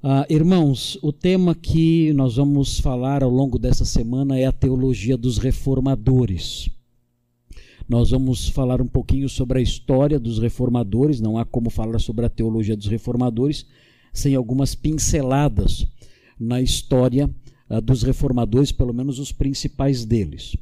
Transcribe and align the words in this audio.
Ah, 0.00 0.24
irmãos, 0.30 0.96
o 1.02 1.12
tema 1.12 1.56
que 1.56 2.12
nós 2.12 2.36
vamos 2.36 2.78
falar 2.78 3.24
ao 3.24 3.30
longo 3.30 3.58
dessa 3.58 3.84
semana 3.84 4.38
é 4.38 4.46
a 4.46 4.52
teologia 4.52 5.16
dos 5.16 5.38
reformadores. 5.38 6.70
Nós 7.88 8.10
vamos 8.10 8.48
falar 8.48 8.80
um 8.80 8.86
pouquinho 8.86 9.28
sobre 9.28 9.58
a 9.58 9.62
história 9.62 10.16
dos 10.16 10.38
reformadores, 10.38 11.20
não 11.20 11.36
há 11.36 11.44
como 11.44 11.68
falar 11.68 11.98
sobre 11.98 12.24
a 12.24 12.28
teologia 12.28 12.76
dos 12.76 12.86
reformadores 12.86 13.66
sem 14.12 14.36
algumas 14.36 14.72
pinceladas 14.72 15.84
na 16.38 16.62
história 16.62 17.28
ah, 17.68 17.80
dos 17.80 18.04
reformadores, 18.04 18.70
pelo 18.70 18.94
menos 18.94 19.18
os 19.18 19.32
principais 19.32 20.04
deles. 20.04 20.56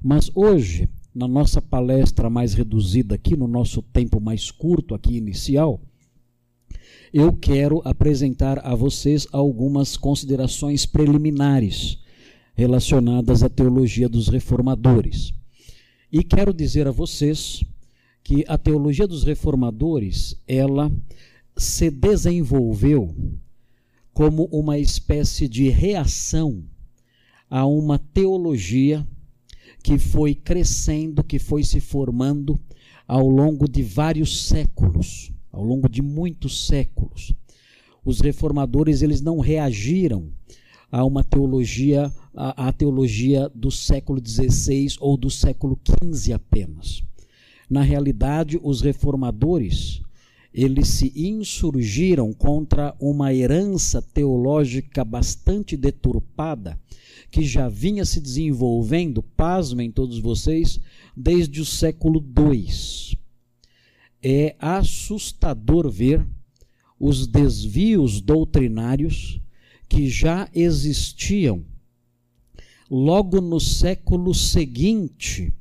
Mas 0.00 0.30
hoje, 0.32 0.88
na 1.12 1.26
nossa 1.26 1.60
palestra 1.60 2.30
mais 2.30 2.54
reduzida 2.54 3.16
aqui, 3.16 3.36
no 3.36 3.48
nosso 3.48 3.82
tempo 3.82 4.20
mais 4.20 4.52
curto 4.52 4.94
aqui 4.94 5.16
inicial, 5.16 5.80
eu 7.18 7.32
quero 7.32 7.80
apresentar 7.82 8.58
a 8.58 8.74
vocês 8.74 9.26
algumas 9.32 9.96
considerações 9.96 10.84
preliminares 10.84 11.98
relacionadas 12.54 13.42
à 13.42 13.48
teologia 13.48 14.06
dos 14.06 14.28
reformadores. 14.28 15.32
E 16.12 16.22
quero 16.22 16.52
dizer 16.52 16.86
a 16.86 16.90
vocês 16.90 17.64
que 18.22 18.44
a 18.46 18.58
teologia 18.58 19.06
dos 19.06 19.24
reformadores, 19.24 20.38
ela 20.46 20.92
se 21.56 21.90
desenvolveu 21.90 23.16
como 24.12 24.44
uma 24.52 24.78
espécie 24.78 25.48
de 25.48 25.70
reação 25.70 26.64
a 27.48 27.64
uma 27.64 27.98
teologia 27.98 29.08
que 29.82 29.96
foi 29.96 30.34
crescendo, 30.34 31.24
que 31.24 31.38
foi 31.38 31.64
se 31.64 31.80
formando 31.80 32.60
ao 33.08 33.26
longo 33.26 33.66
de 33.66 33.82
vários 33.82 34.48
séculos 34.48 35.34
ao 35.56 35.64
longo 35.64 35.88
de 35.88 36.02
muitos 36.02 36.66
séculos. 36.66 37.32
Os 38.04 38.20
reformadores 38.20 39.00
eles 39.00 39.22
não 39.22 39.40
reagiram 39.40 40.28
a 40.92 41.02
uma 41.02 41.24
teologia, 41.24 42.12
a, 42.34 42.68
a 42.68 42.72
teologia 42.72 43.50
do 43.54 43.70
século 43.70 44.20
XVI 44.24 44.96
ou 45.00 45.16
do 45.16 45.30
século 45.30 45.78
XV 45.82 46.34
apenas. 46.34 47.02
Na 47.70 47.80
realidade, 47.80 48.60
os 48.62 48.82
reformadores 48.82 50.02
eles 50.52 50.88
se 50.88 51.12
insurgiram 51.16 52.32
contra 52.34 52.94
uma 53.00 53.32
herança 53.32 54.00
teológica 54.00 55.04
bastante 55.04 55.76
deturpada 55.76 56.78
que 57.30 57.44
já 57.44 57.68
vinha 57.68 58.04
se 58.04 58.20
desenvolvendo, 58.20 59.22
pasmem 59.22 59.90
todos 59.90 60.18
vocês, 60.18 60.78
desde 61.16 61.60
o 61.62 61.64
século 61.64 62.22
II 62.22 63.16
é 64.22 64.56
assustador 64.58 65.90
ver 65.90 66.26
os 66.98 67.26
desvios 67.26 68.20
doutrinários 68.20 69.40
que 69.88 70.08
já 70.08 70.48
existiam 70.54 71.64
logo 72.90 73.40
no 73.40 73.60
século 73.60 74.34
seguinte 74.34 75.52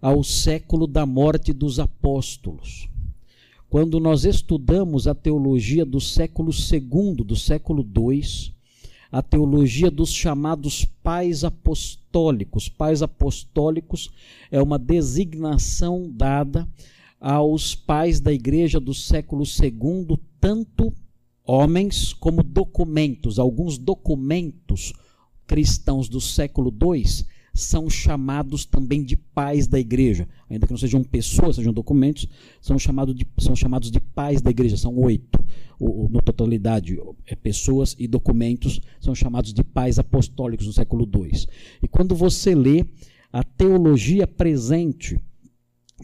ao 0.00 0.22
século 0.22 0.86
da 0.86 1.04
morte 1.04 1.52
dos 1.52 1.78
apóstolos. 1.78 2.88
Quando 3.68 4.00
nós 4.00 4.24
estudamos 4.24 5.06
a 5.06 5.14
teologia 5.14 5.84
do 5.84 6.00
século 6.00 6.50
II, 6.50 7.24
do 7.24 7.36
século 7.36 7.82
II, 7.82 8.54
a 9.10 9.22
teologia 9.22 9.90
dos 9.90 10.12
chamados 10.12 10.84
pais 11.02 11.42
apostólicos. 11.44 12.68
Pais 12.68 13.02
apostólicos 13.02 14.10
é 14.50 14.62
uma 14.62 14.78
designação 14.78 16.10
dada 16.10 16.68
aos 17.20 17.74
pais 17.74 18.20
da 18.20 18.32
igreja 18.32 18.78
do 18.78 18.94
século 18.94 19.44
II, 19.44 20.18
tanto 20.40 20.92
homens 21.44 22.12
como 22.12 22.42
documentos. 22.42 23.38
Alguns 23.38 23.78
documentos 23.78 24.92
cristãos 25.46 26.08
do 26.08 26.20
século 26.20 26.70
II 26.70 27.04
são 27.54 27.90
chamados 27.90 28.64
também 28.64 29.02
de 29.02 29.16
pais 29.16 29.66
da 29.66 29.80
igreja. 29.80 30.28
Ainda 30.48 30.66
que 30.66 30.72
não 30.72 30.78
sejam 30.78 31.02
pessoas, 31.02 31.56
sejam 31.56 31.72
documentos, 31.72 32.28
são, 32.60 32.78
chamado 32.78 33.12
de, 33.12 33.26
são 33.38 33.56
chamados 33.56 33.90
de 33.90 33.98
pais 33.98 34.40
da 34.40 34.50
igreja. 34.50 34.76
São 34.76 34.96
oito, 34.96 35.42
no 35.80 36.22
totalidade. 36.22 37.00
É, 37.26 37.34
pessoas 37.34 37.96
e 37.98 38.06
documentos 38.06 38.80
são 39.00 39.14
chamados 39.14 39.52
de 39.52 39.64
pais 39.64 39.98
apostólicos 39.98 40.66
do 40.66 40.72
século 40.72 41.08
II. 41.12 41.32
E 41.82 41.88
quando 41.88 42.14
você 42.14 42.54
lê 42.54 42.84
a 43.32 43.42
teologia 43.42 44.26
presente 44.26 45.18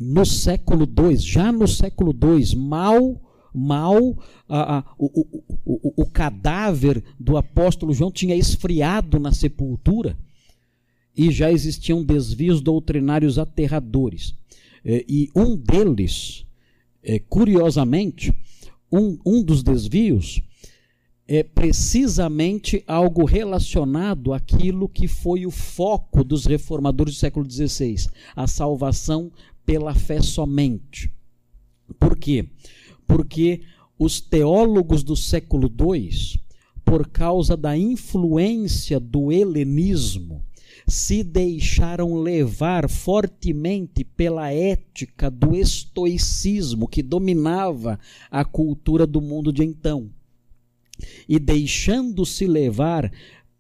no 0.00 0.24
século 0.26 0.84
II, 0.84 1.16
já 1.16 1.52
no 1.52 1.68
século 1.68 2.12
II, 2.12 2.56
mal, 2.56 3.20
mal 3.54 4.18
a, 4.48 4.78
a, 4.78 4.84
o, 4.98 5.20
o, 5.20 5.44
o, 5.64 6.02
o 6.02 6.06
cadáver 6.06 7.02
do 7.18 7.36
apóstolo 7.36 7.94
João 7.94 8.10
tinha 8.10 8.34
esfriado 8.34 9.18
na 9.18 9.32
sepultura 9.32 10.16
e 11.16 11.30
já 11.30 11.50
existiam 11.50 12.04
desvios 12.04 12.60
doutrinários 12.60 13.38
aterradores. 13.38 14.34
É, 14.84 15.04
e 15.08 15.30
um 15.34 15.56
deles, 15.56 16.44
é, 17.02 17.18
curiosamente, 17.18 18.34
um, 18.90 19.18
um 19.24 19.42
dos 19.42 19.62
desvios 19.62 20.42
é 21.26 21.42
precisamente 21.42 22.84
algo 22.86 23.24
relacionado 23.24 24.34
àquilo 24.34 24.88
que 24.88 25.08
foi 25.08 25.46
o 25.46 25.50
foco 25.50 26.22
dos 26.22 26.44
reformadores 26.44 27.14
do 27.14 27.18
século 27.18 27.50
XVI, 27.50 28.10
a 28.36 28.46
salvação 28.46 29.32
pela 29.64 29.94
fé 29.94 30.20
somente. 30.20 31.10
Por 31.98 32.16
quê? 32.16 32.48
Porque 33.06 33.62
os 33.98 34.20
teólogos 34.20 35.02
do 35.02 35.16
século 35.16 35.68
II, 35.68 36.40
por 36.84 37.08
causa 37.08 37.56
da 37.56 37.76
influência 37.76 38.98
do 38.98 39.30
helenismo, 39.30 40.44
se 40.86 41.22
deixaram 41.22 42.14
levar 42.16 42.88
fortemente 42.90 44.04
pela 44.04 44.52
ética 44.52 45.30
do 45.30 45.56
estoicismo 45.56 46.86
que 46.86 47.02
dominava 47.02 47.98
a 48.30 48.44
cultura 48.44 49.06
do 49.06 49.20
mundo 49.20 49.52
de 49.52 49.64
então. 49.64 50.10
E 51.28 51.38
deixando-se 51.38 52.46
levar 52.46 53.10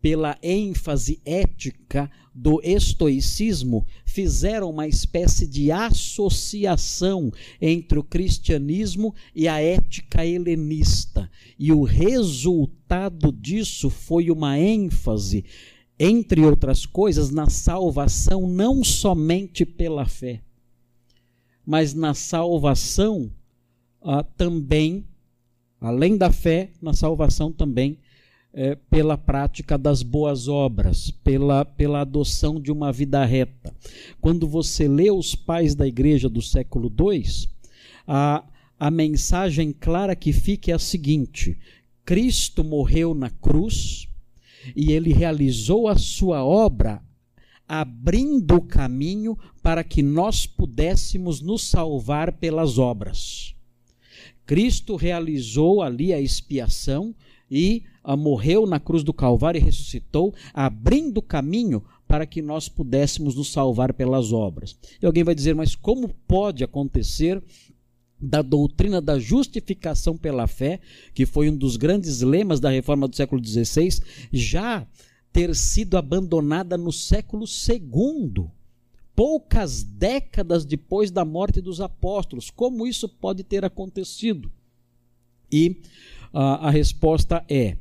pela 0.00 0.36
ênfase 0.42 1.20
ética 1.24 2.10
do 2.34 2.60
estoicismo, 2.64 3.86
fizeram 4.04 4.68
uma 4.70 4.88
espécie 4.88 5.46
de 5.46 5.70
associação 5.70 7.30
entre 7.60 7.98
o 7.98 8.02
cristianismo 8.02 9.14
e 9.32 9.46
a 9.46 9.60
ética 9.60 10.26
helenista. 10.26 11.30
E 11.56 11.70
o 11.70 11.84
resultado 11.84 13.30
disso 13.30 13.88
foi 13.88 14.30
uma 14.30 14.58
ênfase, 14.58 15.44
entre 15.96 16.44
outras 16.44 16.84
coisas, 16.84 17.30
na 17.30 17.48
salvação 17.48 18.48
não 18.48 18.82
somente 18.82 19.64
pela 19.64 20.04
fé, 20.04 20.42
mas 21.64 21.94
na 21.94 22.14
salvação 22.14 23.30
ah, 24.02 24.24
também, 24.24 25.06
além 25.80 26.16
da 26.16 26.32
fé, 26.32 26.72
na 26.82 26.92
salvação 26.92 27.52
também 27.52 27.98
é, 28.54 28.76
pela 28.88 29.18
prática 29.18 29.76
das 29.76 30.02
boas 30.02 30.46
obras, 30.46 31.10
pela, 31.10 31.64
pela 31.64 32.02
adoção 32.02 32.60
de 32.60 32.70
uma 32.70 32.92
vida 32.92 33.24
reta. 33.24 33.74
Quando 34.20 34.46
você 34.46 34.86
lê 34.86 35.10
os 35.10 35.34
pais 35.34 35.74
da 35.74 35.86
igreja 35.86 36.28
do 36.28 36.40
século 36.40 36.90
II, 36.96 37.48
a, 38.06 38.44
a 38.78 38.90
mensagem 38.92 39.72
clara 39.72 40.14
que 40.14 40.32
fica 40.32 40.70
é 40.70 40.74
a 40.74 40.78
seguinte: 40.78 41.58
Cristo 42.04 42.62
morreu 42.62 43.12
na 43.12 43.28
cruz 43.28 44.08
e 44.76 44.92
ele 44.92 45.12
realizou 45.12 45.88
a 45.88 45.98
sua 45.98 46.44
obra 46.44 47.02
abrindo 47.66 48.56
o 48.56 48.62
caminho 48.62 49.36
para 49.62 49.82
que 49.82 50.02
nós 50.02 50.46
pudéssemos 50.46 51.40
nos 51.40 51.68
salvar 51.68 52.32
pelas 52.32 52.78
obras. 52.78 53.54
Cristo 54.46 54.94
realizou 54.94 55.82
ali 55.82 56.12
a 56.12 56.20
expiação 56.20 57.14
e 57.50 57.82
morreu 58.16 58.66
na 58.66 58.78
cruz 58.78 59.02
do 59.02 59.12
Calvário 59.12 59.58
e 59.58 59.64
ressuscitou, 59.64 60.34
abrindo 60.52 61.22
caminho 61.22 61.82
para 62.06 62.26
que 62.26 62.42
nós 62.42 62.68
pudéssemos 62.68 63.34
nos 63.34 63.50
salvar 63.50 63.94
pelas 63.94 64.32
obras. 64.32 64.76
E 65.00 65.06
alguém 65.06 65.24
vai 65.24 65.34
dizer, 65.34 65.54
mas 65.54 65.74
como 65.74 66.08
pode 66.28 66.62
acontecer 66.62 67.42
da 68.20 68.42
doutrina 68.42 69.00
da 69.00 69.18
justificação 69.18 70.16
pela 70.16 70.46
fé, 70.46 70.80
que 71.12 71.26
foi 71.26 71.50
um 71.50 71.56
dos 71.56 71.76
grandes 71.76 72.20
lemas 72.20 72.60
da 72.60 72.70
reforma 72.70 73.08
do 73.08 73.16
século 73.16 73.44
XVI, 73.44 74.00
já 74.32 74.86
ter 75.32 75.54
sido 75.54 75.96
abandonada 75.96 76.78
no 76.78 76.92
século 76.92 77.44
II, 77.44 78.46
poucas 79.14 79.82
décadas 79.82 80.64
depois 80.64 81.10
da 81.10 81.24
morte 81.24 81.60
dos 81.60 81.80
apóstolos. 81.80 82.50
Como 82.50 82.86
isso 82.86 83.08
pode 83.08 83.42
ter 83.42 83.64
acontecido? 83.64 84.50
E 85.50 85.82
a 86.40 86.70
resposta 86.70 87.44
é: 87.48 87.76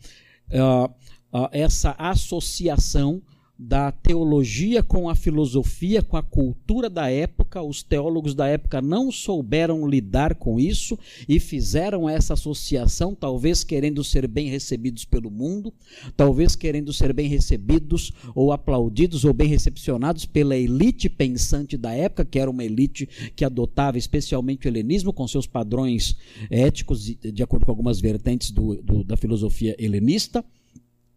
uh, 0.52 0.86
uh, 0.86 1.50
essa 1.52 1.96
associação 1.98 3.22
da 3.66 3.94
teologia 3.94 4.84
com 4.84 5.08
a 5.08 5.16
filosofia, 5.16 6.04
com 6.04 6.18
a 6.18 6.22
cultura 6.22 6.90
da 6.90 7.10
época. 7.10 7.62
Os 7.62 7.82
teólogos 7.82 8.36
da 8.36 8.46
época 8.46 8.82
não 8.82 9.10
souberam 9.10 9.88
lidar 9.88 10.36
com 10.36 10.60
isso 10.60 11.00
e 11.30 11.40
fizeram 11.40 12.10
essa 12.10 12.34
associação, 12.34 13.16
talvez 13.16 13.64
querendo 13.64 14.04
ser 14.04 14.28
bem 14.28 14.50
recebidos 14.50 15.06
pelo 15.06 15.32
mundo, 15.32 15.74
talvez 16.18 16.58
querendo 16.58 16.92
ser 16.92 17.14
bem 17.14 17.30
recebidos 17.30 18.12
ou 18.36 18.52
aplaudidos 18.52 19.24
ou 19.24 19.34
bem 19.34 19.48
recepcionados 19.48 20.26
pela 20.26 20.58
elite 20.58 21.08
pensante 21.08 21.78
da 21.78 21.94
época, 21.94 22.26
que 22.26 22.40
era 22.40 22.52
uma 22.52 22.66
elite 22.66 23.08
que 23.34 23.46
adotava 23.46 23.98
especialmente 23.98 24.68
o 24.68 24.70
helenismo 24.70 25.14
com 25.14 25.26
seus 25.26 25.48
padrões 25.48 26.18
éticos, 26.50 27.06
de 27.06 27.42
acordo 27.42 27.66
com 27.66 27.72
algumas 27.72 28.02
vertentes 28.02 28.52
do, 28.52 28.76
do, 28.82 29.06
da 29.06 29.16
filosofia 29.16 29.74
helenista. 29.80 30.44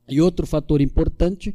E 0.09 0.21
outro 0.21 0.47
fator 0.47 0.81
importante 0.81 1.53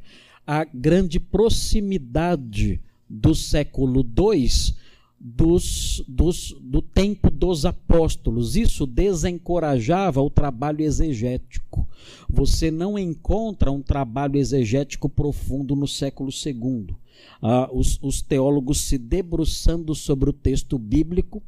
a 0.54 0.66
grande 0.66 1.18
proximidade 1.18 2.82
do 3.10 3.34
século 3.34 4.02
II 4.02 4.76
dos, 5.18 6.04
dos, 6.06 6.54
do 6.60 6.82
tempo 6.82 7.32
dos 7.32 7.66
apóstolos. 7.66 8.58
Isso 8.58 8.86
desencorajava 8.86 10.22
o 10.22 10.30
trabalho 10.30 10.82
exegético. 10.82 11.88
Você 12.30 12.70
não 12.70 13.00
encontra 13.00 13.72
um 13.72 13.82
trabalho 13.82 14.36
exegético 14.36 15.08
profundo 15.08 15.74
no 15.74 15.88
século 15.88 16.30
II. 16.30 16.88
Ah, 17.42 17.70
os, 17.72 17.98
os 18.02 18.22
teólogos 18.22 18.82
se 18.82 18.98
debruçando 18.98 19.96
sobre 19.96 20.32
o 20.32 20.34
texto 20.34 20.78
bíblico 20.78 21.42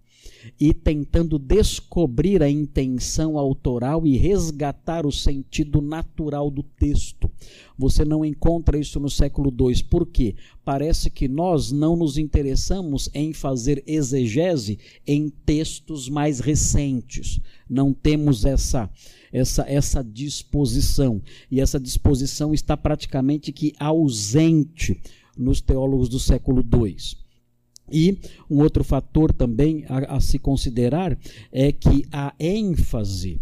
e 0.60 0.74
tentando 0.74 1.38
descobrir 1.40 2.42
a 2.42 2.50
intenção 2.50 3.38
autoral 3.38 4.06
e 4.06 4.18
resgatar 4.18 5.06
o 5.06 5.12
sentido 5.12 5.81
natural 5.81 6.50
do 6.50 6.63
texto. 6.63 7.30
Você 7.78 8.06
não 8.06 8.24
encontra 8.24 8.78
isso 8.78 9.00
no 9.00 9.10
século 9.10 9.51
II. 9.51 9.84
Por 9.84 10.06
quê? 10.06 10.36
Parece 10.63 11.10
que 11.10 11.28
nós 11.28 11.72
não 11.72 11.95
nos 11.95 12.18
interessamos 12.18 13.10
em 13.13 13.34
fazer 13.34 13.84
exegese 13.88 14.80
em 15.06 15.30
textos 15.30 16.07
mais 16.10 16.40
recentes. 16.40 17.39
Não 17.69 17.94
temos 17.94 18.46
essa 18.46 18.89
essa 19.31 19.63
essa 19.68 20.04
disposição. 20.04 21.22
E 21.50 21.60
essa 21.60 21.80
disposição 21.80 22.54
está 22.54 22.78
praticamente 22.78 23.51
que 23.51 23.74
ausente 23.80 25.01
nos 25.36 25.60
teólogos 25.60 26.07
do 26.07 26.19
século 26.19 26.62
II. 26.62 27.23
E 27.92 28.18
um 28.50 28.62
outro 28.62 28.84
fator 28.84 29.32
também 29.34 29.86
a, 29.88 30.16
a 30.16 30.20
se 30.20 30.40
considerar 30.40 31.18
é 31.52 31.72
que 31.72 32.06
a 32.12 32.34
ênfase 32.40 33.42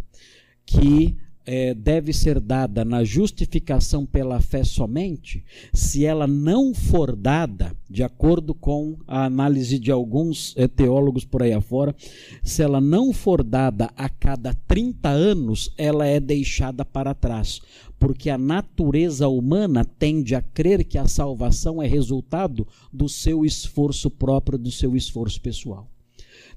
que 0.66 1.16
é, 1.46 1.74
deve 1.74 2.14
ser 2.14 2.40
dada 2.40 2.86
na 2.86 3.04
justificação 3.04 4.06
pela 4.06 4.40
fé 4.40 4.64
somente, 4.64 5.44
se 5.74 6.06
ela 6.06 6.28
não 6.28 6.74
for 6.74 7.16
dada, 7.16 7.76
de 7.90 8.04
acordo 8.04 8.54
com 8.54 8.98
a 9.08 9.26
análise 9.26 9.78
de 9.80 9.92
alguns 9.92 10.56
é, 10.58 10.68
teólogos 10.68 11.26
por 11.26 11.44
aí 11.44 11.54
afora, 11.54 11.96
se 12.44 12.62
ela 12.62 12.80
não 12.80 13.12
for 13.12 13.44
dada 13.44 13.92
a 13.96 14.08
cada 14.08 14.54
30 14.68 15.10
anos, 15.10 15.74
ela 15.78 16.06
é 16.06 16.20
deixada 16.20 16.86
para 16.86 17.14
trás 17.14 17.62
porque 18.00 18.32
a 18.32 18.38
natureza 18.38 19.28
humana 19.28 19.86
tende 19.86 20.34
a 20.34 20.42
crer 20.42 20.84
que 20.84 20.98
a 20.98 21.08
salvação 21.08 21.80
é 21.80 21.86
resultado 21.86 22.68
do 22.92 23.08
seu 23.08 23.46
esforço 23.46 24.10
próprio, 24.10 24.58
do 24.58 24.72
seu 24.72 24.96
esforço 24.96 25.40
pessoal. 25.40 25.91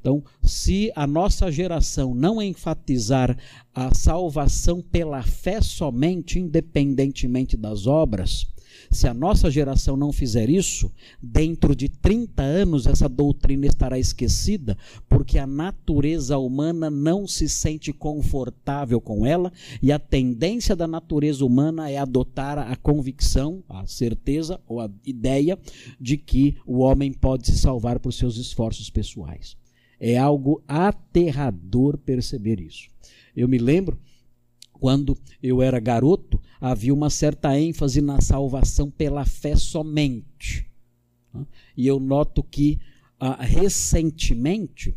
Então, 0.05 0.23
se 0.43 0.93
a 0.95 1.06
nossa 1.06 1.51
geração 1.51 2.15
não 2.15 2.43
enfatizar 2.43 3.35
a 3.75 3.95
salvação 3.95 4.83
pela 4.83 5.23
fé 5.23 5.62
somente, 5.62 6.39
independentemente 6.39 7.56
das 7.56 7.87
obras, 7.87 8.47
se 8.91 9.09
a 9.09 9.15
nossa 9.15 9.51
geração 9.51 9.97
não 9.97 10.12
fizer 10.12 10.51
isso, 10.51 10.93
dentro 11.23 11.75
de 11.75 11.89
30 11.89 12.43
anos 12.43 12.87
essa 12.87 13.09
doutrina 13.09 13.65
estará 13.65 13.99
esquecida, 13.99 14.77
porque 15.09 15.39
a 15.39 15.47
natureza 15.47 16.37
humana 16.37 16.91
não 16.91 17.27
se 17.27 17.49
sente 17.49 17.91
confortável 17.91 19.00
com 19.00 19.25
ela 19.25 19.50
e 19.81 19.91
a 19.91 19.99
tendência 19.99 20.77
da 20.77 20.87
natureza 20.87 21.47
humana 21.47 21.91
é 21.91 21.97
adotar 21.97 22.59
a 22.59 22.77
convicção, 22.77 23.65
a 23.71 23.87
certeza 23.87 24.61
ou 24.69 24.83
a 24.83 24.91
ideia 25.07 25.59
de 25.99 26.19
que 26.19 26.59
o 26.67 26.81
homem 26.81 27.11
pode 27.11 27.47
se 27.47 27.57
salvar 27.57 27.99
por 27.99 28.12
seus 28.12 28.37
esforços 28.37 28.91
pessoais. 28.91 29.63
É 30.06 30.19
algo 30.19 30.62
aterrador 30.69 31.97
perceber 31.97 32.61
isso. 32.61 32.91
Eu 33.35 33.49
me 33.49 33.56
lembro 33.56 33.99
quando 34.75 35.17
eu 35.43 35.62
era 35.62 35.81
garoto, 35.81 36.39
havia 36.61 36.93
uma 36.93 37.09
certa 37.09 37.59
ênfase 37.59 38.03
na 38.03 38.21
salvação 38.21 38.91
pela 38.91 39.25
fé 39.25 39.56
somente. 39.56 40.67
E 41.75 41.87
eu 41.87 41.99
noto 41.99 42.43
que 42.43 42.79
ah, 43.19 43.43
recentemente 43.43 44.95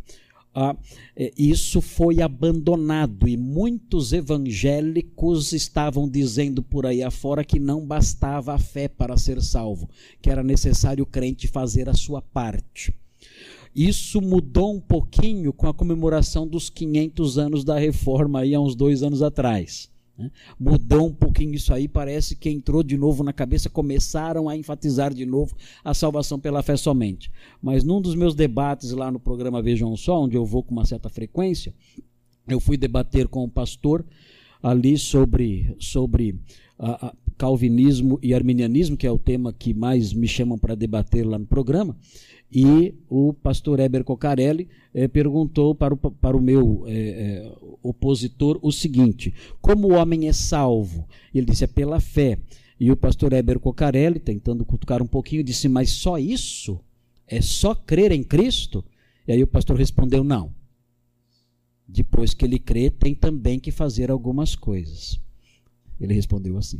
ah, 0.53 0.75
é, 1.15 1.31
isso 1.37 1.79
foi 1.79 2.21
abandonado 2.21 3.29
e 3.29 3.37
muitos 3.37 4.11
evangélicos 4.11 5.53
estavam 5.53 6.09
dizendo 6.09 6.61
por 6.61 6.85
aí 6.85 7.01
afora 7.01 7.45
que 7.45 7.61
não 7.61 7.87
bastava 7.87 8.53
a 8.53 8.59
fé 8.59 8.89
para 8.89 9.15
ser 9.15 9.41
salvo, 9.41 9.89
que 10.21 10.29
era 10.29 10.43
necessário 10.43 11.05
o 11.05 11.07
crente 11.07 11.47
fazer 11.47 11.87
a 11.87 11.93
sua 11.93 12.21
parte. 12.21 12.93
Isso 13.77 14.19
mudou 14.19 14.73
um 14.73 14.79
pouquinho 14.79 15.53
com 15.53 15.67
a 15.67 15.73
comemoração 15.73 16.47
dos 16.47 16.67
500 16.67 17.37
anos 17.37 17.63
da 17.63 17.77
reforma, 17.77 18.39
aí 18.39 18.55
há 18.55 18.59
uns 18.59 18.75
dois 18.75 19.03
anos 19.03 19.21
atrás. 19.21 19.91
Né? 20.17 20.31
Mudou 20.59 21.05
um 21.05 21.13
pouquinho 21.13 21.53
isso 21.53 21.71
aí, 21.71 21.87
parece 21.87 22.35
que 22.35 22.49
entrou 22.49 22.81
de 22.81 22.97
novo 22.97 23.23
na 23.23 23.31
cabeça, 23.31 23.69
começaram 23.69 24.49
a 24.49 24.57
enfatizar 24.57 25.13
de 25.13 25.27
novo 25.27 25.55
a 25.83 25.93
salvação 25.93 26.39
pela 26.39 26.63
fé 26.63 26.75
somente. 26.75 27.29
Mas 27.61 27.83
num 27.83 28.01
dos 28.01 28.15
meus 28.15 28.33
debates 28.33 28.89
lá 28.93 29.11
no 29.11 29.19
programa 29.19 29.61
Vejam 29.61 29.95
Só, 29.95 30.23
onde 30.23 30.35
eu 30.35 30.43
vou 30.43 30.63
com 30.63 30.71
uma 30.71 30.85
certa 30.85 31.07
frequência, 31.07 31.71
eu 32.47 32.59
fui 32.59 32.77
debater 32.77 33.27
com 33.27 33.43
o 33.43 33.49
pastor 33.49 34.03
ali 34.63 34.97
sobre, 34.97 35.75
sobre 35.77 36.35
a, 36.79 37.09
a 37.09 37.13
calvinismo 37.37 38.17
e 38.23 38.33
arminianismo, 38.33 38.97
que 38.97 39.05
é 39.05 39.11
o 39.11 39.19
tema 39.19 39.53
que 39.53 39.73
mais 39.73 40.11
me 40.13 40.27
chamam 40.27 40.57
para 40.57 40.73
debater 40.73 41.23
lá 41.23 41.37
no 41.37 41.45
programa. 41.45 41.95
E 42.51 42.93
o 43.09 43.33
pastor 43.33 43.79
Heber 43.79 44.05
Cocarelli 44.05 44.69
eh, 44.93 45.07
perguntou 45.07 45.75
para 45.75 45.93
o, 45.93 45.97
para 45.97 46.37
o 46.37 46.41
meu 46.41 46.85
eh, 46.87 46.93
eh, 46.93 47.57
opositor 47.83 48.57
o 48.61 48.71
seguinte: 48.71 49.33
como 49.61 49.89
o 49.89 49.93
homem 49.93 50.29
é 50.29 50.33
salvo? 50.33 51.07
Ele 51.33 51.45
disse: 51.45 51.65
é 51.65 51.67
pela 51.67 51.99
fé. 51.99 52.39
E 52.79 52.91
o 52.91 52.95
pastor 52.95 53.33
Heber 53.33 53.59
Cocarelli, 53.59 54.19
tentando 54.19 54.63
cutucar 54.63 55.01
um 55.01 55.07
pouquinho, 55.07 55.43
disse: 55.43 55.67
mas 55.67 55.89
só 55.89 56.17
isso? 56.17 56.79
É 57.27 57.41
só 57.41 57.75
crer 57.75 58.13
em 58.13 58.23
Cristo? 58.23 58.83
E 59.27 59.33
aí 59.33 59.43
o 59.43 59.47
pastor 59.47 59.77
respondeu: 59.77 60.23
não. 60.23 60.55
Depois 61.85 62.33
que 62.33 62.45
ele 62.45 62.59
crê, 62.59 62.89
tem 62.89 63.13
também 63.13 63.59
que 63.59 63.71
fazer 63.71 64.09
algumas 64.09 64.55
coisas. 64.55 65.19
Ele 65.99 66.13
respondeu 66.13 66.57
assim. 66.57 66.79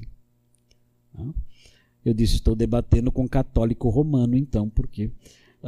Eu 2.06 2.14
disse: 2.14 2.36
estou 2.36 2.56
debatendo 2.56 3.12
com 3.12 3.28
católico 3.28 3.90
romano, 3.90 4.38
então, 4.38 4.70
porque 4.70 5.12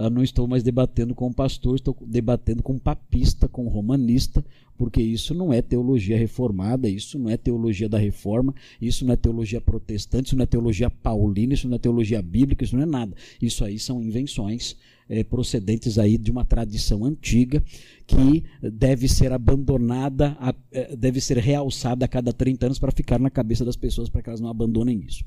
não 0.07 0.21
estou 0.21 0.47
mais 0.47 0.61
debatendo 0.61 1.15
com 1.15 1.27
um 1.27 1.33
pastor, 1.33 1.75
estou 1.75 1.97
debatendo 2.05 2.61
com 2.61 2.73
um 2.73 2.79
papista, 2.79 3.47
com 3.47 3.65
um 3.65 3.69
romanista, 3.69 4.45
porque 4.77 5.01
isso 5.01 5.33
não 5.33 5.51
é 5.51 5.61
teologia 5.61 6.17
reformada, 6.17 6.87
isso 6.87 7.17
não 7.17 7.29
é 7.29 7.35
teologia 7.35 7.89
da 7.89 7.97
reforma, 7.97 8.53
isso 8.79 9.03
não 9.03 9.13
é 9.13 9.17
teologia 9.17 9.59
protestante, 9.59 10.27
isso 10.27 10.35
não 10.35 10.43
é 10.43 10.45
teologia 10.45 10.89
paulina, 10.89 11.53
isso 11.53 11.67
não 11.67 11.75
é 11.75 11.79
teologia 11.79 12.21
bíblica, 12.21 12.63
isso 12.63 12.75
não 12.75 12.83
é 12.83 12.85
nada. 12.85 13.13
Isso 13.41 13.65
aí 13.65 13.79
são 13.79 14.01
invenções 14.01 14.77
é, 15.09 15.23
procedentes 15.23 15.97
aí 15.97 16.17
de 16.17 16.29
uma 16.29 16.45
tradição 16.45 17.03
antiga 17.03 17.61
que 18.05 18.43
deve 18.61 19.07
ser 19.07 19.33
abandonada, 19.33 20.37
é, 20.71 20.95
deve 20.95 21.19
ser 21.19 21.37
realçada 21.39 22.05
a 22.05 22.07
cada 22.07 22.31
30 22.31 22.67
anos 22.67 22.79
para 22.79 22.91
ficar 22.91 23.19
na 23.19 23.29
cabeça 23.29 23.65
das 23.65 23.75
pessoas 23.75 24.07
para 24.07 24.21
que 24.21 24.29
elas 24.29 24.39
não 24.39 24.49
abandonem 24.49 25.03
isso. 25.05 25.25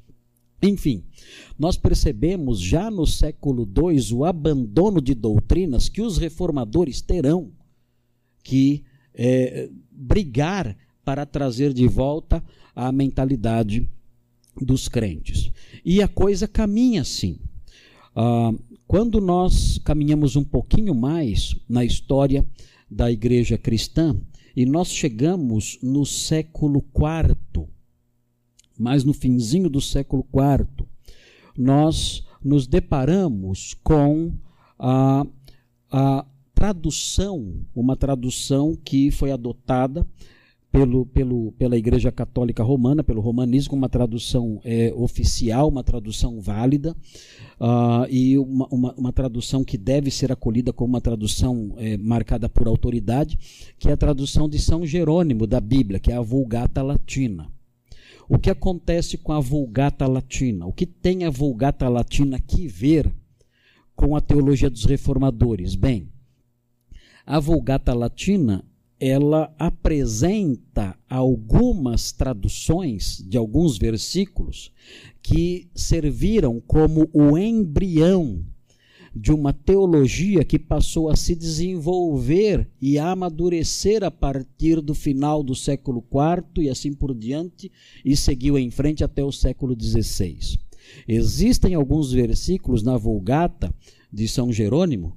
Enfim, 0.62 1.02
nós 1.58 1.76
percebemos 1.76 2.60
já 2.60 2.90
no 2.90 3.06
século 3.06 3.66
II 3.66 4.14
o 4.14 4.24
abandono 4.24 5.00
de 5.00 5.14
doutrinas 5.14 5.88
que 5.88 6.00
os 6.00 6.18
reformadores 6.18 7.00
terão 7.00 7.50
que 8.44 8.84
é, 9.14 9.68
brigar 9.90 10.76
para 11.04 11.26
trazer 11.26 11.72
de 11.72 11.86
volta 11.88 12.42
a 12.74 12.92
mentalidade 12.92 13.88
dos 14.60 14.88
crentes. 14.88 15.50
E 15.84 16.00
a 16.00 16.08
coisa 16.08 16.46
caminha 16.46 17.02
assim. 17.02 17.38
Ah, 18.14 18.52
quando 18.86 19.20
nós 19.20 19.78
caminhamos 19.78 20.36
um 20.36 20.44
pouquinho 20.44 20.94
mais 20.94 21.56
na 21.68 21.84
história 21.84 22.46
da 22.90 23.10
igreja 23.10 23.56
cristã, 23.56 24.16
e 24.54 24.66
nós 24.66 24.88
chegamos 24.88 25.78
no 25.82 26.04
século 26.04 26.84
IV, 26.94 27.66
mas 28.78 29.04
no 29.04 29.12
finzinho 29.12 29.68
do 29.68 29.80
século 29.80 30.26
IV, 30.32 30.86
nós 31.56 32.26
nos 32.42 32.66
deparamos 32.66 33.74
com 33.82 34.32
a, 34.78 35.26
a 35.90 36.26
tradução, 36.54 37.64
uma 37.74 37.96
tradução 37.96 38.76
que 38.84 39.10
foi 39.10 39.30
adotada 39.30 40.06
pelo, 40.72 41.04
pelo, 41.04 41.52
pela 41.52 41.76
Igreja 41.76 42.10
Católica 42.10 42.62
Romana, 42.62 43.04
pelo 43.04 43.20
romanismo, 43.20 43.76
uma 43.76 43.90
tradução 43.90 44.58
é, 44.64 44.90
oficial, 44.96 45.68
uma 45.68 45.84
tradução 45.84 46.40
válida, 46.40 46.96
uh, 47.60 48.06
e 48.08 48.38
uma, 48.38 48.66
uma, 48.68 48.94
uma, 48.94 49.12
tradução 49.12 49.62
que 49.62 49.76
deve 49.76 50.10
ser 50.10 50.32
acolhida 50.32 50.72
como 50.72 50.94
uma 50.94 51.00
tradução 51.00 51.74
é, 51.76 51.98
marcada 51.98 52.48
por 52.48 52.66
autoridade, 52.66 53.38
que 53.78 53.88
é 53.88 53.92
a 53.92 53.96
tradução 53.98 54.48
de 54.48 54.58
São 54.58 54.86
Jerônimo 54.86 55.46
da 55.46 55.60
Bíblia, 55.60 56.00
que 56.00 56.10
é 56.10 56.16
a 56.16 56.22
Vulgata 56.22 56.82
Latina. 56.82 57.48
O 58.28 58.38
que 58.38 58.50
acontece 58.50 59.18
com 59.18 59.32
a 59.32 59.40
Vulgata 59.40 60.06
Latina? 60.06 60.66
O 60.66 60.72
que 60.72 60.86
tem 60.86 61.24
a 61.24 61.30
Vulgata 61.30 61.88
Latina 61.88 62.38
que 62.38 62.66
ver 62.66 63.12
com 63.94 64.16
a 64.16 64.20
teologia 64.20 64.70
dos 64.70 64.84
reformadores? 64.84 65.74
Bem, 65.74 66.08
a 67.26 67.38
Vulgata 67.38 67.92
Latina 67.92 68.64
ela 68.98 69.52
apresenta 69.58 70.96
algumas 71.10 72.12
traduções 72.12 73.18
de 73.26 73.36
alguns 73.36 73.76
versículos 73.76 74.70
que 75.20 75.68
serviram 75.74 76.60
como 76.60 77.08
o 77.12 77.36
embrião 77.36 78.44
de 79.14 79.32
uma 79.32 79.52
teologia 79.52 80.44
que 80.44 80.58
passou 80.58 81.08
a 81.08 81.16
se 81.16 81.34
desenvolver 81.34 82.68
e 82.80 82.98
a 82.98 83.10
amadurecer 83.10 84.02
a 84.02 84.10
partir 84.10 84.80
do 84.80 84.94
final 84.94 85.42
do 85.42 85.54
século 85.54 86.02
IV 86.10 86.64
e 86.64 86.70
assim 86.70 86.92
por 86.92 87.14
diante, 87.14 87.70
e 88.04 88.16
seguiu 88.16 88.58
em 88.58 88.70
frente 88.70 89.04
até 89.04 89.22
o 89.22 89.32
século 89.32 89.76
XVI. 89.78 90.58
Existem 91.06 91.74
alguns 91.74 92.12
versículos 92.12 92.82
na 92.82 92.96
Vulgata 92.96 93.72
de 94.12 94.26
São 94.26 94.52
Jerônimo, 94.52 95.16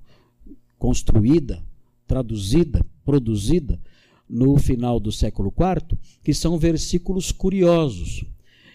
construída, 0.78 1.64
traduzida 2.06 2.86
produzida 3.06 3.80
no 4.28 4.58
final 4.58 5.00
do 5.00 5.12
século 5.12 5.54
IV, 5.56 5.98
que 6.24 6.34
são 6.34 6.58
versículos 6.58 7.32
curiosos 7.32 8.26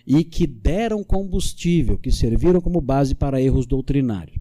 e 0.06 0.22
que 0.24 0.46
deram 0.46 1.02
combustível, 1.02 1.98
que 1.98 2.12
serviram 2.12 2.60
como 2.60 2.80
base 2.80 3.14
para 3.14 3.42
erros 3.42 3.66
doutrinários. 3.66 4.38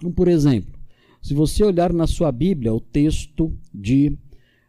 Então, 0.00 0.10
por 0.10 0.26
exemplo, 0.28 0.72
se 1.20 1.34
você 1.34 1.62
olhar 1.62 1.92
na 1.92 2.06
sua 2.06 2.32
Bíblia 2.32 2.72
o 2.72 2.80
texto 2.80 3.54
de 3.72 4.16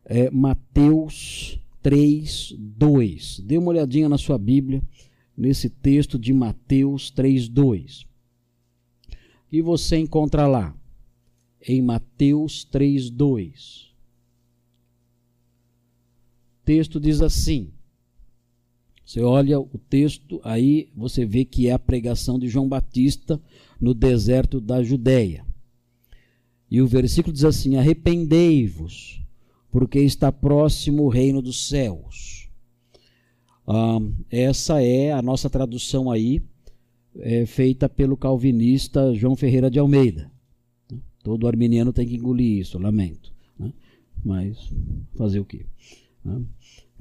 é, 0.04 0.30
Mateus 0.30 1.58
3, 1.82 2.54
2, 2.60 3.40
dê 3.46 3.58
uma 3.58 3.70
olhadinha 3.70 4.10
na 4.10 4.18
sua 4.18 4.38
Bíblia, 4.38 4.84
nesse 5.38 5.70
texto 5.70 6.20
de 6.20 6.34
Mateus 6.34 7.10
3, 7.10 7.48
2. 7.48 8.06
E 9.50 9.62
você 9.62 9.98
encontra 9.98 10.46
lá, 10.46 10.76
em 11.66 11.82
Mateus 11.82 12.66
3, 12.66 13.10
2 13.10 13.92
texto 16.72 17.02
diz 17.02 17.22
assim. 17.22 17.70
Você 19.12 19.20
olha 19.20 19.60
o 19.60 19.77
texto, 19.89 20.39
aí 20.41 20.88
você 20.96 21.25
vê 21.25 21.44
que 21.44 21.68
é 21.68 21.74
a 21.74 21.80
pregação 21.80 22.39
de 22.39 22.48
João 22.48 22.70
Batista 22.70 23.41
no 23.77 23.94
deserto 23.94 24.62
da 24.62 24.82
Judéia. 24.82 25.46
E 26.70 26.82
o 26.82 26.88
versículo 26.88 27.34
diz 27.34 27.44
assim: 27.44 27.75
Arrependei-vos, 27.75 29.22
porque 29.70 30.00
está 30.00 30.32
próximo 30.32 31.03
o 31.03 31.10
reino 31.10 31.41
dos 31.41 31.68
céus. 31.68 32.50
Ah, 33.68 34.00
essa 34.30 34.82
é 34.82 35.12
a 35.12 35.22
nossa 35.22 35.50
tradução 35.50 36.10
aí, 36.10 36.41
é, 37.18 37.46
feita 37.46 37.89
pelo 37.89 38.15
calvinista 38.15 39.13
João 39.13 39.36
Ferreira 39.36 39.70
de 39.70 39.77
Almeida. 39.77 40.32
Todo 41.22 41.50
arminiano 41.50 41.91
tem 41.91 42.08
que 42.08 42.15
engolir 42.15 42.60
isso, 42.60 42.80
lamento. 42.80 43.34
Né? 43.60 43.74
Mas 44.24 44.74
fazer 45.18 45.41
o 45.41 45.46
quê? 45.46 45.65
Né? 46.24 46.41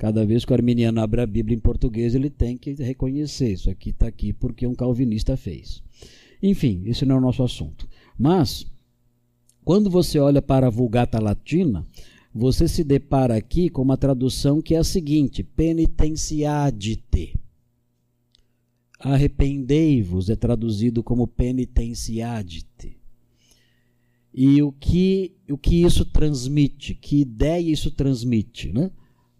Cada 0.01 0.25
vez 0.25 0.47
que 0.47 0.51
o 0.51 0.55
arminiano 0.55 0.99
abre 1.03 1.21
a 1.21 1.27
Bíblia 1.27 1.55
em 1.55 1.61
português, 1.61 2.15
ele 2.15 2.31
tem 2.31 2.57
que 2.57 2.73
reconhecer: 2.73 3.53
isso 3.53 3.69
aqui 3.69 3.91
está 3.91 4.07
aqui 4.07 4.33
porque 4.33 4.67
um 4.67 4.75
calvinista 4.75 5.37
fez. 5.37 5.83
Enfim, 6.43 6.85
esse 6.87 7.05
não 7.05 7.17
é 7.17 7.19
o 7.19 7.21
nosso 7.21 7.43
assunto. 7.43 7.87
Mas, 8.19 8.67
quando 9.63 9.91
você 9.91 10.19
olha 10.19 10.41
para 10.41 10.69
a 10.69 10.71
Vulgata 10.71 11.21
Latina, 11.21 11.87
você 12.35 12.67
se 12.67 12.83
depara 12.83 13.37
aqui 13.37 13.69
com 13.69 13.83
uma 13.83 13.99
tradução 13.99 14.63
que 14.63 14.75
é 14.75 14.79
a 14.79 14.85
seguinte: 14.85 15.43
penitenciadite. 15.43 17.39
Arrependei-vos 18.99 20.31
é 20.31 20.37
traduzido 20.37 21.03
como 21.03 21.27
penitenciadite. 21.27 22.97
E 24.33 24.63
o 24.63 24.73
que, 24.73 25.37
o 25.51 25.59
que 25.59 25.83
isso 25.83 26.07
transmite? 26.07 26.95
Que 26.95 27.21
ideia 27.21 27.71
isso 27.71 27.91
transmite? 27.91 28.73
Né? 28.73 28.91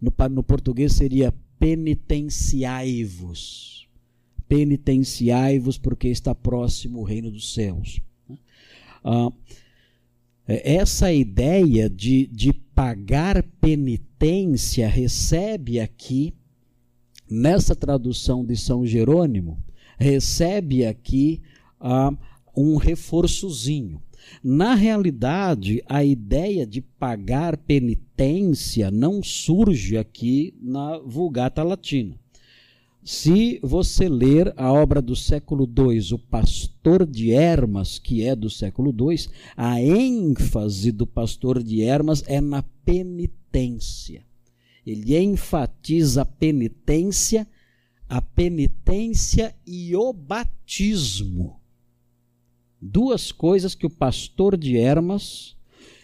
No, 0.01 0.13
no 0.29 0.43
português 0.43 0.93
seria 0.93 1.33
penitenciai-vos. 1.59 3.87
Penitenciai-vos, 4.47 5.77
porque 5.77 6.07
está 6.07 6.33
próximo 6.33 6.99
o 6.99 7.03
reino 7.03 7.29
dos 7.29 7.53
céus. 7.53 8.01
Ah, 9.03 9.29
é, 10.47 10.75
essa 10.75 11.13
ideia 11.13 11.89
de, 11.89 12.27
de 12.27 12.53
pagar 12.53 13.43
penitência 13.61 14.87
recebe 14.87 15.79
aqui, 15.79 16.33
nessa 17.29 17.75
tradução 17.75 18.43
de 18.43 18.57
São 18.57 18.83
Jerônimo, 18.85 19.63
recebe 19.97 20.85
aqui 20.85 21.41
ah, 21.79 22.11
um 22.55 22.75
reforçozinho. 22.75 24.01
Na 24.43 24.73
realidade, 24.73 25.83
a 25.87 26.03
ideia 26.03 26.65
de 26.65 26.81
pagar 26.81 27.57
penitência 27.57 28.89
não 28.89 29.21
surge 29.21 29.97
aqui 29.97 30.53
na 30.61 30.97
Vulgata 30.99 31.63
Latina. 31.63 32.19
Se 33.03 33.59
você 33.63 34.07
ler 34.07 34.53
a 34.55 34.71
obra 34.71 35.01
do 35.01 35.15
século 35.15 35.65
II, 35.65 36.13
O 36.13 36.19
Pastor 36.19 37.05
de 37.05 37.31
Hermas, 37.31 37.97
que 37.97 38.23
é 38.23 38.35
do 38.35 38.49
século 38.49 38.91
II, 38.91 39.27
a 39.57 39.81
ênfase 39.81 40.91
do 40.91 41.07
pastor 41.07 41.63
de 41.63 41.81
Hermas 41.81 42.23
é 42.27 42.39
na 42.39 42.61
penitência. 42.61 44.23
Ele 44.85 45.17
enfatiza 45.17 46.21
a 46.21 46.25
penitência, 46.25 47.47
a 48.07 48.21
penitência 48.21 49.55
e 49.65 49.95
o 49.95 50.13
batismo 50.13 51.60
duas 52.81 53.31
coisas 53.31 53.75
que 53.75 53.85
o 53.85 53.89
pastor 53.89 54.57
de 54.57 54.77
Hermas 54.77 55.55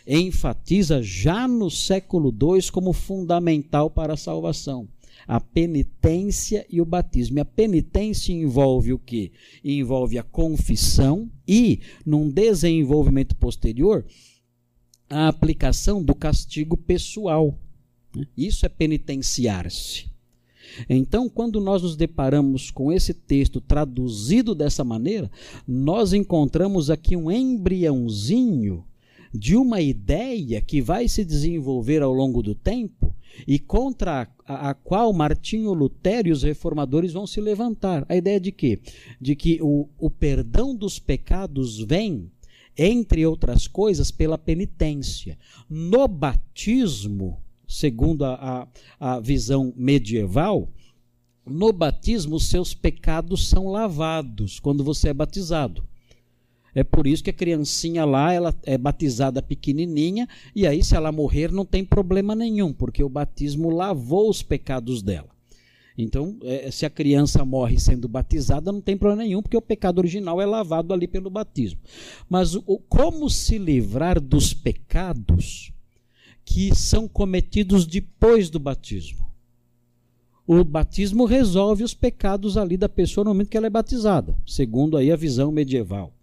enfatiza 0.06 1.02
já 1.02 1.48
no 1.48 1.70
século 1.70 2.30
II 2.30 2.72
como 2.72 2.94
fundamental 2.94 3.90
para 3.90 4.14
a 4.14 4.18
salvação. 4.18 4.88
A 5.28 5.42
penitência 5.42 6.66
e 6.70 6.80
o 6.80 6.86
batismo. 6.86 7.40
E 7.40 7.42
a 7.42 7.46
penitência 7.46 8.32
envolve 8.32 8.94
o 8.94 9.00
que? 9.00 9.32
Envolve 9.64 10.18
a 10.18 10.24
confissão 10.24 11.30
e, 11.46 11.82
num 12.06 12.30
desenvolvimento 12.30 13.36
posterior, 13.36 14.06
a 15.10 15.28
aplicação 15.28 16.02
do 16.02 16.16
castigo 16.16 16.78
pessoal. 16.78 17.60
Isso 18.38 18.66
é 18.66 18.70
penitenciar-se. 18.70 20.17
Então, 20.90 21.30
quando 21.30 21.60
nós 21.60 21.82
nos 21.82 21.96
deparamos 21.96 22.72
com 22.72 22.92
esse 22.92 23.14
texto 23.14 23.60
traduzido 23.62 24.54
dessa 24.54 24.84
maneira, 24.84 25.32
nós 25.68 26.14
encontramos 26.14 26.90
aqui 26.90 27.16
um 27.16 27.32
embriãozinho 27.32 28.84
de 29.34 29.56
uma 29.56 29.82
ideia 29.82 30.62
que 30.62 30.82
vai 30.82 31.08
se 31.08 31.24
desenvolver 31.24 32.02
ao 32.02 32.14
longo 32.14 32.42
do 32.42 32.56
tempo 32.56 33.14
e 33.46 33.60
contra 33.60 34.28
a, 34.46 34.70
a, 34.70 34.74
qual 34.74 35.12
Martinho 35.14 35.74
Lutero 35.74 36.30
e 36.30 36.32
os 36.32 36.44
reformadores 36.44 37.14
vão 37.14 37.28
se 37.28 37.40
levantar. 37.42 38.06
A 38.10 38.16
ideia 38.16 38.40
de 38.40 38.52
quê? 38.52 38.80
De 39.20 39.36
que 39.36 39.60
o, 39.62 39.88
o 39.98 40.10
perdão 40.10 40.76
dos 40.76 40.98
pecados 40.98 41.80
vem, 41.80 42.32
entre 42.78 43.26
outras 43.26 43.68
coisas, 43.68 44.12
pela 44.12 44.38
penitência. 44.38 45.38
No 45.70 46.08
batismo, 46.08 47.38
segundo 47.68 48.24
a, 48.24 48.68
a, 49.00 49.16
a 49.16 49.20
visão 49.20 49.74
medieval, 49.76 50.70
no 51.46 51.72
batismo 51.72 52.36
os 52.36 52.50
seus 52.50 52.74
pecados 52.74 53.48
são 53.48 53.68
lavados 53.68 54.60
quando 54.60 54.84
você 54.84 55.10
é 55.10 55.14
batizado. 55.14 55.84
É 56.74 56.84
por 56.84 57.08
isso 57.08 57.24
que 57.24 57.32
a 57.32 57.34
criancinha 57.34 58.06
lá, 58.06 58.32
ela 58.32 58.54
é 58.64 58.78
batizada 58.78 59.42
pequenininha, 59.42 60.28
e 60.56 60.68
aí 60.68 60.84
se 60.84 60.96
ela 60.96 61.12
morrer 61.12 61.52
não 61.52 61.66
tem 61.66 61.84
problema 61.84 62.36
nenhum, 62.36 62.72
porque 62.72 63.04
o 63.04 63.10
batismo 63.10 63.70
lavou 63.70 64.30
os 64.30 64.44
pecados 64.44 65.02
dela. 65.02 65.30
Então, 65.98 66.38
é, 66.44 66.70
se 66.70 66.86
a 66.86 66.90
criança 66.92 67.44
morre 67.44 67.80
sendo 67.80 68.08
batizada, 68.08 68.72
não 68.72 68.80
tem 68.80 68.96
problema 68.96 69.24
nenhum, 69.24 69.42
porque 69.42 69.58
o 69.58 69.62
pecado 69.62 69.98
original 69.98 70.40
é 70.40 70.46
lavado 70.46 70.94
ali 70.94 71.08
pelo 71.08 71.32
batismo. 71.32 71.80
Mas 72.30 72.54
o, 72.54 72.78
como 72.88 73.28
se 73.28 73.58
livrar 73.58 74.22
dos 74.22 74.54
pecados 74.54 75.72
que 76.48 76.74
são 76.74 77.10
cometidos 77.10 77.86
depois 77.86 78.50
do 78.50 78.58
batismo. 78.58 79.30
O 80.48 80.64
batismo 80.64 81.26
resolve 81.26 81.84
os 81.84 81.94
pecados 81.94 82.56
ali 82.56 82.78
da 82.78 82.88
pessoa 82.88 83.26
no 83.26 83.32
momento 83.32 83.50
que 83.50 83.58
ela 83.58 83.68
é 83.68 83.70
batizada, 83.70 84.34
segundo 84.46 84.96
aí 84.96 85.12
a 85.12 85.18
visão 85.18 85.52
medieval. 85.52 86.14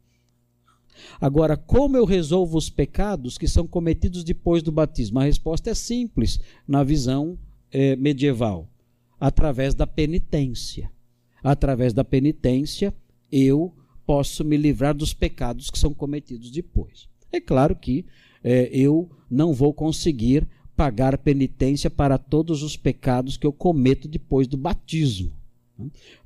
Agora, 1.21 1.59
como 1.59 1.99
eu 1.99 2.07
resolvo 2.07 2.57
os 2.57 2.71
pecados 2.71 3.37
que 3.37 3.47
são 3.47 3.67
cometidos 3.67 4.25
depois 4.25 4.63
do 4.63 4.73
batismo? 4.73 5.21
A 5.21 5.25
resposta 5.25 5.69
é 5.69 5.75
simples 5.75 6.41
na 6.67 6.83
visão 6.83 7.39
eh, 7.71 7.95
medieval? 7.95 8.67
Através 9.21 9.75
da 9.75 9.87
penitência. 9.87 10.91
Através 11.43 11.93
da 11.93 12.03
penitência, 12.03 12.95
eu 13.31 13.75
posso 14.07 14.43
me 14.43 14.57
livrar 14.57 14.95
dos 14.95 15.13
pecados 15.13 15.71
que 15.71 15.79
são 15.79 15.93
cometidos 15.93 16.51
depois. 16.51 17.07
É 17.31 17.41
claro 17.41 17.77
que 17.77 18.07
eh, 18.45 18.69
eu 18.71 19.11
não 19.31 19.55
vou 19.55 19.73
conseguir 19.73 20.47
pagar 20.77 21.17
penitência 21.19 21.89
para 21.89 22.19
todos 22.19 22.63
os 22.63 22.77
pecados 22.77 23.37
que 23.37 23.47
eu 23.47 23.53
cometo 23.53 24.07
depois 24.07 24.47
do 24.47 24.57
batismo. 24.57 25.33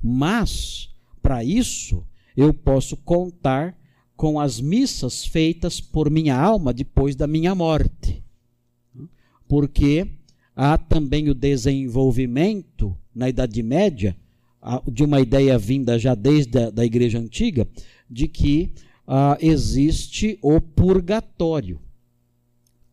Mas, 0.01 0.89
para 1.21 1.43
isso, 1.43 2.05
eu 2.35 2.53
posso 2.53 2.97
contar 2.97 3.77
com 4.15 4.39
as 4.39 4.59
missas 4.59 5.25
feitas 5.25 5.79
por 5.79 6.09
minha 6.09 6.35
alma 6.35 6.73
depois 6.73 7.15
da 7.15 7.25
minha 7.25 7.55
morte. 7.55 8.23
Porque 9.47 10.07
há 10.55 10.77
também 10.77 11.29
o 11.29 11.33
desenvolvimento 11.33 12.95
na 13.15 13.29
Idade 13.29 13.63
Média 13.63 14.15
de 14.91 15.03
uma 15.03 15.21
ideia 15.21 15.57
vinda 15.57 15.97
já 15.97 16.13
desde 16.13 16.59
a 16.59 16.69
da 16.69 16.85
Igreja 16.85 17.17
Antiga 17.17 17.67
de 18.09 18.27
que 18.27 18.73
ah, 19.07 19.37
existe 19.39 20.37
o 20.41 20.59
purgatório 20.59 21.79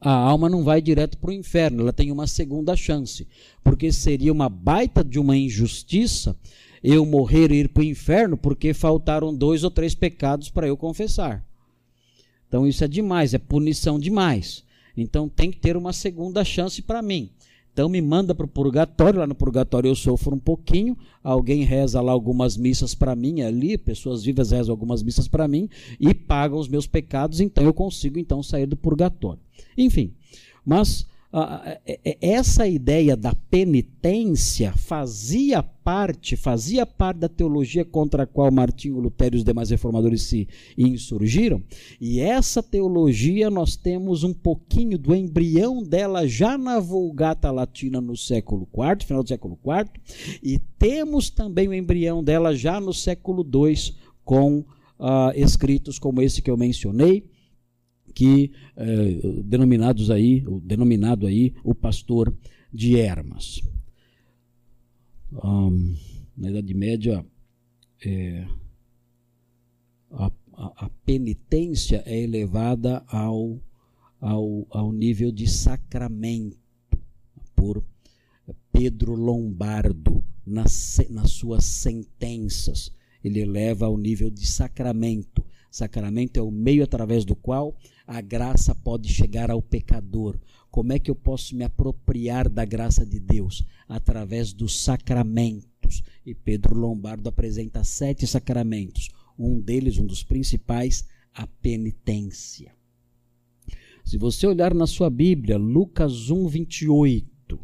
a 0.08 0.14
alma 0.14 0.48
não 0.48 0.62
vai 0.62 0.80
direto 0.80 1.18
para 1.18 1.30
o 1.30 1.32
inferno, 1.32 1.82
ela 1.82 1.92
tem 1.92 2.12
uma 2.12 2.28
segunda 2.28 2.76
chance. 2.76 3.26
Porque 3.64 3.90
seria 3.90 4.32
uma 4.32 4.48
baita 4.48 5.02
de 5.02 5.18
uma 5.18 5.36
injustiça 5.36 6.36
eu 6.80 7.04
morrer 7.04 7.50
e 7.50 7.56
ir 7.56 7.68
para 7.68 7.80
o 7.80 7.84
inferno 7.84 8.36
porque 8.36 8.72
faltaram 8.72 9.34
dois 9.34 9.64
ou 9.64 9.70
três 9.70 9.96
pecados 9.96 10.48
para 10.48 10.68
eu 10.68 10.76
confessar. 10.76 11.44
Então 12.46 12.64
isso 12.64 12.84
é 12.84 12.86
demais, 12.86 13.34
é 13.34 13.38
punição 13.38 13.98
demais. 13.98 14.62
Então 14.96 15.28
tem 15.28 15.50
que 15.50 15.58
ter 15.58 15.76
uma 15.76 15.92
segunda 15.92 16.44
chance 16.44 16.80
para 16.80 17.02
mim. 17.02 17.28
Então 17.76 17.90
me 17.90 18.00
manda 18.00 18.34
para 18.34 18.46
o 18.46 18.48
purgatório, 18.48 19.20
lá 19.20 19.26
no 19.26 19.34
purgatório 19.34 19.86
eu 19.86 19.94
sofro 19.94 20.34
um 20.34 20.38
pouquinho, 20.38 20.96
alguém 21.22 21.62
reza 21.62 22.00
lá 22.00 22.10
algumas 22.10 22.56
missas 22.56 22.94
para 22.94 23.14
mim 23.14 23.42
ali, 23.42 23.76
pessoas 23.76 24.24
vivas 24.24 24.50
rezam 24.50 24.72
algumas 24.72 25.02
missas 25.02 25.28
para 25.28 25.46
mim 25.46 25.68
e 26.00 26.14
pagam 26.14 26.58
os 26.58 26.68
meus 26.68 26.86
pecados, 26.86 27.38
então 27.38 27.62
eu 27.62 27.74
consigo 27.74 28.18
então 28.18 28.42
sair 28.42 28.64
do 28.64 28.78
purgatório. 28.78 29.42
Enfim, 29.76 30.14
mas 30.64 31.06
essa 32.20 32.66
ideia 32.66 33.14
da 33.14 33.34
penitência 33.50 34.72
fazia 34.72 35.62
parte, 35.62 36.34
fazia 36.34 36.86
parte 36.86 37.18
da 37.18 37.28
teologia 37.28 37.84
contra 37.84 38.22
a 38.22 38.26
qual 38.26 38.50
Martinho 38.50 38.98
Lutero 38.98 39.36
e 39.36 39.38
os 39.38 39.44
demais 39.44 39.68
reformadores 39.68 40.22
se 40.22 40.48
insurgiram, 40.78 41.62
e 42.00 42.20
essa 42.20 42.62
teologia 42.62 43.50
nós 43.50 43.76
temos 43.76 44.24
um 44.24 44.32
pouquinho 44.32 44.98
do 44.98 45.14
embrião 45.14 45.82
dela 45.82 46.26
já 46.26 46.56
na 46.56 46.80
Vulgata 46.80 47.50
Latina 47.50 48.00
no 48.00 48.16
século 48.16 48.66
IV, 48.72 49.04
final 49.06 49.22
do 49.22 49.28
século 49.28 49.58
IV, 49.62 50.38
e 50.42 50.58
temos 50.78 51.28
também 51.28 51.68
o 51.68 51.74
embrião 51.74 52.24
dela 52.24 52.56
já 52.56 52.80
no 52.80 52.94
século 52.94 53.44
II 53.44 53.94
com 54.24 54.60
uh, 54.98 55.32
escritos 55.34 55.98
como 55.98 56.22
esse 56.22 56.40
que 56.40 56.50
eu 56.50 56.56
mencionei, 56.56 57.24
que 58.16 58.50
eh, 58.78 59.42
denominados 59.44 60.10
aí, 60.10 60.42
denominado 60.62 61.26
aí 61.26 61.54
o 61.62 61.74
pastor 61.74 62.34
de 62.72 62.96
Hermas. 62.96 63.60
Um, 65.44 65.94
na 66.34 66.48
Idade 66.48 66.72
Média, 66.72 67.26
é, 68.02 68.46
a, 70.12 70.32
a, 70.54 70.90
penitência 71.04 72.02
é 72.06 72.18
elevada 72.18 73.04
ao, 73.06 73.60
ao, 74.18 74.66
ao 74.70 74.92
nível 74.92 75.30
de 75.30 75.46
sacramento 75.46 76.56
por 77.54 77.84
Pedro 78.72 79.14
Lombardo 79.14 80.24
nas 80.46 80.98
suas 81.26 81.66
sentenças. 81.66 82.90
Ele 83.22 83.40
eleva 83.40 83.84
ao 83.84 83.98
nível 83.98 84.30
de 84.30 84.46
sacramento. 84.46 85.44
Sacramento 85.70 86.38
é 86.38 86.42
o 86.42 86.50
meio 86.50 86.82
através 86.82 87.26
do 87.26 87.36
qual 87.36 87.76
a 88.06 88.20
graça 88.20 88.74
pode 88.74 89.08
chegar 89.08 89.50
ao 89.50 89.60
pecador. 89.60 90.38
Como 90.70 90.92
é 90.92 90.98
que 90.98 91.10
eu 91.10 91.14
posso 91.14 91.56
me 91.56 91.64
apropriar 91.64 92.48
da 92.48 92.64
graça 92.64 93.04
de 93.04 93.18
Deus? 93.18 93.64
Através 93.88 94.52
dos 94.52 94.80
sacramentos. 94.80 96.02
E 96.24 96.34
Pedro 96.34 96.76
Lombardo 96.76 97.28
apresenta 97.28 97.82
sete 97.82 98.26
sacramentos. 98.26 99.10
Um 99.38 99.60
deles, 99.60 99.98
um 99.98 100.06
dos 100.06 100.22
principais, 100.22 101.04
a 101.34 101.46
penitência. 101.46 102.72
Se 104.04 104.16
você 104.16 104.46
olhar 104.46 104.72
na 104.72 104.86
sua 104.86 105.10
Bíblia, 105.10 105.56
Lucas 105.56 106.30
1, 106.30 106.46
28. 106.46 107.58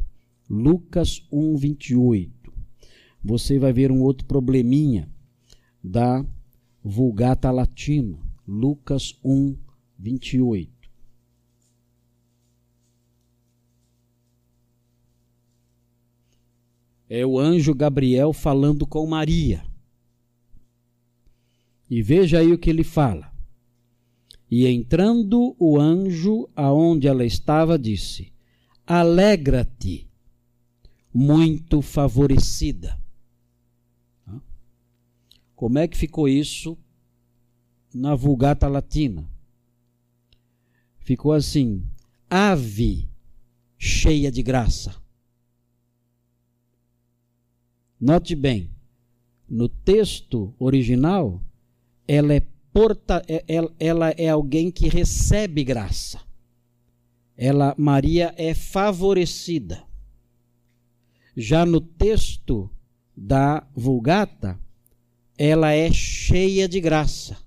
Lucas 0.49 1.25
1, 1.31 1.55
28. 1.55 2.53
Você 3.23 3.57
vai 3.57 3.71
ver 3.71 3.91
um 3.91 4.01
outro 4.01 4.27
probleminha 4.27 5.09
da 5.81 6.25
Vulgata 6.83 7.49
Latina. 7.49 8.19
Lucas 8.45 9.17
1, 9.23 9.55
28. 10.03 10.69
É 17.09 17.25
o 17.25 17.39
anjo 17.39 17.73
Gabriel 17.73 18.33
falando 18.33 18.85
com 18.85 19.07
Maria. 19.07 19.63
E 21.89 22.01
veja 22.01 22.39
aí 22.39 22.51
o 22.51 22.57
que 22.57 22.69
ele 22.69 22.83
fala. 22.83 23.31
E 24.51 24.67
entrando 24.67 25.55
o 25.57 25.79
anjo 25.79 26.49
aonde 26.53 27.07
ela 27.07 27.23
estava, 27.23 27.79
disse: 27.79 28.33
Alegra-te, 28.85 30.09
muito 31.13 31.81
favorecida. 31.81 33.01
Como 35.55 35.79
é 35.79 35.87
que 35.87 35.95
ficou 35.95 36.27
isso 36.27 36.77
na 37.93 38.15
Vulgata 38.15 38.67
Latina? 38.67 39.32
Ficou 41.03 41.33
assim: 41.33 41.83
ave 42.29 43.07
cheia 43.77 44.31
de 44.31 44.41
graça. 44.41 44.95
Note 47.99 48.35
bem, 48.35 48.69
no 49.47 49.69
texto 49.69 50.53
original, 50.59 51.41
ela 52.07 52.33
é 52.33 52.41
porta, 52.73 53.23
ela, 53.47 53.73
é, 53.79 53.85
ela 53.87 54.09
é 54.11 54.29
alguém 54.29 54.71
que 54.71 54.89
recebe 54.89 55.63
graça. 55.63 56.19
Ela, 57.37 57.73
Maria 57.77 58.33
é 58.37 58.53
favorecida. 58.53 59.83
Já 61.35 61.65
no 61.65 61.79
texto 61.79 62.69
da 63.15 63.65
Vulgata, 63.73 64.59
ela 65.37 65.71
é 65.71 65.91
cheia 65.91 66.67
de 66.67 66.79
graça 66.79 67.37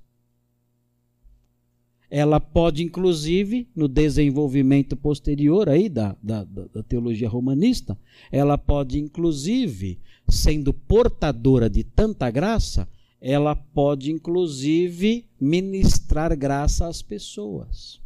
ela 2.10 2.38
pode, 2.38 2.84
inclusive, 2.84 3.68
no 3.74 3.88
desenvolvimento 3.88 4.96
posterior 4.96 5.68
aí 5.68 5.88
da, 5.88 6.16
da, 6.22 6.44
da, 6.44 6.82
teologia 6.82 7.28
romanista, 7.28 7.98
ela 8.30 8.56
pode, 8.56 8.98
inclusive, 8.98 9.98
sendo 10.28 10.72
portadora 10.72 11.68
de 11.68 11.82
tanta 11.82 12.30
graça, 12.30 12.88
ela 13.20 13.56
pode, 13.56 14.12
inclusive, 14.12 15.24
ministrar 15.40 16.36
graça 16.36 16.86
às 16.86 17.02
pessoas. 17.02 18.00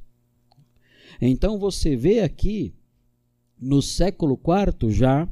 Então 1.20 1.58
você 1.58 1.94
vê 1.94 2.20
aqui, 2.20 2.72
no 3.60 3.82
século 3.82 4.40
IV 4.40 4.90
já, 4.90 5.28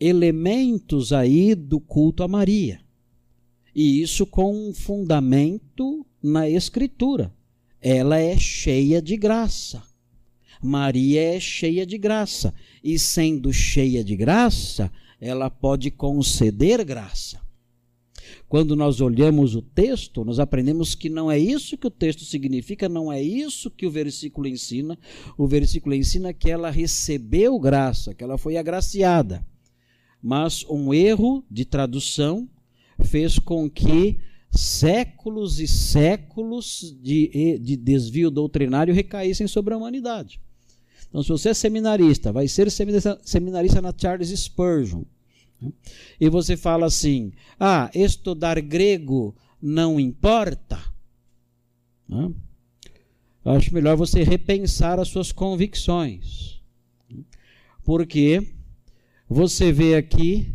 elementos 0.00 1.12
aí 1.12 1.54
do 1.54 1.78
culto 1.78 2.24
a 2.24 2.28
Maria. 2.28 2.80
E 3.72 4.02
isso 4.02 4.26
com 4.26 4.52
um 4.52 4.74
fundamento 4.74 6.04
na 6.20 6.48
Escritura 6.48 7.32
ela 7.80 8.18
é 8.18 8.38
cheia 8.38 9.00
de 9.00 9.16
graça. 9.16 9.82
Maria 10.62 11.36
é 11.36 11.40
cheia 11.40 11.86
de 11.86 11.96
graça. 11.96 12.52
E 12.84 12.98
sendo 12.98 13.52
cheia 13.52 14.04
de 14.04 14.14
graça, 14.14 14.92
ela 15.20 15.48
pode 15.48 15.90
conceder 15.90 16.84
graça. 16.84 17.40
Quando 18.48 18.76
nós 18.76 19.00
olhamos 19.00 19.54
o 19.54 19.62
texto, 19.62 20.24
nós 20.24 20.38
aprendemos 20.38 20.94
que 20.94 21.08
não 21.08 21.30
é 21.30 21.38
isso 21.38 21.78
que 21.78 21.86
o 21.86 21.90
texto 21.90 22.24
significa, 22.24 22.88
não 22.88 23.10
é 23.10 23.22
isso 23.22 23.70
que 23.70 23.86
o 23.86 23.90
versículo 23.90 24.46
ensina. 24.46 24.98
O 25.38 25.46
versículo 25.46 25.94
ensina 25.94 26.32
que 26.32 26.50
ela 26.50 26.70
recebeu 26.70 27.58
graça, 27.58 28.12
que 28.12 28.22
ela 28.24 28.36
foi 28.36 28.56
agraciada. 28.56 29.46
Mas 30.22 30.64
um 30.68 30.92
erro 30.92 31.44
de 31.50 31.64
tradução 31.64 32.48
fez 33.04 33.38
com 33.38 33.70
que 33.70 34.18
séculos 34.50 35.60
e 35.60 35.66
séculos 35.66 36.96
de, 37.00 37.58
de 37.58 37.76
desvio 37.76 38.30
doutrinário 38.30 38.94
recaíssem 38.94 39.46
sobre 39.46 39.74
a 39.74 39.76
humanidade. 39.76 40.40
Então, 41.08 41.22
se 41.22 41.28
você 41.28 41.50
é 41.50 41.54
seminarista, 41.54 42.32
vai 42.32 42.46
ser 42.46 42.70
seminarista 42.70 43.80
na 43.80 43.92
Charles 43.96 44.28
Spurgeon, 44.30 45.02
né? 45.60 45.72
e 46.20 46.28
você 46.28 46.56
fala 46.56 46.86
assim: 46.86 47.32
ah, 47.58 47.90
estudar 47.94 48.60
grego 48.60 49.34
não 49.60 49.98
importa. 49.98 50.80
Né? 52.08 52.32
Acho 53.44 53.74
melhor 53.74 53.96
você 53.96 54.22
repensar 54.22 55.00
as 55.00 55.08
suas 55.08 55.32
convicções. 55.32 56.60
Porque 57.84 58.46
Você 59.32 59.70
vê 59.70 59.94
aqui, 59.94 60.52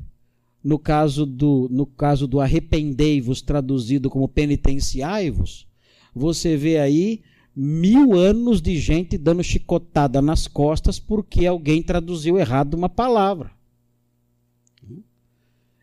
no 0.66 0.80
caso 0.80 1.28
do, 1.28 1.68
no 1.70 1.86
caso 1.86 2.26
do 2.26 2.40
arrependei-vos, 2.40 3.40
traduzido 3.40 4.10
como 4.10 4.28
penitenciai-vos, 4.28 5.68
você 6.12 6.58
vê 6.58 6.80
aí 6.80 7.22
mil 7.56 8.18
anos 8.18 8.64
de 8.64 8.76
gente 8.80 9.16
dando 9.16 9.44
chicotada 9.44 10.24
nas 10.24 10.48
costas 10.48 10.98
porque 10.98 11.46
alguém 11.46 11.84
traduziu 11.84 12.40
errado 12.40 12.74
uma 12.74 12.90
palavra. 12.90 13.52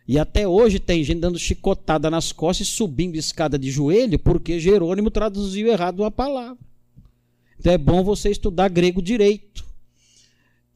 E 0.08 0.18
até 0.18 0.48
hoje 0.48 0.80
tem 0.80 1.04
gente 1.04 1.20
dando 1.20 1.38
chicotada 1.38 2.10
nas 2.10 2.32
costas 2.32 2.66
e 2.66 2.70
subindo 2.70 3.14
escada 3.14 3.56
de 3.56 3.70
joelho 3.70 4.18
porque 4.18 4.58
Jerônimo 4.58 5.12
traduziu 5.12 5.68
errado 5.68 6.00
uma 6.00 6.10
palavra. 6.10 6.58
Então 7.56 7.72
é 7.72 7.78
bom 7.78 8.02
você 8.02 8.30
estudar 8.30 8.68
grego 8.68 9.00
direito 9.00 9.64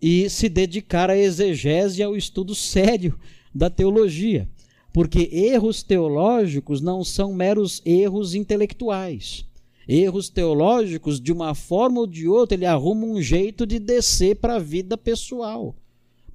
e 0.00 0.30
se 0.30 0.48
dedicar 0.48 1.10
à 1.10 1.18
exegese 1.18 2.00
e 2.00 2.04
ao 2.04 2.16
estudo 2.16 2.54
sério 2.54 3.18
da 3.56 3.70
teologia. 3.70 4.48
Porque 4.92 5.28
erros 5.32 5.82
teológicos 5.82 6.80
não 6.80 7.02
são 7.04 7.32
meros 7.32 7.82
erros 7.84 8.34
intelectuais. 8.34 9.44
Erros 9.88 10.28
teológicos, 10.28 11.20
de 11.20 11.32
uma 11.32 11.54
forma 11.54 12.00
ou 12.00 12.06
de 12.06 12.26
outra, 12.26 12.56
ele 12.56 12.66
arruma 12.66 13.06
um 13.06 13.20
jeito 13.20 13.66
de 13.66 13.78
descer 13.78 14.36
para 14.36 14.56
a 14.56 14.60
vida 14.60 14.96
pessoal 14.96 15.74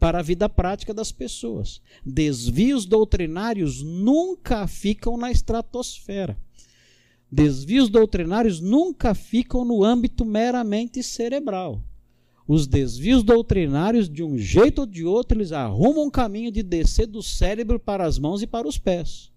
para 0.01 0.17
a 0.17 0.23
vida 0.23 0.49
prática 0.49 0.95
das 0.95 1.12
pessoas. 1.12 1.79
Desvios 2.03 2.88
doutrinários 2.88 3.84
nunca 3.84 4.65
ficam 4.65 5.15
na 5.15 5.29
estratosfera. 5.29 6.36
Desvios 7.31 7.88
doutrinários 7.88 8.60
nunca 8.60 9.13
ficam 9.13 9.63
no 9.63 9.84
âmbito 9.84 10.25
meramente 10.25 11.03
cerebral. 11.03 11.84
Os 12.53 12.67
desvios 12.67 13.23
doutrinários, 13.23 14.09
de 14.09 14.21
um 14.21 14.37
jeito 14.37 14.79
ou 14.79 14.85
de 14.85 15.05
outro, 15.05 15.37
eles 15.37 15.53
arrumam 15.53 16.07
um 16.07 16.09
caminho 16.09 16.51
de 16.51 16.61
descer 16.61 17.07
do 17.07 17.23
cérebro 17.23 17.79
para 17.79 18.05
as 18.05 18.19
mãos 18.19 18.41
e 18.41 18.45
para 18.45 18.67
os 18.67 18.77
pés 18.77 19.31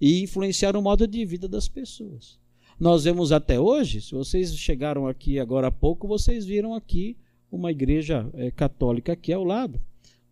e 0.00 0.20
influenciar 0.20 0.74
o 0.74 0.82
modo 0.82 1.06
de 1.06 1.24
vida 1.24 1.46
das 1.46 1.68
pessoas. 1.68 2.40
Nós 2.76 3.04
vemos 3.04 3.30
até 3.30 3.60
hoje, 3.60 4.00
se 4.00 4.12
vocês 4.16 4.52
chegaram 4.56 5.06
aqui 5.06 5.38
agora 5.38 5.68
há 5.68 5.70
pouco, 5.70 6.08
vocês 6.08 6.44
viram 6.44 6.74
aqui 6.74 7.16
uma 7.52 7.70
igreja 7.70 8.28
é, 8.34 8.50
católica 8.50 9.12
aqui 9.12 9.32
ao 9.32 9.44
lado. 9.44 9.80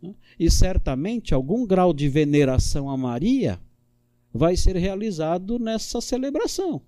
Né? 0.03 0.13
E 0.37 0.51
certamente 0.51 1.33
algum 1.33 1.65
grau 1.65 1.93
de 1.93 2.09
veneração 2.09 2.91
a 2.91 2.97
Maria 2.97 3.61
vai 4.35 4.57
ser 4.57 4.75
realizado 4.75 5.57
nessa 5.57 6.01
celebração. 6.01 6.83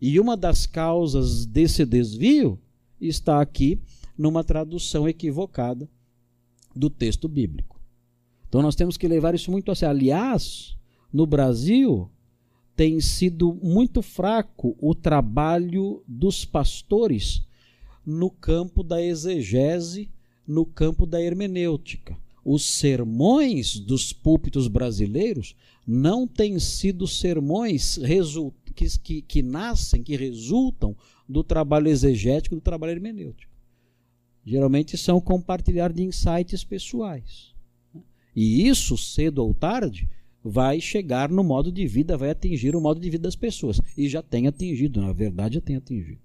E 0.00 0.18
uma 0.18 0.38
das 0.38 0.64
causas 0.64 1.44
desse 1.44 1.84
desvio 1.84 2.58
está 3.00 3.40
aqui 3.40 3.80
numa 4.16 4.44
tradução 4.44 5.08
equivocada 5.08 5.88
do 6.74 6.88
texto 6.88 7.28
bíblico. 7.28 7.80
Então 8.48 8.62
nós 8.62 8.74
temos 8.74 8.96
que 8.96 9.08
levar 9.08 9.34
isso 9.34 9.50
muito 9.50 9.70
a 9.70 9.74
sério. 9.74 9.96
Aliás, 9.96 10.76
no 11.12 11.26
Brasil 11.26 12.10
tem 12.76 13.00
sido 13.00 13.54
muito 13.62 14.02
fraco 14.02 14.76
o 14.80 14.94
trabalho 14.94 16.02
dos 16.06 16.44
pastores 16.44 17.42
no 18.04 18.30
campo 18.30 18.82
da 18.82 19.02
exegese 19.02 20.10
no 20.46 20.66
campo 20.66 21.06
da 21.06 21.20
hermenêutica. 21.22 22.16
Os 22.44 22.64
sermões 22.64 23.78
dos 23.78 24.12
púlpitos 24.12 24.68
brasileiros 24.68 25.56
não 25.86 26.26
têm 26.26 26.58
sido 26.58 27.06
sermões 27.06 27.98
que, 28.74 28.98
que, 28.98 29.22
que 29.22 29.42
nascem, 29.42 30.02
que 30.02 30.16
resultam 30.16 30.94
do 31.28 31.42
trabalho 31.42 31.88
exegético, 31.88 32.54
do 32.54 32.60
trabalho 32.60 32.92
hermenêutico. 32.92 33.52
Geralmente 34.44 34.96
são 34.98 35.20
compartilhar 35.20 35.92
de 35.92 36.02
insights 36.02 36.64
pessoais. 36.64 37.54
E 38.36 38.68
isso, 38.68 38.96
cedo 38.96 39.38
ou 39.38 39.54
tarde, 39.54 40.08
vai 40.42 40.80
chegar 40.80 41.30
no 41.30 41.42
modo 41.42 41.72
de 41.72 41.86
vida, 41.86 42.18
vai 42.18 42.30
atingir 42.30 42.76
o 42.76 42.80
modo 42.80 43.00
de 43.00 43.08
vida 43.08 43.22
das 43.22 43.36
pessoas. 43.36 43.80
E 43.96 44.08
já 44.08 44.22
tem 44.22 44.46
atingido, 44.46 45.00
na 45.00 45.12
verdade, 45.12 45.54
já 45.54 45.60
tem 45.60 45.76
atingido. 45.76 46.20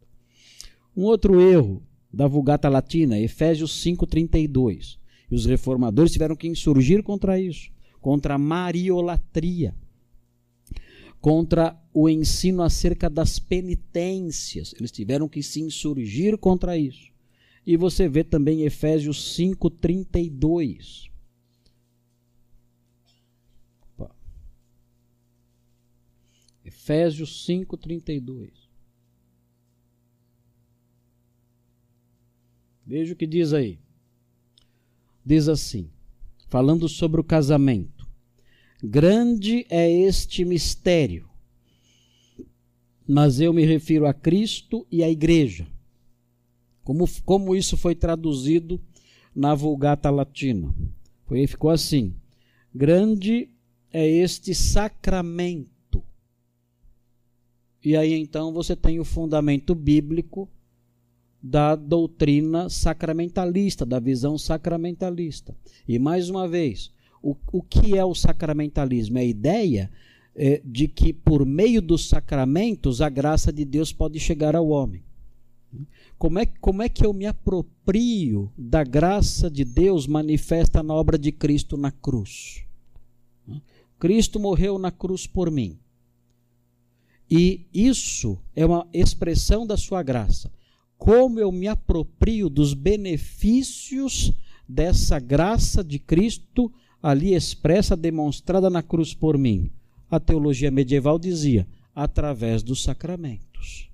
Um 0.96 1.04
outro 1.04 1.40
erro 1.40 1.82
da 2.12 2.28
Vulgata 2.28 2.68
Latina, 2.68 3.18
Efésios 3.18 3.72
5:32. 3.82 5.00
E 5.32 5.36
os 5.36 5.46
reformadores 5.46 6.12
tiveram 6.12 6.36
que 6.36 6.48
insurgir 6.48 7.04
contra 7.04 7.40
isso, 7.40 7.72
contra 8.02 8.34
a 8.34 8.38
mariolatria, 8.38 9.74
contra 11.22 11.78
o 11.94 12.08
ensino 12.08 12.62
acerca 12.62 13.10
das 13.10 13.40
penitências. 13.40 14.74
Eles 14.78 14.92
tiveram 14.92 15.28
que 15.28 15.44
se 15.44 15.62
insurgir 15.62 16.38
contra 16.38 16.78
isso. 16.78 17.10
E 17.66 17.76
você 17.78 18.08
vê 18.08 18.24
também 18.24 18.64
Efésios 18.64 19.36
5:32. 19.36 21.10
Efésios 26.64 27.46
5:32. 27.46 28.70
Veja 32.86 33.14
o 33.14 33.16
que 33.16 33.28
diz 33.28 33.54
aí. 33.54 33.78
Diz 35.24 35.48
assim, 35.48 35.92
falando 36.48 36.90
sobre 36.90 37.22
o 37.22 37.24
casamento: 37.24 37.99
Grande 38.82 39.66
é 39.70 39.92
este 39.92 40.46
mistério, 40.46 41.30
mas 43.06 43.42
eu 43.42 43.52
me 43.52 43.66
refiro 43.66 44.06
a 44.06 44.14
Cristo 44.14 44.88
e 44.90 45.04
à 45.04 45.10
Igreja. 45.10 45.68
Como, 46.82 47.06
como 47.26 47.56
isso 47.56 47.76
foi 47.76 47.94
traduzido 47.94 48.82
na 49.36 49.54
Vulgata 49.54 50.10
Latina? 50.10 50.74
Foi, 51.26 51.46
ficou 51.46 51.70
assim: 51.70 52.16
Grande 52.74 53.50
é 53.92 54.08
este 54.08 54.56
sacramento. 54.56 56.02
E 57.84 57.98
aí 57.98 58.14
então 58.14 58.54
você 58.54 58.78
tem 58.78 59.00
o 59.00 59.06
fundamento 59.06 59.76
bíblico 59.76 60.50
da 61.44 61.76
doutrina 61.76 62.70
sacramentalista, 62.70 63.86
da 63.86 64.00
visão 64.00 64.38
sacramentalista. 64.38 65.56
E 65.88 66.00
mais 66.00 66.30
uma 66.30 66.48
vez, 66.48 66.92
o, 67.22 67.36
o 67.52 67.62
que 67.62 67.98
é 67.98 68.04
o 68.04 68.16
sacramentalismo? 68.16 69.18
É 69.18 69.22
a 69.22 69.26
ideia 69.26 69.92
é, 70.36 70.62
de 70.64 70.88
que 70.88 71.14
por 71.14 71.46
meio 71.46 71.82
dos 71.82 72.08
sacramentos 72.08 73.02
a 73.02 73.10
graça 73.10 73.52
de 73.52 73.66
Deus 73.66 73.92
pode 73.92 74.20
chegar 74.20 74.56
ao 74.56 74.70
homem. 74.70 75.04
Como 76.18 76.40
é, 76.40 76.46
como 76.46 76.82
é 76.82 76.90
que 76.90 77.06
eu 77.06 77.14
me 77.14 77.26
aproprio 77.26 78.52
da 78.58 78.84
graça 78.84 79.50
de 79.50 79.64
Deus 79.64 80.08
manifesta 80.08 80.82
na 80.82 80.94
obra 80.94 81.18
de 81.18 81.32
Cristo 81.32 81.78
na 81.78 81.92
cruz? 81.92 82.64
Cristo 84.00 84.40
morreu 84.40 84.80
na 84.80 84.92
cruz 84.92 85.28
por 85.28 85.52
mim. 85.52 85.78
E 87.30 87.68
isso 87.74 88.40
é 88.56 88.66
uma 88.66 88.88
expressão 88.92 89.68
da 89.68 89.78
sua 89.78 90.02
graça 90.02 90.52
como 91.00 91.40
eu 91.40 91.50
me 91.50 91.66
aproprio 91.66 92.50
dos 92.50 92.74
benefícios 92.74 94.34
dessa 94.68 95.18
graça 95.18 95.82
de 95.82 95.98
Cristo 95.98 96.72
ali 97.02 97.34
expressa, 97.34 97.96
demonstrada 97.96 98.70
na 98.70 98.84
cruz 98.84 99.14
por 99.14 99.38
mim. 99.38 99.70
A 100.10 100.20
teologia 100.20 100.72
medieval 100.72 101.20
dizia, 101.20 101.68
através 101.96 102.64
dos 102.64 102.84
sacramentos. 102.84 103.90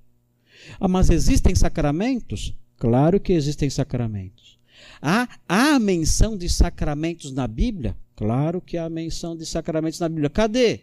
Ah, 0.80 0.88
mas 0.88 1.10
existem 1.10 1.54
sacramentos? 1.54 2.54
Claro 2.78 3.20
que 3.20 3.32
existem 3.32 3.70
sacramentos. 3.70 4.58
Há, 5.00 5.28
há 5.48 5.78
menção 5.78 6.36
de 6.36 6.48
sacramentos 6.48 7.32
na 7.32 7.46
Bíblia? 7.46 7.96
Claro 8.14 8.60
que 8.60 8.76
há 8.76 8.88
menção 8.88 9.36
de 9.36 9.46
sacramentos 9.46 10.00
na 10.00 10.08
Bíblia. 10.08 10.30
Cadê? 10.30 10.80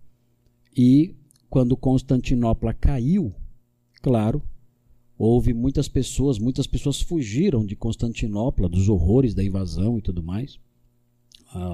e 0.76 1.16
quando 1.50 1.76
Constantinopla 1.76 2.72
caiu, 2.72 3.34
claro, 4.00 4.40
houve 5.18 5.52
muitas 5.52 5.88
pessoas, 5.88 6.38
muitas 6.38 6.68
pessoas 6.68 7.00
fugiram 7.00 7.66
de 7.66 7.74
Constantinopla, 7.74 8.68
dos 8.68 8.88
horrores 8.88 9.34
da 9.34 9.42
invasão 9.42 9.98
e 9.98 10.02
tudo 10.02 10.22
mais. 10.22 10.60
A, 11.48 11.64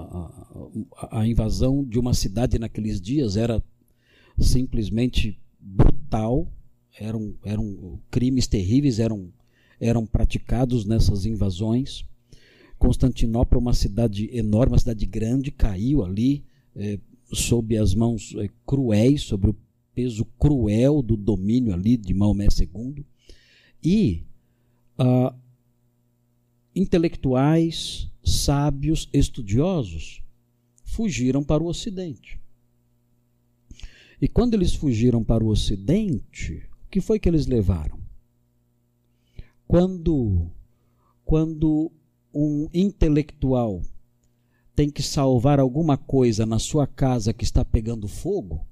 a, 0.96 1.20
a 1.20 1.28
invasão 1.28 1.84
de 1.84 1.98
uma 1.98 2.14
cidade 2.14 2.58
naqueles 2.58 2.98
dias 2.98 3.36
era 3.36 3.62
simplesmente 4.38 5.38
brutal, 5.60 6.50
eram, 6.98 7.34
eram 7.44 8.00
crimes 8.10 8.46
terríveis 8.46 8.98
eram, 8.98 9.32
eram 9.80 10.06
praticados 10.06 10.84
nessas 10.84 11.26
invasões. 11.26 12.04
Constantinopla, 12.78 13.58
uma 13.58 13.74
cidade 13.74 14.28
enorme, 14.32 14.72
uma 14.74 14.78
cidade 14.78 15.04
grande, 15.06 15.50
caiu 15.50 16.04
ali 16.04 16.44
é, 16.76 16.98
sob 17.32 17.76
as 17.76 17.94
mãos 17.94 18.34
é, 18.36 18.48
cruéis, 18.66 19.22
sobre 19.22 19.50
o 19.50 19.56
peso 19.94 20.24
cruel 20.38 21.02
do 21.02 21.16
domínio 21.16 21.74
ali 21.74 21.96
de 21.96 22.14
Maomé 22.14 22.46
II. 22.46 23.04
E 23.82 24.22
ah, 24.98 25.34
intelectuais, 26.74 28.10
sábios, 28.24 29.08
estudiosos 29.12 30.22
fugiram 30.84 31.44
para 31.44 31.62
o 31.62 31.66
Ocidente. 31.66 32.38
E 34.20 34.26
quando 34.26 34.54
eles 34.54 34.74
fugiram 34.74 35.22
para 35.22 35.44
o 35.44 35.48
Ocidente, 35.48 36.62
que 36.88 37.00
foi 37.00 37.18
que 37.18 37.28
eles 37.28 37.46
levaram? 37.46 37.98
Quando, 39.66 40.50
quando 41.24 41.92
um 42.32 42.68
intelectual 42.72 43.82
tem 44.74 44.90
que 44.90 45.02
salvar 45.02 45.60
alguma 45.60 45.96
coisa 45.96 46.46
na 46.46 46.58
sua 46.58 46.86
casa 46.86 47.32
que 47.32 47.44
está 47.44 47.64
pegando 47.64 48.08
fogo, 48.08 48.66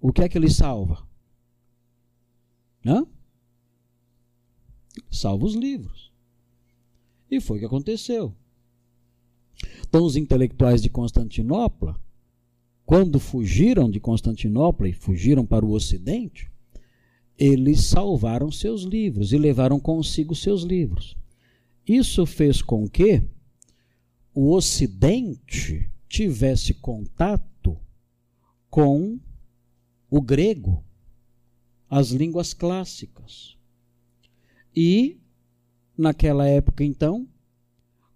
o 0.00 0.12
que 0.12 0.22
é 0.22 0.28
que 0.28 0.38
ele 0.38 0.50
salva? 0.50 1.06
Hã? 2.86 3.06
Salva 5.10 5.44
os 5.44 5.54
livros. 5.54 6.10
E 7.30 7.40
foi 7.40 7.58
o 7.58 7.60
que 7.60 7.66
aconteceu. 7.66 8.34
Então, 9.86 10.04
os 10.04 10.16
intelectuais 10.16 10.80
de 10.80 10.88
Constantinopla 10.88 12.00
quando 12.90 13.20
fugiram 13.20 13.88
de 13.88 14.00
Constantinopla 14.00 14.88
e 14.88 14.92
fugiram 14.92 15.46
para 15.46 15.64
o 15.64 15.70
Ocidente, 15.70 16.49
eles 17.40 17.84
salvaram 17.84 18.52
seus 18.52 18.82
livros 18.82 19.32
e 19.32 19.38
levaram 19.38 19.80
consigo 19.80 20.34
seus 20.34 20.62
livros. 20.62 21.16
Isso 21.88 22.26
fez 22.26 22.60
com 22.60 22.86
que 22.86 23.22
o 24.34 24.52
Ocidente 24.54 25.90
tivesse 26.06 26.74
contato 26.74 27.78
com 28.68 29.18
o 30.10 30.20
grego, 30.20 30.84
as 31.88 32.10
línguas 32.10 32.52
clássicas. 32.52 33.56
E, 34.76 35.18
naquela 35.96 36.46
época, 36.46 36.84
então, 36.84 37.26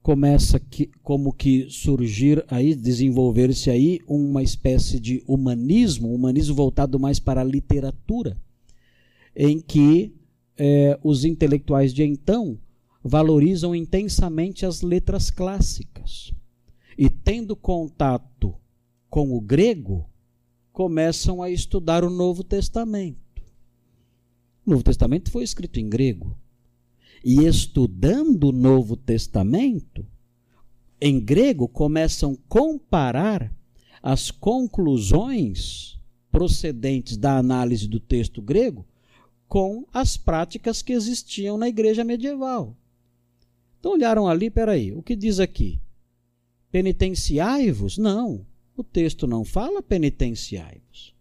começa 0.02 0.60
que, 0.60 0.90
como 1.02 1.32
que 1.32 1.66
surgir 1.70 2.44
aí, 2.48 2.74
desenvolver-se 2.74 3.70
aí 3.70 4.00
uma 4.06 4.42
espécie 4.42 5.00
de 5.00 5.24
humanismo, 5.26 6.10
um 6.10 6.14
humanismo 6.14 6.54
voltado 6.54 7.00
mais 7.00 7.18
para 7.18 7.40
a 7.40 7.44
literatura, 7.44 8.38
em 9.36 9.60
que 9.60 10.14
é, 10.56 10.98
os 11.02 11.24
intelectuais 11.24 11.92
de 11.92 12.04
então 12.04 12.58
valorizam 13.02 13.74
intensamente 13.74 14.64
as 14.64 14.80
letras 14.80 15.30
clássicas. 15.30 16.32
E 16.96 17.10
tendo 17.10 17.56
contato 17.56 18.54
com 19.10 19.36
o 19.36 19.40
grego, 19.40 20.08
começam 20.72 21.42
a 21.42 21.50
estudar 21.50 22.04
o 22.04 22.10
Novo 22.10 22.42
Testamento. 22.42 23.42
O 24.64 24.70
Novo 24.70 24.82
Testamento 24.82 25.30
foi 25.30 25.42
escrito 25.42 25.78
em 25.78 25.88
grego. 25.88 26.38
E 27.24 27.44
estudando 27.44 28.44
o 28.44 28.52
Novo 28.52 28.96
Testamento, 28.96 30.06
em 31.00 31.20
grego, 31.20 31.68
começam 31.68 32.32
a 32.32 32.36
comparar 32.48 33.52
as 34.02 34.30
conclusões 34.30 35.98
procedentes 36.30 37.16
da 37.16 37.36
análise 37.36 37.88
do 37.88 38.00
texto 38.00 38.40
grego 38.40 38.86
com 39.48 39.86
as 39.92 40.16
práticas 40.16 40.82
que 40.82 40.92
existiam 40.92 41.56
na 41.56 41.68
igreja 41.68 42.04
medieval. 42.04 42.76
Então 43.78 43.92
olharam 43.92 44.26
ali, 44.26 44.50
peraí, 44.50 44.92
o 44.92 45.02
que 45.02 45.14
diz 45.14 45.38
aqui? 45.38 45.80
Penitenciai-vos? 46.70 47.98
Não, 47.98 48.46
o 48.76 48.82
texto 48.82 49.26
não 49.26 49.44
fala 49.44 49.82
penitenciai-vos. 49.82 51.14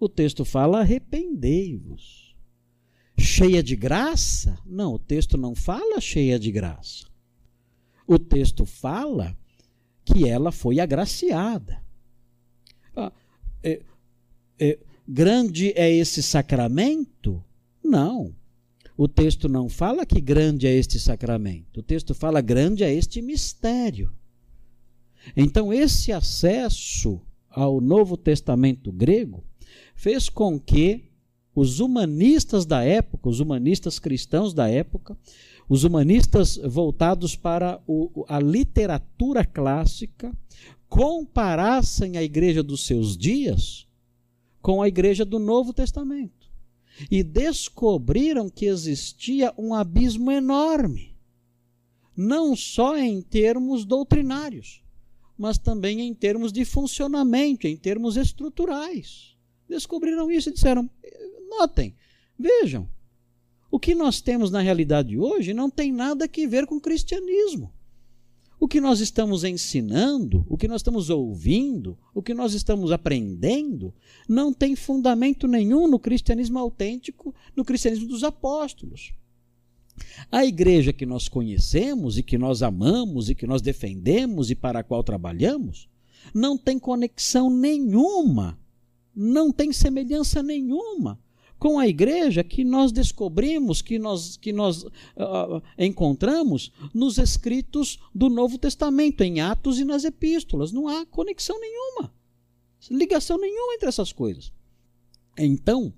O 0.00 0.08
texto 0.08 0.44
fala 0.44 0.80
arrependei-vos 0.80 2.22
cheia 3.22 3.62
de 3.62 3.76
graça? 3.76 4.58
Não, 4.66 4.94
o 4.94 4.98
texto 4.98 5.38
não 5.38 5.54
fala 5.54 6.00
cheia 6.00 6.38
de 6.38 6.50
graça. 6.50 7.06
O 8.06 8.18
texto 8.18 8.66
fala 8.66 9.36
que 10.04 10.28
ela 10.28 10.52
foi 10.52 10.80
agraciada. 10.80 11.82
Ah, 12.94 13.12
é, 13.62 13.80
é, 14.58 14.78
grande 15.12 15.74
é 15.76 15.90
esse 15.94 16.22
sacramento? 16.22 17.44
Não. 17.84 18.34
O 18.96 19.06
texto 19.06 19.46
não 19.46 19.68
fala 19.68 20.06
que 20.06 20.22
grande 20.22 20.66
é 20.66 20.74
este 20.74 20.98
sacramento. 20.98 21.80
O 21.80 21.82
texto 21.82 22.14
fala 22.14 22.40
grande 22.40 22.82
é 22.82 22.92
este 22.94 23.20
mistério. 23.20 24.10
Então, 25.36 25.70
esse 25.70 26.12
acesso 26.12 27.20
ao 27.50 27.78
Novo 27.78 28.16
Testamento 28.16 28.90
grego 28.90 29.44
fez 29.94 30.30
com 30.30 30.58
que 30.58 31.04
os 31.54 31.78
humanistas 31.78 32.64
da 32.64 32.82
época, 32.82 33.28
os 33.28 33.38
humanistas 33.38 33.98
cristãos 33.98 34.54
da 34.54 34.68
época, 34.70 35.16
os 35.68 35.84
humanistas 35.84 36.56
voltados 36.56 37.36
para 37.36 37.82
o, 37.86 38.24
a 38.26 38.40
literatura 38.40 39.44
clássica, 39.44 40.32
comparassem 40.88 42.16
a 42.16 42.22
igreja 42.22 42.62
dos 42.62 42.86
seus 42.86 43.14
dias 43.14 43.91
com 44.62 44.80
a 44.80 44.88
igreja 44.88 45.24
do 45.24 45.38
Novo 45.38 45.72
Testamento. 45.72 46.50
E 47.10 47.22
descobriram 47.22 48.48
que 48.48 48.66
existia 48.66 49.52
um 49.58 49.74
abismo 49.74 50.30
enorme, 50.30 51.16
não 52.16 52.54
só 52.54 52.96
em 52.96 53.20
termos 53.20 53.84
doutrinários, 53.84 54.82
mas 55.36 55.58
também 55.58 56.00
em 56.02 56.14
termos 56.14 56.52
de 56.52 56.64
funcionamento, 56.64 57.66
em 57.66 57.76
termos 57.76 58.16
estruturais. 58.16 59.36
Descobriram 59.68 60.30
isso 60.30 60.50
e 60.50 60.52
disseram: 60.52 60.88
Notem, 61.48 61.96
vejam, 62.38 62.88
o 63.70 63.80
que 63.80 63.94
nós 63.94 64.20
temos 64.20 64.50
na 64.50 64.60
realidade 64.60 65.18
hoje 65.18 65.54
não 65.54 65.70
tem 65.70 65.90
nada 65.90 66.26
a 66.26 66.48
ver 66.48 66.66
com 66.66 66.76
o 66.76 66.80
cristianismo. 66.80 67.72
O 68.62 68.68
que 68.68 68.80
nós 68.80 69.00
estamos 69.00 69.42
ensinando, 69.42 70.46
o 70.48 70.56
que 70.56 70.68
nós 70.68 70.82
estamos 70.82 71.10
ouvindo, 71.10 71.98
o 72.14 72.22
que 72.22 72.32
nós 72.32 72.54
estamos 72.54 72.92
aprendendo, 72.92 73.92
não 74.28 74.52
tem 74.52 74.76
fundamento 74.76 75.48
nenhum 75.48 75.88
no 75.88 75.98
cristianismo 75.98 76.60
autêntico, 76.60 77.34
no 77.56 77.64
cristianismo 77.64 78.06
dos 78.06 78.22
apóstolos. 78.22 79.12
A 80.30 80.46
igreja 80.46 80.92
que 80.92 81.04
nós 81.04 81.26
conhecemos 81.26 82.16
e 82.16 82.22
que 82.22 82.38
nós 82.38 82.62
amamos 82.62 83.28
e 83.28 83.34
que 83.34 83.48
nós 83.48 83.60
defendemos 83.60 84.48
e 84.48 84.54
para 84.54 84.78
a 84.78 84.84
qual 84.84 85.02
trabalhamos, 85.02 85.88
não 86.32 86.56
tem 86.56 86.78
conexão 86.78 87.50
nenhuma, 87.50 88.56
não 89.12 89.50
tem 89.50 89.72
semelhança 89.72 90.40
nenhuma 90.40 91.18
com 91.62 91.78
a 91.78 91.86
igreja 91.86 92.42
que 92.42 92.64
nós 92.64 92.90
descobrimos, 92.90 93.80
que 93.80 93.96
nós, 93.96 94.36
que 94.36 94.52
nós 94.52 94.82
uh, 94.82 95.62
encontramos 95.78 96.72
nos 96.92 97.18
escritos 97.18 98.00
do 98.12 98.28
Novo 98.28 98.58
Testamento, 98.58 99.20
em 99.20 99.40
Atos 99.40 99.78
e 99.78 99.84
nas 99.84 100.02
epístolas. 100.02 100.72
Não 100.72 100.88
há 100.88 101.06
conexão 101.06 101.60
nenhuma, 101.60 102.12
ligação 102.90 103.38
nenhuma 103.38 103.74
entre 103.74 103.88
essas 103.88 104.10
coisas. 104.10 104.52
Então, 105.38 105.94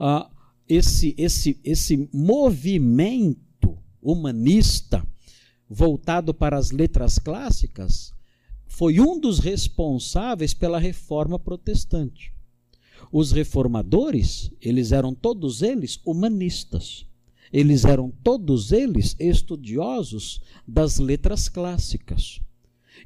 uh, 0.00 0.28
esse, 0.68 1.14
esse, 1.16 1.60
esse 1.62 2.10
movimento 2.12 3.78
humanista 4.02 5.06
voltado 5.70 6.34
para 6.34 6.58
as 6.58 6.72
letras 6.72 7.16
clássicas 7.16 8.12
foi 8.66 8.98
um 8.98 9.20
dos 9.20 9.38
responsáveis 9.38 10.52
pela 10.52 10.80
reforma 10.80 11.38
protestante. 11.38 12.34
Os 13.12 13.32
reformadores, 13.32 14.50
eles 14.60 14.92
eram 14.92 15.14
todos 15.14 15.62
eles 15.62 16.00
humanistas. 16.04 17.06
Eles 17.52 17.84
eram 17.84 18.12
todos 18.22 18.72
eles 18.72 19.14
estudiosos 19.18 20.40
das 20.66 20.98
letras 20.98 21.48
clássicas. 21.48 22.40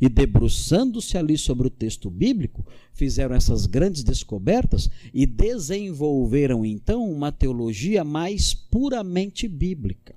E 0.00 0.08
debruçando-se 0.08 1.18
ali 1.18 1.36
sobre 1.36 1.66
o 1.66 1.70
texto 1.70 2.08
bíblico, 2.08 2.64
fizeram 2.92 3.34
essas 3.34 3.66
grandes 3.66 4.02
descobertas 4.02 4.88
e 5.12 5.26
desenvolveram 5.26 6.64
então 6.64 7.10
uma 7.10 7.30
teologia 7.30 8.02
mais 8.02 8.54
puramente 8.54 9.46
bíblica. 9.46 10.14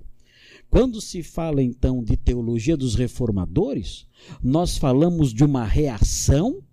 Quando 0.70 1.00
se 1.00 1.22
fala 1.22 1.62
então 1.62 2.02
de 2.02 2.16
teologia 2.16 2.76
dos 2.76 2.94
reformadores, 2.94 4.06
nós 4.42 4.76
falamos 4.76 5.32
de 5.32 5.44
uma 5.44 5.64
reação 5.64 6.63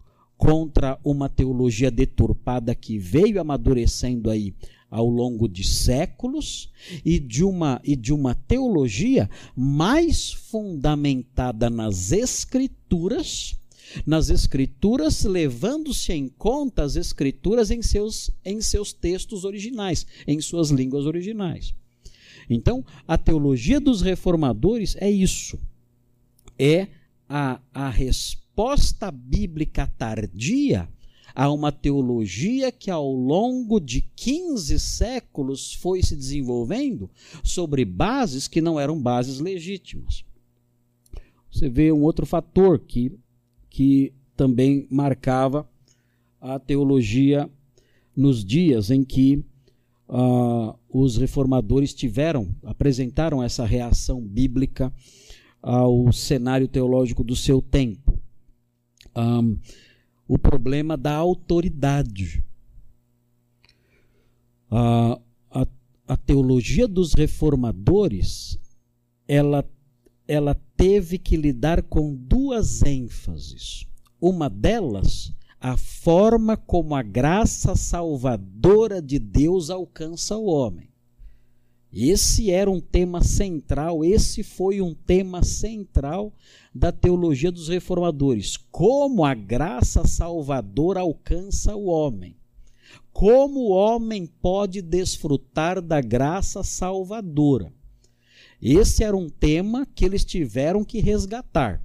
contra 0.42 0.98
uma 1.04 1.30
teologia 1.30 1.92
deturpada 1.92 2.74
que 2.74 2.98
veio 2.98 3.40
amadurecendo 3.40 4.28
aí 4.28 4.56
ao 4.90 5.08
longo 5.08 5.48
de 5.48 5.64
séculos 5.64 6.72
e 7.06 7.20
de 7.20 7.44
uma 7.44 7.80
e 7.84 7.96
de 7.96 8.12
uma 8.12 8.34
teologia 8.34 9.30
mais 9.56 10.32
fundamentada 10.32 11.70
nas 11.70 12.12
escrituras, 12.12 13.56
nas 14.04 14.32
escrituras 14.32 15.24
levando-se 15.26 16.12
em 16.12 16.28
conta 16.28 16.82
as 16.82 16.96
escrituras 16.96 17.70
em 17.70 17.84
seus 17.84 18.32
em 18.44 18.62
seus 18.62 18.92
textos 18.92 19.46
originais, 19.46 20.08
em 20.26 20.42
suas 20.42 20.72
línguas 20.72 21.06
originais. 21.06 21.76
Então, 22.50 22.84
a 23.08 23.16
teologia 23.16 23.80
dos 23.80 24.02
reformadores 24.02 24.96
é 25.00 25.10
isso. 25.10 25.60
É 26.58 26.88
a, 27.30 27.62
a 27.72 27.92
resposta 27.92 28.41
bíblica 29.12 29.88
tardia 29.98 30.88
a 31.34 31.52
uma 31.52 31.72
teologia 31.72 32.72
que 32.72 32.92
ao 32.92 33.12
longo 33.12 33.80
de 33.80 34.02
15 34.02 34.80
séculos 34.80 35.74
foi 35.74 36.04
se 36.04 36.16
desenvolvendo 36.16 37.10
sobre 37.44 37.86
bases 37.86 38.48
que 38.48 38.62
não 38.62 38.80
eram 38.80 39.02
bases 39.02 39.40
legítimas. 39.40 40.24
Você 41.52 41.70
vê 41.70 41.92
um 41.92 42.04
outro 42.04 42.26
fator 42.26 42.80
que, 42.80 43.12
que 43.70 44.14
também 44.36 44.88
marcava 44.90 45.68
a 46.40 46.60
teologia 46.60 47.50
nos 48.16 48.44
dias 48.44 48.90
em 48.90 49.04
que 49.04 49.44
uh, 50.08 50.76
os 50.90 51.18
reformadores 51.18 51.94
tiveram, 51.94 52.54
apresentaram 52.64 53.42
essa 53.42 53.66
reação 53.66 54.22
bíblica 54.22 54.94
ao 55.62 56.12
cenário 56.12 56.68
teológico 56.68 57.24
do 57.24 57.36
seu 57.36 57.62
tempo. 57.62 58.11
Um, 59.16 59.58
o 60.28 60.38
problema 60.38 60.96
da 60.96 61.14
autoridade. 61.16 62.44
A, 64.70 65.20
a, 65.50 65.68
a 66.08 66.18
teologia 66.18 66.88
dos 66.88 67.14
reformadores, 67.14 68.58
ela, 69.28 69.70
ela 70.28 70.56
teve 70.78 71.18
que 71.18 71.36
lidar 71.36 71.84
com 71.84 72.16
duas 72.16 72.82
ênfases. 72.84 73.86
Uma 74.20 74.50
delas, 74.50 75.34
a 75.60 75.76
forma 75.76 76.56
como 76.56 76.96
a 76.96 77.02
graça 77.02 77.76
salvadora 77.76 79.02
de 79.02 79.20
Deus 79.20 79.70
alcança 79.70 80.38
o 80.38 80.46
homem. 80.46 80.91
Esse 81.94 82.50
era 82.50 82.72
um 82.72 82.80
tema 82.80 83.22
central, 83.22 84.06
esse 84.06 84.44
foi 84.44 84.82
um 84.82 84.94
tema 84.94 85.44
central 85.44 86.34
da 86.74 86.90
teologia 86.90 87.52
dos 87.52 87.68
reformadores. 87.68 88.56
Como 88.56 89.26
a 89.26 89.34
graça 89.34 90.08
salvadora 90.08 91.02
alcança 91.02 91.76
o 91.76 91.86
homem. 91.86 92.38
Como 93.12 93.60
o 93.60 93.70
homem 93.72 94.26
pode 94.26 94.82
desfrutar 94.82 95.82
da 95.82 96.00
graça 96.00 96.64
salvadora. 96.64 97.74
Esse 98.62 99.04
era 99.04 99.18
um 99.18 99.28
tema 99.28 99.86
que 99.86 100.06
eles 100.06 100.24
tiveram 100.24 100.86
que 100.86 101.02
resgatar. 101.02 101.84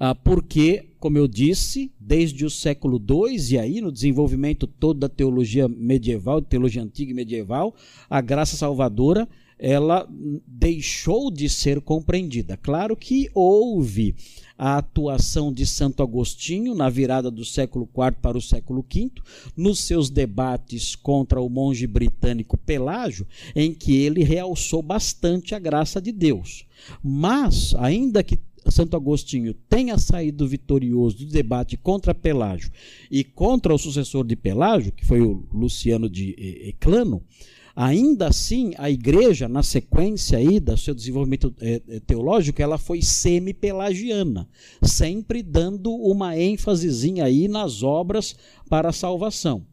Ah, 0.00 0.14
porque, 0.14 0.90
como 1.00 1.18
eu 1.18 1.26
disse, 1.26 1.90
desde 1.98 2.44
o 2.44 2.50
século 2.50 2.98
II 2.98 3.36
e 3.50 3.58
aí 3.58 3.80
no 3.80 3.90
desenvolvimento 3.90 4.64
todo 4.64 5.00
da 5.00 5.08
teologia 5.08 5.66
medieval, 5.66 6.40
teologia 6.40 6.82
antiga 6.82 7.10
e 7.10 7.14
medieval, 7.14 7.74
a 8.08 8.20
graça 8.20 8.56
salvadora 8.56 9.28
ela 9.58 10.08
deixou 10.46 11.32
de 11.32 11.48
ser 11.48 11.80
compreendida. 11.80 12.56
Claro 12.56 12.96
que 12.96 13.28
houve 13.34 14.14
a 14.56 14.78
atuação 14.78 15.52
de 15.52 15.66
Santo 15.66 16.00
Agostinho 16.00 16.76
na 16.76 16.88
virada 16.88 17.28
do 17.28 17.44
século 17.44 17.88
IV 17.92 18.16
para 18.22 18.38
o 18.38 18.42
século 18.42 18.84
V, 18.88 19.10
nos 19.56 19.80
seus 19.80 20.10
debates 20.10 20.94
contra 20.94 21.40
o 21.40 21.48
monge 21.48 21.88
britânico 21.88 22.56
Pelágio, 22.56 23.26
em 23.54 23.74
que 23.74 23.96
ele 23.96 24.22
realçou 24.22 24.80
bastante 24.80 25.56
a 25.56 25.58
graça 25.58 26.00
de 26.00 26.12
Deus. 26.12 26.64
Mas, 27.02 27.74
ainda 27.76 28.22
que 28.22 28.38
Santo 28.70 28.96
Agostinho 28.96 29.54
tenha 29.68 29.98
saído 29.98 30.46
vitorioso 30.46 31.18
do 31.18 31.26
debate 31.26 31.76
contra 31.76 32.14
Pelágio 32.14 32.70
e 33.10 33.24
contra 33.24 33.74
o 33.74 33.78
sucessor 33.78 34.24
de 34.26 34.36
Pelágio, 34.36 34.92
que 34.92 35.06
foi 35.06 35.20
o 35.20 35.46
Luciano 35.52 36.08
de 36.08 36.34
Eclano, 36.68 37.22
ainda 37.74 38.26
assim 38.26 38.74
a 38.76 38.90
igreja, 38.90 39.48
na 39.48 39.62
sequência 39.62 40.36
aí 40.36 40.58
do 40.58 40.76
seu 40.76 40.92
desenvolvimento 40.92 41.54
eh, 41.60 41.80
eh, 41.88 42.00
teológico, 42.00 42.60
ela 42.60 42.76
foi 42.76 43.00
semi-pelagiana, 43.00 44.48
sempre 44.82 45.44
dando 45.44 45.92
uma 45.92 46.36
ênfasezinha 46.36 47.24
aí 47.24 47.46
nas 47.46 47.84
obras 47.84 48.34
para 48.68 48.88
a 48.88 48.92
salvação. 48.92 49.64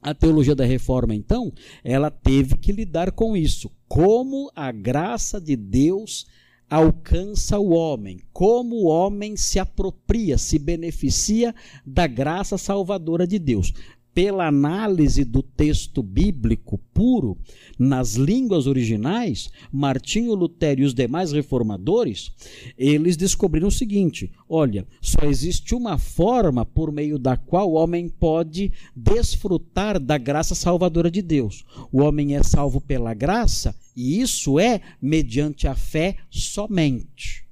A 0.00 0.14
teologia 0.14 0.54
da 0.54 0.64
reforma, 0.64 1.14
então, 1.14 1.52
ela 1.84 2.10
teve 2.10 2.56
que 2.56 2.72
lidar 2.72 3.12
com 3.12 3.36
isso. 3.36 3.70
Como 3.86 4.50
a 4.54 4.72
graça 4.72 5.38
de 5.38 5.56
Deus 5.56 6.26
alcança 6.68 7.58
o 7.58 7.70
homem, 7.70 8.20
como 8.32 8.76
o 8.76 8.86
homem 8.86 9.36
se 9.36 9.58
apropria, 9.58 10.36
se 10.36 10.58
beneficia 10.58 11.54
da 11.84 12.06
graça 12.06 12.58
salvadora 12.58 13.26
de 13.26 13.38
Deus 13.38 13.72
pela 14.16 14.46
análise 14.46 15.26
do 15.26 15.42
texto 15.42 16.02
bíblico 16.02 16.78
puro 16.94 17.36
nas 17.78 18.14
línguas 18.14 18.66
originais, 18.66 19.50
Martinho 19.70 20.34
Lutero 20.34 20.80
e 20.80 20.84
os 20.84 20.94
demais 20.94 21.32
reformadores, 21.32 22.32
eles 22.78 23.14
descobriram 23.14 23.68
o 23.68 23.70
seguinte: 23.70 24.32
olha, 24.48 24.86
só 25.02 25.26
existe 25.26 25.74
uma 25.74 25.98
forma 25.98 26.64
por 26.64 26.90
meio 26.90 27.18
da 27.18 27.36
qual 27.36 27.70
o 27.70 27.74
homem 27.74 28.08
pode 28.08 28.72
desfrutar 28.96 30.00
da 30.00 30.16
graça 30.16 30.54
salvadora 30.54 31.10
de 31.10 31.20
Deus. 31.20 31.66
O 31.92 32.00
homem 32.00 32.36
é 32.36 32.42
salvo 32.42 32.80
pela 32.80 33.12
graça 33.12 33.76
e 33.94 34.18
isso 34.22 34.58
é 34.58 34.80
mediante 34.98 35.68
a 35.68 35.74
fé 35.74 36.16
somente 36.30 37.44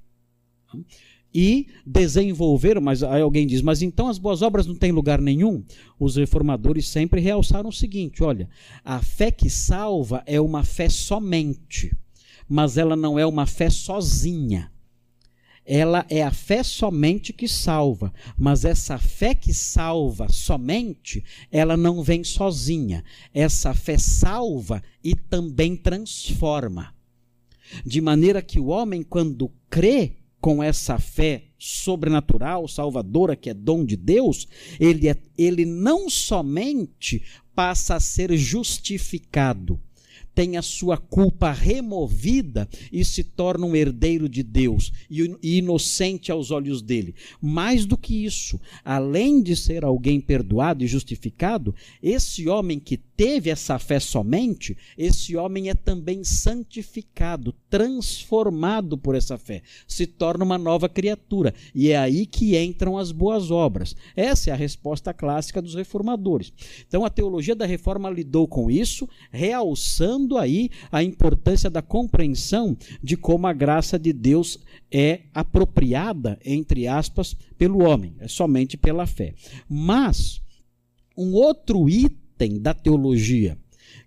e 1.37 1.67
desenvolveram, 1.85 2.79
mas 2.79 3.03
aí 3.03 3.21
alguém 3.21 3.45
diz, 3.45 3.61
mas 3.61 3.81
então 3.81 4.07
as 4.07 4.17
boas 4.17 4.41
obras 4.41 4.65
não 4.65 4.73
têm 4.73 4.93
lugar 4.93 5.19
nenhum? 5.19 5.61
Os 5.99 6.15
reformadores 6.15 6.87
sempre 6.87 7.19
realçaram 7.19 7.67
o 7.67 7.73
seguinte: 7.73 8.23
olha, 8.23 8.49
a 8.85 9.01
fé 9.01 9.29
que 9.29 9.49
salva 9.49 10.23
é 10.25 10.39
uma 10.39 10.63
fé 10.63 10.87
somente, 10.87 11.93
mas 12.47 12.77
ela 12.77 12.95
não 12.95 13.19
é 13.19 13.25
uma 13.25 13.45
fé 13.45 13.69
sozinha. 13.69 14.71
Ela 15.65 16.05
é 16.09 16.21
a 16.23 16.31
fé 16.31 16.63
somente 16.63 17.33
que 17.33 17.47
salva, 17.47 18.13
mas 18.37 18.63
essa 18.63 18.97
fé 18.97 19.35
que 19.35 19.53
salva 19.53 20.29
somente, 20.29 21.21
ela 21.51 21.75
não 21.75 22.01
vem 22.01 22.23
sozinha. 22.23 23.03
Essa 23.33 23.73
fé 23.73 23.97
salva 23.97 24.81
e 25.03 25.15
também 25.15 25.75
transforma. 25.75 26.93
De 27.83 27.99
maneira 27.99 28.43
que 28.43 28.59
o 28.59 28.67
homem, 28.67 29.01
quando 29.01 29.51
crê, 29.69 30.17
com 30.45 30.61
essa 30.61 30.99
fé 30.99 31.45
sobrenatural, 31.57 32.67
salvadora, 32.67 33.35
que 33.35 33.49
é 33.49 33.53
dom 33.55 33.83
de 33.83 33.95
Deus, 33.95 34.47
ele, 34.79 35.09
é, 35.09 35.17
ele 35.35 35.65
não 35.65 36.07
somente 36.07 37.23
passa 37.55 37.95
a 37.95 37.99
ser 37.99 38.37
justificado, 38.37 39.81
tem 40.35 40.57
a 40.57 40.61
sua 40.61 40.97
culpa 40.97 41.51
removida 41.51 42.67
e 42.91 43.05
se 43.05 43.23
torna 43.23 43.65
um 43.65 43.73
herdeiro 43.73 44.27
de 44.27 44.43
Deus 44.43 44.91
e 45.09 45.57
inocente 45.57 46.29
aos 46.29 46.51
olhos 46.51 46.81
dele. 46.81 47.15
Mais 47.41 47.85
do 47.85 47.97
que 47.97 48.25
isso, 48.25 48.59
além 48.83 49.41
de 49.41 49.55
ser 49.55 49.85
alguém 49.85 50.19
perdoado 50.19 50.83
e 50.83 50.87
justificado, 50.87 51.73
esse 52.03 52.49
homem 52.49 52.79
que 52.79 52.97
teve 52.97 53.49
essa 53.49 53.79
fé 53.79 53.97
somente, 53.97 54.77
esse 54.97 55.37
homem 55.37 55.69
é 55.69 55.73
também 55.73 56.21
santificado, 56.25 57.55
transformado 57.69 58.97
por 58.97 59.15
essa 59.15 59.37
fé, 59.37 59.61
se 59.87 60.05
torna 60.05 60.43
uma 60.43 60.57
nova 60.57 60.89
criatura. 60.89 61.53
E 61.73 61.91
é 61.91 61.97
aí 61.97 62.25
que 62.25 62.57
entram 62.61 62.97
as 62.97 63.13
boas 63.13 63.51
obras. 63.51 63.95
Essa 64.17 64.49
é 64.49 64.53
a 64.53 64.57
resposta 64.57 65.13
clássica 65.13 65.61
dos 65.61 65.75
reformadores. 65.75 66.51
Então 66.85 67.05
a 67.05 67.09
teologia 67.09 67.55
da 67.55 67.65
reforma 67.65 68.09
lidou 68.09 68.47
com 68.49 68.69
isso, 68.69 69.07
realçando 69.31 70.24
aí 70.37 70.69
a 70.91 71.03
importância 71.03 71.69
da 71.69 71.81
compreensão 71.81 72.77
de 73.01 73.15
como 73.15 73.47
a 73.47 73.53
graça 73.53 73.99
de 73.99 74.11
Deus 74.11 74.59
é 74.91 75.21
apropriada, 75.33 76.39
entre 76.43 76.87
aspas, 76.87 77.35
pelo 77.57 77.83
homem, 77.83 78.15
é 78.19 78.27
somente 78.27 78.77
pela 78.77 79.05
fé. 79.05 79.33
Mas 79.69 80.41
um 81.17 81.33
outro 81.33 81.89
item 81.89 82.25
item 82.35 82.59
da 82.59 82.73
teologia 82.73 83.57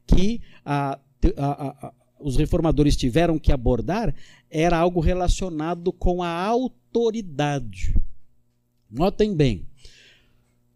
que 0.07 0.41
a, 0.65 0.99
a, 1.37 1.87
a, 1.87 1.93
os 2.21 2.37
reformadores 2.37 2.97
tiveram 2.97 3.39
que 3.39 3.53
abordar 3.53 4.15
era 4.51 4.79
algo 4.79 5.01
relacionado 5.01 5.93
com 5.93 6.23
a 6.23 6.31
autoridade. 6.31 7.95
Notem 8.91 9.35
bem, 9.35 9.68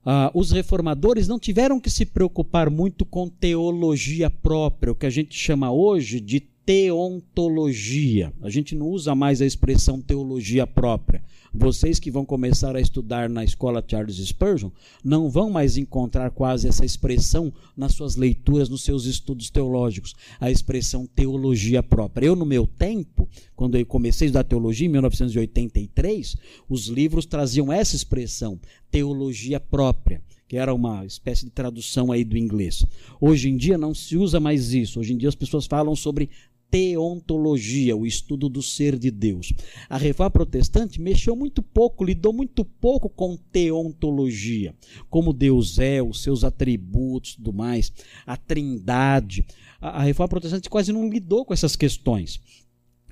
uh, 0.04 0.30
os 0.34 0.50
reformadores 0.50 1.28
não 1.28 1.38
tiveram 1.38 1.80
que 1.80 1.90
se 1.90 2.04
preocupar 2.04 2.70
muito 2.70 3.04
com 3.04 3.28
teologia 3.28 4.30
própria, 4.30 4.92
o 4.92 4.94
que 4.94 5.06
a 5.06 5.10
gente 5.10 5.34
chama 5.34 5.70
hoje 5.70 6.20
de 6.20 6.40
teontologia. 6.64 8.32
A 8.40 8.48
gente 8.48 8.74
não 8.74 8.88
usa 8.88 9.14
mais 9.14 9.42
a 9.42 9.46
expressão 9.46 10.00
teologia 10.00 10.66
própria. 10.66 11.22
Vocês 11.54 11.98
que 11.98 12.10
vão 12.10 12.24
começar 12.24 12.74
a 12.74 12.80
estudar 12.80 13.28
na 13.28 13.44
escola 13.44 13.84
Charles 13.86 14.16
Spurgeon 14.16 14.70
não 15.04 15.28
vão 15.28 15.50
mais 15.50 15.76
encontrar 15.76 16.30
quase 16.30 16.66
essa 16.66 16.84
expressão 16.84 17.52
nas 17.76 17.92
suas 17.92 18.16
leituras, 18.16 18.70
nos 18.70 18.84
seus 18.84 19.04
estudos 19.04 19.50
teológicos, 19.50 20.14
a 20.40 20.50
expressão 20.50 21.06
teologia 21.06 21.82
própria. 21.82 22.26
Eu, 22.26 22.36
no 22.36 22.46
meu 22.46 22.66
tempo, 22.66 23.28
quando 23.54 23.76
eu 23.76 23.84
comecei 23.84 24.26
a 24.26 24.28
estudar 24.28 24.44
teologia, 24.44 24.86
em 24.86 24.90
1983, 24.90 26.36
os 26.68 26.86
livros 26.86 27.26
traziam 27.26 27.70
essa 27.70 27.96
expressão, 27.96 28.58
teologia 28.90 29.60
própria 29.60 30.22
que 30.52 30.58
era 30.58 30.74
uma 30.74 31.06
espécie 31.06 31.46
de 31.46 31.50
tradução 31.50 32.12
aí 32.12 32.22
do 32.22 32.36
inglês. 32.36 32.84
Hoje 33.18 33.48
em 33.48 33.56
dia 33.56 33.78
não 33.78 33.94
se 33.94 34.18
usa 34.18 34.38
mais 34.38 34.74
isso. 34.74 35.00
Hoje 35.00 35.14
em 35.14 35.16
dia 35.16 35.30
as 35.30 35.34
pessoas 35.34 35.64
falam 35.64 35.96
sobre 35.96 36.28
teontologia, 36.72 37.94
o 37.94 38.06
estudo 38.06 38.48
do 38.48 38.62
ser 38.62 38.98
de 38.98 39.10
Deus. 39.10 39.52
A 39.90 39.98
reforma 39.98 40.30
protestante 40.30 40.98
mexeu 40.98 41.36
muito 41.36 41.60
pouco, 41.60 42.02
lidou 42.02 42.32
muito 42.32 42.64
pouco 42.64 43.10
com 43.10 43.36
teontologia, 43.36 44.74
como 45.10 45.34
Deus 45.34 45.78
é, 45.78 46.02
os 46.02 46.22
seus 46.22 46.44
atributos, 46.44 47.34
tudo 47.34 47.52
mais, 47.52 47.92
a 48.26 48.38
Trindade. 48.38 49.44
A, 49.82 50.00
a 50.00 50.02
reforma 50.02 50.30
protestante 50.30 50.70
quase 50.70 50.94
não 50.94 51.10
lidou 51.10 51.44
com 51.44 51.52
essas 51.52 51.76
questões. 51.76 52.40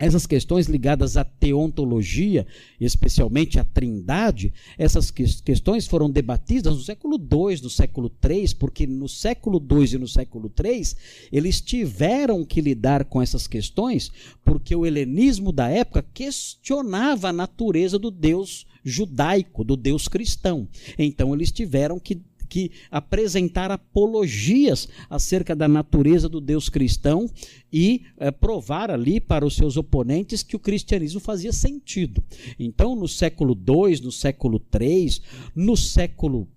Essas 0.00 0.26
questões 0.26 0.66
ligadas 0.66 1.18
à 1.18 1.24
teontologia, 1.24 2.46
especialmente 2.80 3.60
à 3.60 3.64
trindade, 3.64 4.50
essas 4.78 5.10
questões 5.10 5.86
foram 5.86 6.10
debatidas 6.10 6.74
no 6.74 6.82
século 6.82 7.16
II, 7.16 7.62
no 7.62 7.68
século 7.68 8.10
III, 8.24 8.54
porque 8.54 8.86
no 8.86 9.06
século 9.06 9.62
II 9.70 9.96
e 9.96 9.98
no 9.98 10.08
século 10.08 10.50
III 10.58 10.82
eles 11.30 11.60
tiveram 11.60 12.46
que 12.46 12.62
lidar 12.62 13.04
com 13.04 13.20
essas 13.20 13.46
questões, 13.46 14.10
porque 14.42 14.74
o 14.74 14.86
helenismo 14.86 15.52
da 15.52 15.68
época 15.68 16.02
questionava 16.14 17.28
a 17.28 17.32
natureza 17.32 17.98
do 17.98 18.10
Deus 18.10 18.66
judaico, 18.82 19.62
do 19.62 19.76
Deus 19.76 20.08
cristão. 20.08 20.66
Então 20.98 21.34
eles 21.34 21.52
tiveram 21.52 22.00
que 22.00 22.22
que 22.50 22.72
apresentar 22.90 23.70
apologias 23.70 24.88
acerca 25.08 25.54
da 25.54 25.68
natureza 25.68 26.28
do 26.28 26.40
Deus 26.40 26.68
cristão 26.68 27.30
e 27.72 28.02
é, 28.18 28.32
provar 28.32 28.90
ali 28.90 29.20
para 29.20 29.46
os 29.46 29.54
seus 29.54 29.76
oponentes 29.76 30.42
que 30.42 30.56
o 30.56 30.60
cristianismo 30.60 31.20
fazia 31.20 31.52
sentido. 31.52 32.22
Então, 32.58 32.96
no 32.96 33.06
século 33.06 33.54
II, 33.56 34.00
no 34.02 34.12
século 34.12 34.60
III, 34.74 35.20
no 35.54 35.76
século 35.76 36.48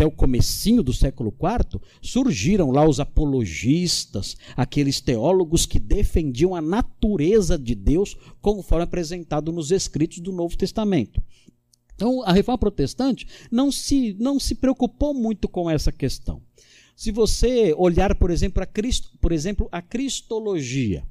até 0.00 0.06
o 0.06 0.10
comecinho 0.10 0.82
do 0.82 0.94
século 0.94 1.30
IV, 1.30 1.78
surgiram 2.00 2.70
lá 2.70 2.88
os 2.88 2.98
apologistas, 2.98 4.34
aqueles 4.56 4.98
teólogos 4.98 5.66
que 5.66 5.78
defendiam 5.78 6.54
a 6.54 6.62
natureza 6.62 7.58
de 7.58 7.74
Deus 7.74 8.16
conforme 8.40 8.84
apresentado 8.84 9.52
nos 9.52 9.70
escritos 9.70 10.20
do 10.20 10.32
Novo 10.32 10.56
Testamento. 10.56 11.22
Então, 12.00 12.22
a 12.22 12.32
reforma 12.32 12.56
protestante 12.56 13.26
não 13.50 13.70
se, 13.70 14.16
não 14.18 14.40
se 14.40 14.54
preocupou 14.54 15.12
muito 15.12 15.46
com 15.46 15.68
essa 15.68 15.92
questão. 15.92 16.40
Se 16.96 17.12
você 17.12 17.74
olhar, 17.76 18.14
por 18.14 18.30
exemplo, 18.30 18.62
a, 18.62 18.66
Cristo, 18.66 19.10
por 19.20 19.32
exemplo, 19.32 19.68
a 19.70 19.82
cristologia, 19.82 21.04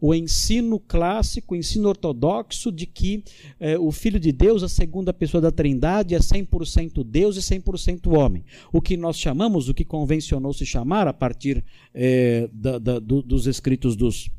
o 0.00 0.14
ensino 0.14 0.80
clássico, 0.80 1.52
o 1.52 1.56
ensino 1.56 1.90
ortodoxo 1.90 2.72
de 2.72 2.86
que 2.86 3.22
eh, 3.60 3.78
o 3.78 3.92
Filho 3.92 4.18
de 4.18 4.32
Deus, 4.32 4.62
a 4.62 4.70
segunda 4.70 5.12
pessoa 5.12 5.38
da 5.38 5.50
Trindade, 5.50 6.14
é 6.14 6.18
100% 6.18 7.04
Deus 7.04 7.36
e 7.36 7.40
100% 7.40 8.10
homem. 8.16 8.42
O 8.72 8.80
que 8.80 8.96
nós 8.96 9.18
chamamos, 9.18 9.68
o 9.68 9.74
que 9.74 9.84
convencionou 9.84 10.54
se 10.54 10.64
chamar 10.64 11.06
a 11.06 11.12
partir 11.12 11.62
eh, 11.94 12.48
da, 12.50 12.78
da, 12.78 12.98
do, 12.98 13.20
dos 13.20 13.46
escritos 13.46 13.94
dos, 13.96 14.30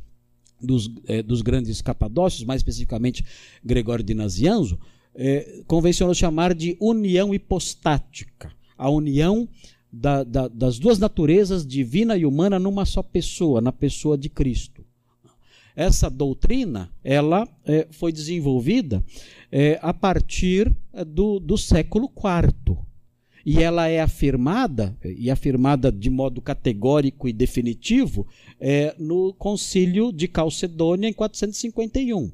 dos, 0.59 0.89
eh, 1.07 1.21
dos 1.21 1.43
grandes 1.43 1.83
capadócios, 1.83 2.43
mais 2.43 2.61
especificamente 2.61 3.23
Gregório 3.63 4.03
de 4.03 4.15
Nazianzo, 4.15 4.79
é, 5.17 5.63
convencionou 5.65 6.13
chamar 6.13 6.53
de 6.53 6.77
união 6.79 7.33
hipostática 7.33 8.55
a 8.77 8.89
união 8.89 9.49
da, 9.91 10.23
da, 10.23 10.47
das 10.47 10.77
duas 10.77 10.99
naturezas, 10.99 11.65
divina 11.65 12.15
e 12.15 12.25
humana, 12.25 12.59
numa 12.59 12.85
só 12.85 13.01
pessoa, 13.01 13.59
na 13.59 13.71
pessoa 13.71 14.17
de 14.17 14.29
Cristo. 14.29 14.85
Essa 15.75 16.09
doutrina 16.09 16.91
ela 17.03 17.47
é, 17.65 17.87
foi 17.91 18.11
desenvolvida 18.11 19.03
é, 19.51 19.79
a 19.81 19.93
partir 19.93 20.75
é, 20.93 21.03
do, 21.03 21.39
do 21.39 21.57
século 21.57 22.11
IV. 22.15 22.77
E 23.45 23.63
ela 23.63 23.87
é 23.87 24.01
afirmada, 24.01 24.97
e 25.05 25.31
afirmada 25.31 25.89
de 25.89 26.09
modo 26.09 26.41
categórico 26.41 27.29
e 27.29 27.33
definitivo, 27.33 28.27
é, 28.59 28.93
no 28.99 29.33
concílio 29.33 30.11
de 30.11 30.27
Calcedônia, 30.27 31.07
em 31.07 31.13
451. 31.13 32.29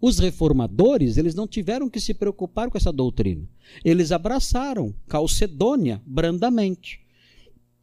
Os 0.00 0.18
reformadores, 0.18 1.16
eles 1.16 1.34
não 1.34 1.46
tiveram 1.46 1.88
que 1.88 2.00
se 2.00 2.14
preocupar 2.14 2.70
com 2.70 2.78
essa 2.78 2.92
doutrina. 2.92 3.46
Eles 3.84 4.12
abraçaram 4.12 4.94
Calcedônia 5.06 6.00
brandamente. 6.06 7.00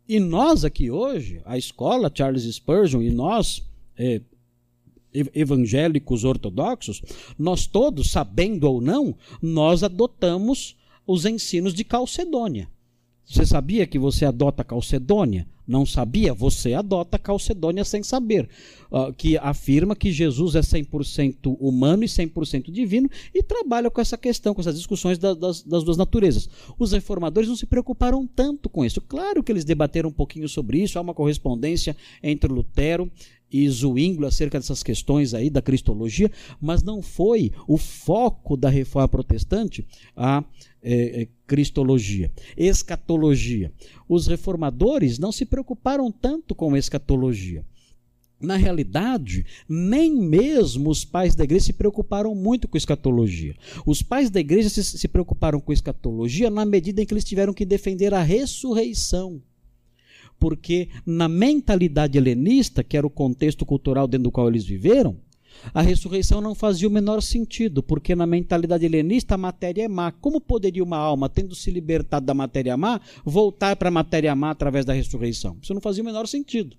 E 0.09 0.19
nós 0.19 0.65
aqui 0.65 0.89
hoje, 0.89 1.41
a 1.45 1.57
escola 1.57 2.11
Charles 2.13 2.43
Spurgeon 2.43 3.01
e 3.01 3.11
nós, 3.11 3.63
é, 3.97 4.21
evangélicos 5.13 6.23
ortodoxos, 6.23 7.01
nós 7.37 7.67
todos, 7.67 8.09
sabendo 8.09 8.63
ou 8.63 8.81
não, 8.81 9.15
nós 9.41 9.83
adotamos 9.83 10.75
os 11.05 11.25
ensinos 11.25 11.73
de 11.73 11.83
Calcedônia. 11.83 12.69
Você 13.27 13.45
sabia 13.45 13.85
que 13.85 13.99
você 13.99 14.23
adota 14.23 14.63
Calcedônia? 14.63 15.45
Não 15.67 15.85
sabia? 15.85 16.33
Você 16.33 16.73
adota 16.73 17.19
Calcedônia 17.19 17.83
sem 17.83 18.01
saber, 18.01 18.47
uh, 18.89 19.11
que 19.11 19.37
afirma 19.37 19.97
que 19.97 20.13
Jesus 20.13 20.55
é 20.55 20.61
100% 20.61 21.57
humano 21.59 22.05
e 22.05 22.07
100% 22.07 22.71
divino 22.71 23.09
e 23.35 23.43
trabalha 23.43 23.91
com 23.91 23.99
essa 23.99 24.17
questão, 24.17 24.53
com 24.53 24.61
essas 24.61 24.77
discussões 24.77 25.17
da, 25.17 25.33
das, 25.33 25.61
das, 25.61 25.83
duas 25.83 25.97
naturezas. 25.97 26.49
Os 26.79 26.93
reformadores 26.93 27.49
não 27.49 27.57
se 27.57 27.65
preocuparam 27.65 28.25
tanto 28.25 28.69
com 28.69 28.85
isso. 28.85 29.01
Claro 29.01 29.43
que 29.43 29.51
eles 29.51 29.65
debateram 29.65 30.07
um 30.07 30.13
pouquinho 30.13 30.47
sobre 30.47 30.81
isso, 30.81 30.97
há 30.97 31.01
uma 31.01 31.13
correspondência 31.13 31.97
entre 32.23 32.49
Lutero 32.49 33.11
e 33.51 33.67
Zwingli 33.69 34.25
acerca 34.25 34.57
dessas 34.57 34.81
questões 34.81 35.33
aí 35.33 35.49
da 35.49 35.61
cristologia, 35.61 36.31
mas 36.61 36.81
não 36.81 37.01
foi 37.01 37.51
o 37.67 37.77
foco 37.77 38.55
da 38.55 38.69
reforma 38.69 39.09
protestante 39.09 39.85
a 40.15 40.45
é, 40.81 41.23
é, 41.23 41.27
cristologia, 41.47 42.31
escatologia. 42.55 43.71
Os 44.07 44.27
reformadores 44.27 45.17
não 45.17 45.31
se 45.31 45.45
preocuparam 45.45 46.11
tanto 46.11 46.53
com 46.53 46.75
escatologia. 46.75 47.65
Na 48.39 48.55
realidade, 48.55 49.45
nem 49.67 50.15
mesmo 50.15 50.91
os 50.91 51.03
pais 51.03 51.33
da 51.33 51.43
igreja 51.43 51.65
se 51.65 51.73
preocuparam 51.73 52.35
muito 52.35 52.67
com 52.67 52.77
escatologia. 52.77 53.55
Os 53.83 54.03
pais 54.03 54.29
da 54.29 54.39
igreja 54.39 54.69
se, 54.69 54.83
se 54.83 55.07
preocuparam 55.07 55.59
com 55.59 55.73
escatologia 55.73 56.49
na 56.51 56.63
medida 56.63 57.01
em 57.01 57.05
que 57.05 57.13
eles 57.13 57.23
tiveram 57.23 57.53
que 57.53 57.65
defender 57.65 58.13
a 58.13 58.21
ressurreição 58.21 59.41
porque 60.39 60.89
na 61.03 61.27
mentalidade 61.27 62.17
helenista, 62.17 62.83
que 62.83 62.95
era 62.95 63.07
o 63.07 63.09
contexto 63.09 63.65
cultural 63.65 64.07
dentro 64.07 64.25
do 64.25 64.31
qual 64.31 64.47
eles 64.47 64.65
viveram, 64.65 65.17
a 65.73 65.81
ressurreição 65.81 66.41
não 66.41 66.55
fazia 66.55 66.87
o 66.87 66.91
menor 66.91 67.21
sentido, 67.21 67.81
porque 67.83 68.15
na 68.15 68.25
mentalidade 68.25 68.85
helenista 68.85 69.35
a 69.35 69.37
matéria 69.37 69.83
é 69.83 69.87
má. 69.87 70.11
Como 70.11 70.39
poderia 70.39 70.83
uma 70.83 70.97
alma, 70.97 71.29
tendo 71.29 71.55
se 71.55 71.71
libertado 71.71 72.25
da 72.25 72.33
matéria 72.33 72.77
má, 72.77 72.99
voltar 73.23 73.75
para 73.75 73.89
a 73.89 73.91
matéria 73.91 74.35
má 74.35 74.51
através 74.51 74.85
da 74.85 74.93
ressurreição? 74.93 75.57
Isso 75.61 75.73
não 75.73 75.81
fazia 75.81 76.03
o 76.03 76.05
menor 76.05 76.27
sentido. 76.27 76.75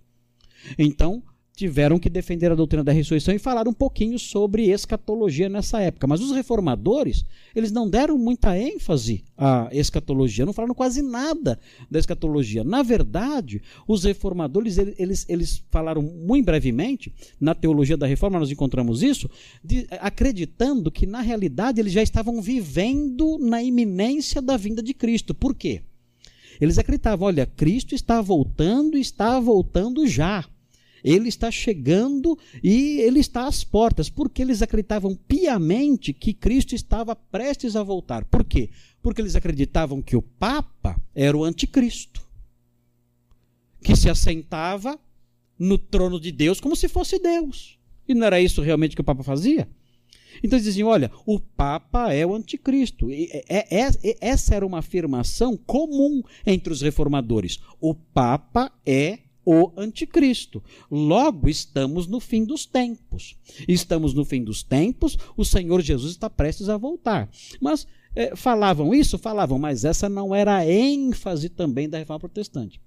Então, 0.79 1.23
tiveram 1.59 1.99
que 1.99 2.09
defender 2.09 2.53
a 2.53 2.55
doutrina 2.55 2.85
da 2.85 2.93
ressurreição 2.93 3.35
e 3.35 3.39
falar 3.39 3.67
um 3.67 3.73
pouquinho 3.73 4.17
sobre 4.17 4.71
escatologia 4.71 5.49
nessa 5.49 5.81
época. 5.81 6.07
Mas 6.07 6.21
os 6.21 6.31
reformadores, 6.31 7.25
eles 7.53 7.73
não 7.73 7.91
deram 7.91 8.17
muita 8.17 8.57
ênfase 8.57 9.25
à 9.37 9.69
escatologia, 9.73 10.47
não 10.47 10.53
falaram 10.53 10.73
quase 10.73 11.03
nada 11.03 11.59
da 11.91 11.99
escatologia. 11.99 12.63
Na 12.63 12.85
verdade, 12.85 13.61
os 13.89 14.05
reformadores, 14.05 14.79
eles, 14.79 15.27
eles 15.29 15.65
falaram 15.69 16.01
muito 16.01 16.47
brevemente, 16.47 17.13
na 17.41 17.57
teologia 17.57 17.97
da 17.97 18.07
reforma 18.07 18.39
nós 18.39 18.53
encontramos 18.53 19.03
isso, 19.03 19.29
de, 19.63 19.85
acreditando 20.01 20.93
que 20.93 21.07
na 21.07 21.21
realidade 21.21 21.81
eles 21.81 21.93
já 21.93 22.05
estavam 22.05 22.41
vivendo 22.41 23.37
na 23.37 23.61
iminência 23.61 24.41
da 24.41 24.57
vinda 24.57 24.81
de 24.81 24.95
Cristo. 24.95 25.35
Por 25.35 25.57
quê? 25.57 25.83
Eles 26.61 26.79
acreditavam, 26.79 27.27
olha, 27.27 27.47
Cristo 27.47 27.97
está 27.97 28.23
voltando 28.23 28.97
e 28.97 29.01
está 29.01 29.41
voltando 29.41 30.07
já. 30.07 30.45
Ele 31.09 31.29
está 31.29 31.51
chegando 31.51 32.39
e 32.63 33.01
ele 33.01 33.21
está 33.21 33.47
às 33.47 33.65
portas, 33.65 34.11
porque 34.11 34.43
eles 34.43 34.61
acreditavam 34.61 35.15
piamente 35.15 36.13
que 36.13 36.35
Cristo 36.35 36.75
estava 36.75 37.17
prestes 37.17 37.77
a 37.77 37.83
voltar. 37.83 38.27
Por 38.27 38.45
quê? 38.45 38.69
Porque 39.01 39.23
eles 39.23 39.35
acreditavam 39.35 40.03
que 40.03 40.17
o 40.17 40.21
Papa 40.21 41.01
era 41.15 41.35
o 41.35 41.45
anticristo, 41.45 42.21
que 43.83 43.97
se 43.97 44.11
assentava 44.11 45.01
no 45.59 45.79
trono 45.79 46.21
de 46.21 46.31
Deus 46.31 46.61
como 46.61 46.77
se 46.77 46.89
fosse 46.89 47.19
Deus. 47.19 47.79
E 48.07 48.15
não 48.15 48.27
era 48.27 48.41
isso 48.41 48.61
realmente 48.61 48.95
que 48.95 49.01
o 49.01 49.05
Papa 49.05 49.23
fazia? 49.23 49.67
Então 50.43 50.57
eles 50.57 50.65
diziam: 50.65 50.89
olha, 50.89 51.11
o 51.25 51.41
Papa 51.41 52.13
é 52.13 52.27
o 52.27 52.35
anticristo. 52.35 53.11
E, 53.11 53.31
é, 53.49 53.67
é, 53.79 53.89
é, 53.89 54.17
essa 54.21 54.55
era 54.55 54.67
uma 54.67 54.81
afirmação 54.81 55.57
comum 55.57 56.23
entre 56.47 56.71
os 56.71 56.83
reformadores. 56.83 57.61
O 57.81 57.95
Papa 57.95 58.71
é 58.85 59.21
o 59.51 59.73
anticristo. 59.79 60.63
Logo, 60.91 61.49
estamos 61.49 62.07
no 62.07 62.21
fim 62.21 62.45
dos 62.45 62.67
tempos. 62.67 63.35
Estamos 63.67 64.13
no 64.13 64.23
fim 64.23 64.45
dos 64.45 64.63
tempos, 64.63 65.17
o 65.39 65.43
Senhor 65.43 65.81
Jesus 65.81 66.13
está 66.13 66.29
prestes 66.29 66.69
a 66.69 66.77
voltar. 66.77 67.31
Mas 67.59 67.87
é, 68.15 68.37
falavam 68.37 68.95
isso? 68.95 69.17
Falavam, 69.17 69.59
mas 69.59 69.87
essa 69.87 70.07
não 70.07 70.35
era 70.35 70.57
a 70.57 70.71
ênfase 70.71 71.49
também 71.49 71.89
da 71.89 71.97
reforma 71.97 72.21
protestante. 72.21 72.79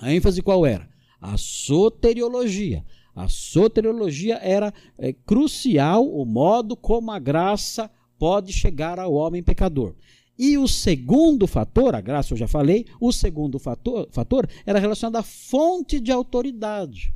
A 0.00 0.14
ênfase 0.14 0.40
qual 0.40 0.64
era? 0.64 0.88
A 1.20 1.36
soteriologia. 1.36 2.84
A 3.12 3.28
soteriologia 3.28 4.36
era 4.36 4.72
é, 4.96 5.12
crucial 5.12 6.06
o 6.06 6.24
modo 6.24 6.76
como 6.76 7.10
a 7.10 7.18
graça 7.18 7.90
pode 8.16 8.52
chegar 8.52 9.00
ao 9.00 9.14
homem 9.14 9.42
pecador. 9.42 9.96
E 10.38 10.56
o 10.56 10.68
segundo 10.68 11.48
fator, 11.48 11.94
a 11.94 12.00
graça 12.00 12.32
eu 12.32 12.38
já 12.38 12.46
falei, 12.46 12.86
o 13.00 13.12
segundo 13.12 13.58
fator, 13.58 14.08
fator 14.12 14.48
era 14.64 14.78
relacionado 14.78 15.16
à 15.16 15.22
fonte 15.22 15.98
de 15.98 16.12
autoridade. 16.12 17.12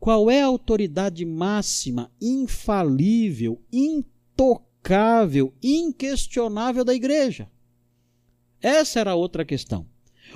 Qual 0.00 0.28
é 0.30 0.42
a 0.42 0.46
autoridade 0.46 1.24
máxima, 1.24 2.10
infalível, 2.20 3.62
intocável, 3.72 5.54
inquestionável 5.62 6.84
da 6.84 6.94
igreja? 6.94 7.48
Essa 8.60 8.98
era 9.00 9.14
outra 9.14 9.44
questão. 9.44 9.86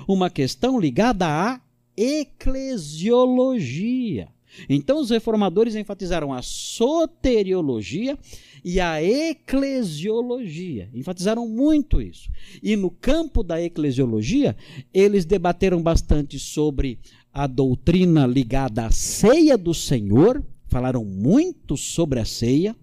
Uma 0.07 0.29
questão 0.29 0.79
ligada 0.79 1.27
à 1.27 1.59
eclesiologia. 1.97 4.29
Então, 4.69 4.99
os 4.99 5.09
reformadores 5.09 5.75
enfatizaram 5.75 6.33
a 6.33 6.41
soteriologia 6.41 8.17
e 8.63 8.79
a 8.79 9.01
eclesiologia. 9.01 10.89
Enfatizaram 10.93 11.47
muito 11.47 12.01
isso. 12.01 12.29
E 12.63 12.75
no 12.75 12.89
campo 12.89 13.43
da 13.43 13.61
eclesiologia, 13.61 14.55
eles 14.93 15.25
debateram 15.25 15.81
bastante 15.81 16.39
sobre 16.39 16.99
a 17.33 17.47
doutrina 17.47 18.25
ligada 18.25 18.85
à 18.85 18.91
ceia 18.91 19.57
do 19.57 19.73
Senhor, 19.73 20.43
falaram 20.67 21.03
muito 21.03 21.75
sobre 21.75 22.19
a 22.19 22.25
ceia. 22.25 22.75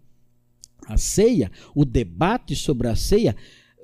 A 0.86 0.96
ceia, 0.98 1.50
o 1.74 1.84
debate 1.84 2.56
sobre 2.56 2.88
a 2.88 2.96
ceia 2.96 3.36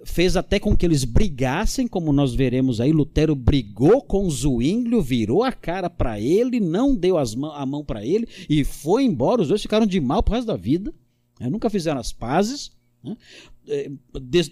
fez 0.04 0.36
até 0.36 0.58
com 0.58 0.76
que 0.76 0.86
eles 0.86 1.04
brigassem, 1.04 1.86
como 1.86 2.12
nós 2.12 2.34
veremos 2.34 2.80
aí. 2.80 2.92
Lutero 2.92 3.34
brigou 3.34 4.02
com 4.02 4.28
Zwinglio, 4.30 5.02
virou 5.02 5.42
a 5.42 5.52
cara 5.52 5.90
para 5.90 6.20
ele, 6.20 6.60
não 6.60 6.94
deu 6.94 7.18
as 7.18 7.34
mão, 7.34 7.52
a 7.52 7.66
mão 7.66 7.84
para 7.84 8.04
ele 8.04 8.28
e 8.48 8.64
foi 8.64 9.04
embora. 9.04 9.42
Os 9.42 9.48
dois 9.48 9.62
ficaram 9.62 9.86
de 9.86 10.00
mal 10.00 10.22
pro 10.22 10.34
resto 10.34 10.46
da 10.46 10.56
vida. 10.56 10.92
Né? 11.40 11.48
Nunca 11.48 11.70
fizeram 11.70 12.00
as 12.00 12.12
pazes, 12.12 12.72
né? 13.02 13.16
É, 13.68 13.90
Dis 14.20 14.50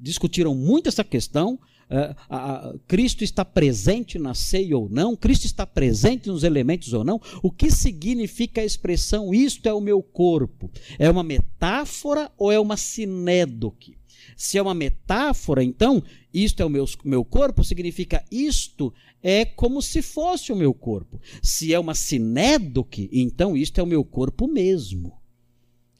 discutiram 0.00 0.54
muito 0.54 0.88
essa 0.88 1.02
questão. 1.02 1.58
Uh, 1.90 2.78
Cristo 2.86 3.24
está 3.24 3.46
presente 3.46 4.18
na 4.18 4.34
ceia 4.34 4.76
ou 4.76 4.90
não? 4.90 5.16
Cristo 5.16 5.46
está 5.46 5.66
presente 5.66 6.28
nos 6.28 6.44
elementos 6.44 6.92
ou 6.92 7.02
não? 7.02 7.18
O 7.42 7.50
que 7.50 7.70
significa 7.70 8.60
a 8.60 8.64
expressão 8.64 9.32
isto 9.32 9.66
é 9.66 9.72
o 9.72 9.80
meu 9.80 10.02
corpo? 10.02 10.70
É 10.98 11.08
uma 11.08 11.24
metáfora 11.24 12.30
ou 12.36 12.52
é 12.52 12.60
uma 12.60 12.76
sinédoque? 12.76 13.97
Se 14.38 14.56
é 14.56 14.62
uma 14.62 14.72
metáfora, 14.72 15.64
então, 15.64 16.00
isto 16.32 16.62
é 16.62 16.64
o 16.64 16.70
meu, 16.70 16.84
meu 17.04 17.24
corpo, 17.24 17.64
significa 17.64 18.24
isto 18.30 18.94
é 19.20 19.44
como 19.44 19.82
se 19.82 20.00
fosse 20.00 20.52
o 20.52 20.56
meu 20.56 20.72
corpo. 20.72 21.20
Se 21.42 21.74
é 21.74 21.78
uma 21.78 21.92
sinédoque, 21.92 23.10
então 23.12 23.56
isto 23.56 23.80
é 23.80 23.82
o 23.82 23.86
meu 23.86 24.04
corpo 24.04 24.46
mesmo. 24.46 25.18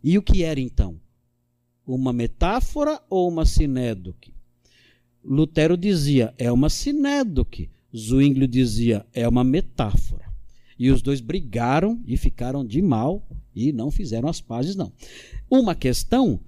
E 0.05 0.17
o 0.17 0.23
que 0.23 0.45
era 0.45 0.61
então? 0.61 1.01
Uma 1.85 2.13
metáfora 2.13 3.03
ou 3.11 3.29
uma 3.29 3.45
sinédoque? 3.45 4.33
Lutero 5.25 5.77
dizia, 5.77 6.33
é 6.39 6.53
uma 6.53 6.71
sinédoque. 6.71 7.69
Zwinglio 7.95 8.47
dizia, 8.47 9.05
é 9.13 9.27
uma 9.27 9.43
metáfora. 9.43 10.33
E 10.79 10.93
os 10.93 11.03
dois 11.03 11.21
brigaram 11.21 12.01
e 12.07 12.17
ficaram 12.17 12.65
de 12.65 12.81
mal 12.81 13.27
e 13.53 13.73
não 13.73 13.91
fizeram 13.91 14.29
as 14.29 14.41
pazes, 14.41 14.77
não. 14.77 14.93
Uma 15.51 15.75
questão 15.75 16.39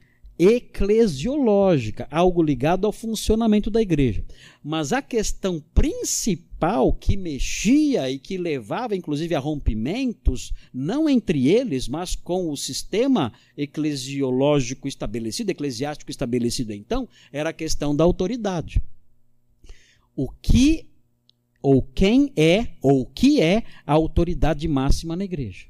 eclesiológica, 0.41 2.09
algo 2.11 2.43
ligado 2.43 2.87
ao 2.87 2.93
funcionamento 2.93 3.71
da 3.71 3.83
igreja. 3.83 4.25
Mas 4.65 4.91
a 4.91 5.03
questão 5.03 5.63
principal 5.75 6.95
que 6.95 7.15
mexia 7.15 8.11
e 8.11 8.19
que 8.19 8.39
levava, 8.39 8.97
inclusive, 8.97 9.35
a 9.35 9.39
rompimentos, 9.39 10.51
não 10.73 11.11
entre 11.11 11.49
eles, 11.49 11.87
mas 11.87 12.17
com 12.17 12.51
o 12.51 12.57
sistema 12.57 13.35
eclesiológico 13.55 14.89
estabelecido, 14.89 15.51
eclesiástico 15.51 16.11
estabelecido 16.11 16.73
então, 16.73 17.07
era 17.31 17.51
a 17.51 17.55
questão 17.55 17.95
da 17.95 18.03
autoridade. 18.03 18.83
O 20.17 20.31
que 20.31 20.87
ou 21.61 21.83
quem 21.83 22.33
é 22.35 22.77
ou 22.81 23.03
o 23.03 23.07
que 23.07 23.43
é 23.43 23.63
a 23.87 23.93
autoridade 23.93 24.67
máxima 24.67 25.15
na 25.15 25.25
igreja? 25.25 25.67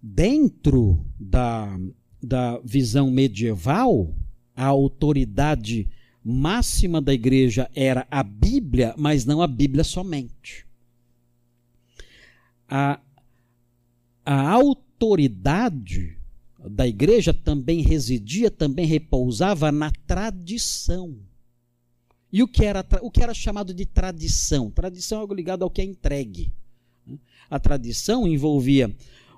Dentro 0.00 1.04
da 1.20 1.78
da 2.24 2.58
visão 2.64 3.10
medieval, 3.10 4.14
a 4.56 4.64
autoridade 4.64 5.88
máxima 6.24 7.00
da 7.00 7.12
igreja 7.12 7.70
era 7.74 8.06
a 8.10 8.22
Bíblia, 8.22 8.94
mas 8.96 9.24
não 9.24 9.42
a 9.42 9.46
Bíblia 9.46 9.84
somente. 9.84 10.66
A, 12.68 12.98
a 14.24 14.50
autoridade 14.50 16.16
da 16.66 16.88
igreja 16.88 17.34
também 17.34 17.82
residia, 17.82 18.50
também 18.50 18.86
repousava 18.86 19.70
na 19.70 19.90
tradição. 20.06 21.18
E 22.32 22.42
o 22.42 22.48
que 22.48 22.64
era, 22.64 22.84
o 23.02 23.10
que 23.10 23.22
era 23.22 23.34
chamado 23.34 23.74
de 23.74 23.84
tradição? 23.84 24.70
Tradição 24.70 25.18
é 25.18 25.20
algo 25.20 25.34
ligado 25.34 25.62
ao 25.62 25.70
que 25.70 25.82
é 25.82 25.84
entregue. 25.84 26.52
A 27.50 27.60
tradição 27.60 28.26
envolvia 28.26 28.94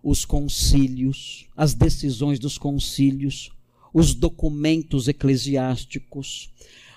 os 0.06 0.24
concílios, 0.24 1.48
as 1.56 1.74
decisões 1.74 2.38
dos 2.38 2.56
concílios, 2.56 3.50
os 3.92 4.14
documentos 4.14 5.08
eclesiásticos, 5.08 6.48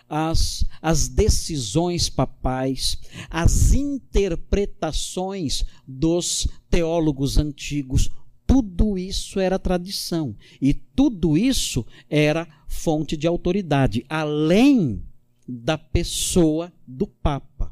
as, 0.08 0.64
as 0.80 1.08
decisões 1.08 2.08
papais, 2.08 3.00
as 3.28 3.74
interpretações 3.74 5.66
dos 5.88 6.48
teólogos 6.70 7.40
antigos, 7.40 8.12
tudo 8.46 8.96
isso 8.96 9.40
era 9.40 9.58
tradição 9.58 10.36
e 10.62 10.72
tudo 10.72 11.36
isso 11.36 11.84
era 12.08 12.48
fonte 12.68 13.18
de 13.18 13.26
autoridade, 13.26 14.06
além 14.08 15.02
da 15.48 15.80
pessoa 15.80 16.72
do 16.86 17.08
Papa. 17.08 17.72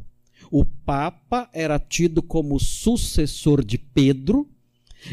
O 0.49 0.65
Papa 0.65 1.47
era 1.53 1.77
tido 1.77 2.23
como 2.23 2.59
sucessor 2.59 3.63
de 3.63 3.77
Pedro, 3.77 4.49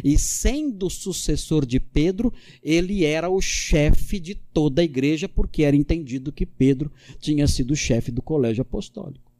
e 0.02 0.18
sendo 0.18 0.88
sucessor 0.90 1.66
de 1.66 1.78
Pedro, 1.78 2.32
ele 2.62 3.04
era 3.04 3.28
o 3.28 3.40
chefe 3.40 4.18
de 4.18 4.34
toda 4.34 4.80
a 4.80 4.84
igreja, 4.84 5.28
porque 5.28 5.62
era 5.62 5.76
entendido 5.76 6.32
que 6.32 6.46
Pedro 6.46 6.90
tinha 7.20 7.46
sido 7.46 7.76
chefe 7.76 8.10
do 8.10 8.22
colégio 8.22 8.62
apostólico. 8.62 9.30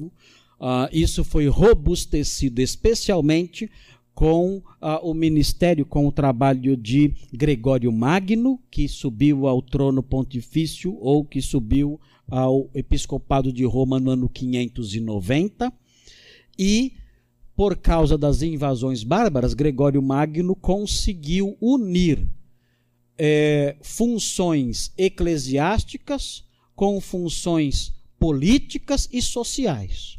Uh, 0.00 0.88
isso 0.92 1.24
foi 1.24 1.46
robustecido 1.48 2.60
especialmente 2.60 3.70
com 4.14 4.56
uh, 4.56 4.98
o 5.02 5.14
ministério, 5.14 5.86
com 5.86 6.04
o 6.06 6.10
trabalho 6.10 6.76
de 6.76 7.14
Gregório 7.32 7.92
Magno, 7.92 8.58
que 8.68 8.88
subiu 8.88 9.46
ao 9.46 9.62
trono 9.62 10.02
pontifício 10.02 10.96
ou 11.00 11.24
que 11.24 11.40
subiu 11.40 12.00
ao 12.28 12.68
episcopado 12.74 13.52
de 13.52 13.64
Roma 13.64 14.00
no 14.00 14.10
ano 14.10 14.28
590, 14.28 15.72
e 16.58 16.92
por 17.58 17.76
causa 17.76 18.16
das 18.16 18.40
invasões 18.40 19.02
bárbaras, 19.02 19.52
Gregório 19.52 20.00
Magno 20.00 20.54
conseguiu 20.54 21.58
unir 21.60 22.24
é, 23.18 23.74
funções 23.82 24.92
eclesiásticas 24.96 26.44
com 26.76 27.00
funções 27.00 27.92
políticas 28.16 29.08
e 29.12 29.20
sociais. 29.20 30.18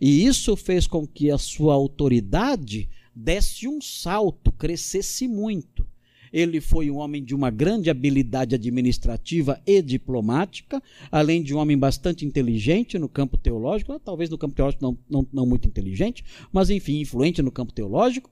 E 0.00 0.24
isso 0.24 0.54
fez 0.54 0.86
com 0.86 1.04
que 1.04 1.28
a 1.28 1.38
sua 1.38 1.74
autoridade 1.74 2.88
desse 3.12 3.66
um 3.66 3.80
salto, 3.80 4.52
crescesse 4.52 5.26
muito. 5.26 5.84
Ele 6.32 6.60
foi 6.60 6.90
um 6.90 6.96
homem 6.96 7.22
de 7.24 7.34
uma 7.34 7.50
grande 7.50 7.90
habilidade 7.90 8.54
administrativa 8.54 9.60
e 9.66 9.80
diplomática, 9.82 10.82
além 11.10 11.42
de 11.42 11.54
um 11.54 11.58
homem 11.58 11.78
bastante 11.78 12.24
inteligente 12.24 12.98
no 12.98 13.08
campo 13.08 13.36
teológico, 13.36 13.98
talvez 13.98 14.30
no 14.30 14.38
campo 14.38 14.54
teológico 14.54 14.82
não, 14.82 14.98
não, 15.08 15.26
não 15.32 15.46
muito 15.46 15.68
inteligente, 15.68 16.24
mas 16.52 16.70
enfim, 16.70 17.00
influente 17.00 17.42
no 17.42 17.50
campo 17.50 17.72
teológico. 17.72 18.30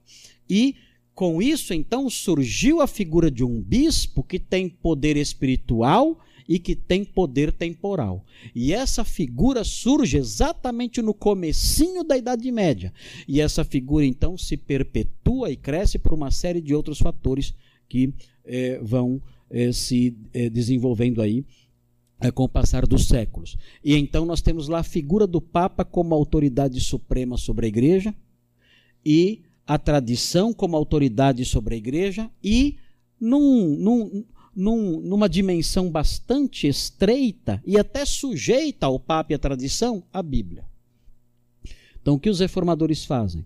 E 0.49 0.75
com 1.15 1.41
isso, 1.41 1.73
então, 1.73 2.09
surgiu 2.09 2.81
a 2.81 2.87
figura 2.87 3.31
de 3.31 3.41
um 3.41 3.61
bispo 3.61 4.21
que 4.21 4.37
tem 4.37 4.67
poder 4.67 5.15
espiritual 5.15 6.19
e 6.47 6.59
que 6.59 6.75
tem 6.75 7.05
poder 7.05 7.53
temporal. 7.53 8.23
E 8.53 8.73
essa 8.73 9.03
figura 9.05 9.63
surge 9.63 10.17
exatamente 10.17 11.01
no 11.01 11.13
comecinho 11.13 12.03
da 12.03 12.17
Idade 12.17 12.51
Média. 12.51 12.93
E 13.27 13.39
essa 13.39 13.63
figura 13.63 14.05
então 14.05 14.37
se 14.37 14.57
perpetua 14.57 15.49
e 15.49 15.55
cresce 15.55 15.97
por 15.97 16.13
uma 16.13 16.31
série 16.31 16.61
de 16.61 16.75
outros 16.75 16.99
fatores 16.99 17.53
que 17.87 18.13
é, 18.43 18.79
vão 18.81 19.21
é, 19.49 19.71
se 19.71 20.15
é, 20.33 20.49
desenvolvendo 20.49 21.21
aí 21.21 21.45
com 22.33 22.43
o 22.43 22.49
passar 22.49 22.87
dos 22.87 23.07
séculos. 23.07 23.57
E 23.83 23.95
então 23.95 24.25
nós 24.25 24.41
temos 24.41 24.67
lá 24.67 24.79
a 24.79 24.83
figura 24.83 25.27
do 25.27 25.41
Papa 25.41 25.83
como 25.83 26.15
autoridade 26.15 26.79
suprema 26.79 27.37
sobre 27.37 27.65
a 27.65 27.69
igreja 27.69 28.15
e 29.05 29.43
a 29.67 29.77
tradição 29.77 30.53
como 30.53 30.75
autoridade 30.75 31.43
sobre 31.43 31.75
a 31.75 31.77
igreja 31.77 32.31
e 32.43 32.77
num, 33.19 33.75
num, 33.77 34.25
num, 34.55 35.01
numa 35.01 35.27
dimensão 35.27 35.89
bastante 35.89 36.67
estreita 36.67 37.61
e 37.65 37.77
até 37.77 38.05
sujeita 38.05 38.85
ao 38.85 38.99
Papa 38.99 39.33
e 39.33 39.35
à 39.35 39.39
tradição, 39.39 40.03
a 40.11 40.23
Bíblia. 40.23 40.65
Então, 42.01 42.15
o 42.15 42.19
que 42.19 42.29
os 42.29 42.39
reformadores 42.39 43.03
fazem? 43.03 43.43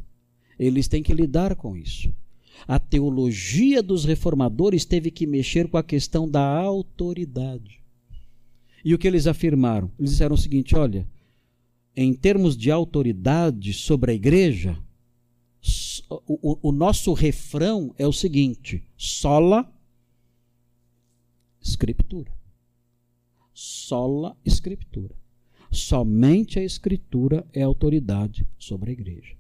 Eles 0.58 0.88
têm 0.88 1.02
que 1.02 1.14
lidar 1.14 1.56
com 1.56 1.78
isso. 1.78 2.14
A 2.68 2.80
teologia 2.80 3.82
dos 3.82 4.06
reformadores 4.06 4.86
teve 4.86 5.12
que 5.12 5.26
mexer 5.26 5.68
com 5.68 5.78
a 5.78 5.84
questão 5.84 6.30
da 6.30 6.42
autoridade. 6.42 7.82
E 8.84 8.94
o 8.94 8.98
que 8.98 9.08
eles 9.08 9.28
afirmaram? 9.28 9.92
Eles 9.98 10.12
disseram 10.12 10.36
o 10.36 10.38
seguinte: 10.38 10.76
olha, 10.76 11.08
em 11.96 12.14
termos 12.14 12.56
de 12.56 12.72
autoridade 12.72 13.74
sobre 13.74 14.12
a 14.12 14.16
igreja, 14.16 14.78
o, 16.10 16.22
o, 16.28 16.70
o 16.70 16.72
nosso 16.72 17.14
refrão 17.14 17.94
é 17.98 18.08
o 18.08 18.14
seguinte: 18.14 18.84
sola 18.98 19.72
Escritura. 21.62 22.32
Sola 23.54 24.38
Escritura. 24.46 25.16
Somente 25.72 26.58
a 26.58 26.64
Escritura 26.64 27.46
é 27.54 27.62
autoridade 27.62 28.48
sobre 28.58 28.92
a 28.92 28.94
igreja. 28.94 29.39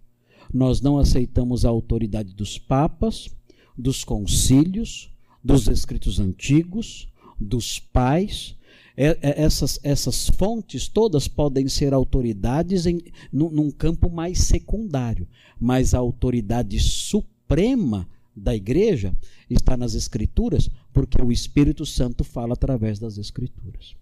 Nós 0.53 0.81
não 0.81 0.97
aceitamos 0.97 1.65
a 1.65 1.69
autoridade 1.69 2.33
dos 2.33 2.57
papas, 2.57 3.29
dos 3.77 4.03
concílios, 4.03 5.11
dos 5.43 5.67
escritos 5.67 6.19
antigos, 6.19 7.07
dos 7.39 7.79
pais. 7.79 8.55
É, 8.97 9.17
é, 9.21 9.41
essas, 9.41 9.79
essas 9.81 10.29
fontes 10.29 10.87
todas 10.87 11.27
podem 11.27 11.69
ser 11.69 11.93
autoridades 11.93 12.85
em, 12.85 13.01
num, 13.31 13.49
num 13.49 13.71
campo 13.71 14.09
mais 14.09 14.39
secundário, 14.39 15.27
mas 15.59 15.93
a 15.93 15.99
autoridade 15.99 16.79
suprema 16.79 18.07
da 18.35 18.55
igreja 18.55 19.13
está 19.49 19.77
nas 19.77 19.95
Escrituras, 19.95 20.69
porque 20.93 21.21
o 21.21 21.31
Espírito 21.31 21.85
Santo 21.85 22.23
fala 22.23 22.53
através 22.53 22.99
das 22.99 23.17
Escrituras. 23.17 23.95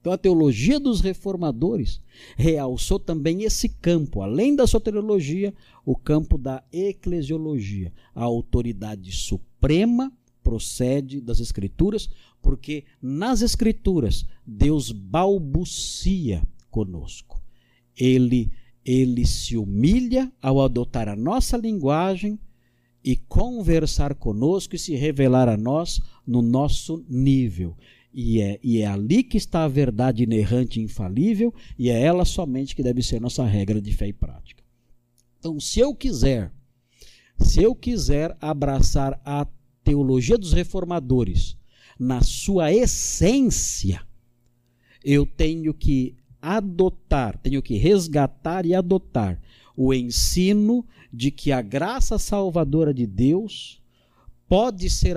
Então 0.00 0.12
a 0.12 0.18
teologia 0.18 0.78
dos 0.78 1.00
reformadores 1.00 2.00
realçou 2.36 2.98
também 2.98 3.42
esse 3.42 3.68
campo, 3.68 4.22
além 4.22 4.54
da 4.54 4.66
soteriologia, 4.66 5.52
o 5.84 5.96
campo 5.96 6.38
da 6.38 6.62
eclesiologia. 6.72 7.92
A 8.14 8.24
autoridade 8.24 9.12
suprema 9.12 10.12
procede 10.42 11.20
das 11.20 11.40
Escrituras, 11.40 12.08
porque 12.40 12.84
nas 13.02 13.42
Escrituras 13.42 14.24
Deus 14.46 14.92
balbucia 14.92 16.42
conosco. 16.70 17.42
Ele, 17.96 18.50
ele 18.84 19.26
se 19.26 19.56
humilha 19.56 20.32
ao 20.40 20.62
adotar 20.62 21.08
a 21.08 21.16
nossa 21.16 21.56
linguagem 21.56 22.38
e 23.04 23.16
conversar 23.16 24.14
conosco 24.14 24.76
e 24.76 24.78
se 24.78 24.94
revelar 24.94 25.48
a 25.48 25.56
nós 25.56 26.00
no 26.26 26.42
nosso 26.42 27.04
nível. 27.08 27.76
E 28.12 28.40
é, 28.40 28.58
e 28.62 28.78
é 28.80 28.86
ali 28.86 29.22
que 29.22 29.36
está 29.36 29.64
a 29.64 29.68
verdade 29.68 30.22
inerrante 30.22 30.80
e 30.80 30.82
infalível, 30.82 31.54
e 31.78 31.90
é 31.90 32.00
ela 32.00 32.24
somente 32.24 32.74
que 32.74 32.82
deve 32.82 33.02
ser 33.02 33.20
nossa 33.20 33.44
regra 33.44 33.80
de 33.80 33.94
fé 33.94 34.08
e 34.08 34.12
prática. 34.12 34.62
Então, 35.38 35.60
se 35.60 35.78
eu 35.78 35.94
quiser, 35.94 36.50
se 37.38 37.62
eu 37.62 37.74
quiser 37.74 38.36
abraçar 38.40 39.20
a 39.24 39.46
teologia 39.84 40.36
dos 40.36 40.52
reformadores 40.52 41.56
na 41.98 42.20
sua 42.22 42.72
essência, 42.72 44.02
eu 45.04 45.24
tenho 45.24 45.72
que 45.72 46.16
adotar, 46.40 47.38
tenho 47.38 47.62
que 47.62 47.76
resgatar 47.76 48.64
e 48.66 48.74
adotar 48.74 49.40
o 49.76 49.94
ensino 49.94 50.84
de 51.12 51.30
que 51.30 51.52
a 51.52 51.62
graça 51.62 52.18
salvadora 52.18 52.92
de 52.92 53.06
Deus 53.06 53.80
pode 54.48 54.90
ser, 54.90 55.16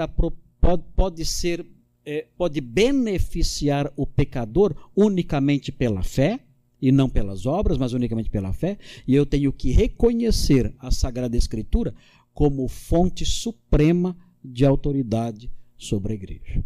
pode, 0.60 0.84
pode 0.96 1.26
ser 1.26 1.66
é, 2.06 2.28
pode 2.38 2.62
beneficiar 2.62 3.92
o 3.96 4.06
pecador 4.06 4.76
unicamente 4.96 5.72
pela 5.72 6.04
fé 6.04 6.40
e 6.82 6.92
não 6.92 7.08
pelas 7.08 7.46
obras, 7.46 7.78
mas 7.78 7.94
unicamente 7.94 8.30
pela 8.30 8.52
fé, 8.52 8.78
e 9.08 9.14
eu 9.14 9.26
tenho 9.26 9.54
que 9.54 9.72
reconhecer 9.72 10.74
a 10.80 10.90
Sagrada 10.90 11.38
Escritura 11.38 11.94
como 12.34 12.68
fonte 12.68 13.24
suprema 13.24 14.18
de 14.44 14.66
autoridade 14.66 15.52
sobre 15.78 16.14
a 16.14 16.16
igreja. 16.16 16.66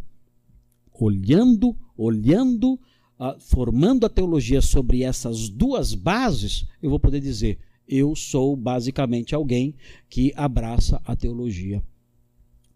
Olhando, 0.94 1.76
olhando, 1.98 2.80
uh, 3.20 3.38
formando 3.40 4.06
a 4.06 4.10
teologia 4.10 4.62
sobre 4.62 5.04
essas 5.04 5.50
duas 5.50 5.94
bases, 5.94 6.66
eu 6.82 6.90
vou 6.90 7.00
poder 7.00 7.20
dizer: 7.20 7.60
eu 7.86 8.16
sou 8.16 8.56
basicamente 8.56 9.36
alguém 9.36 9.76
que 10.10 10.32
abraça 10.36 11.02
a 11.04 11.14
teologia 11.14 11.84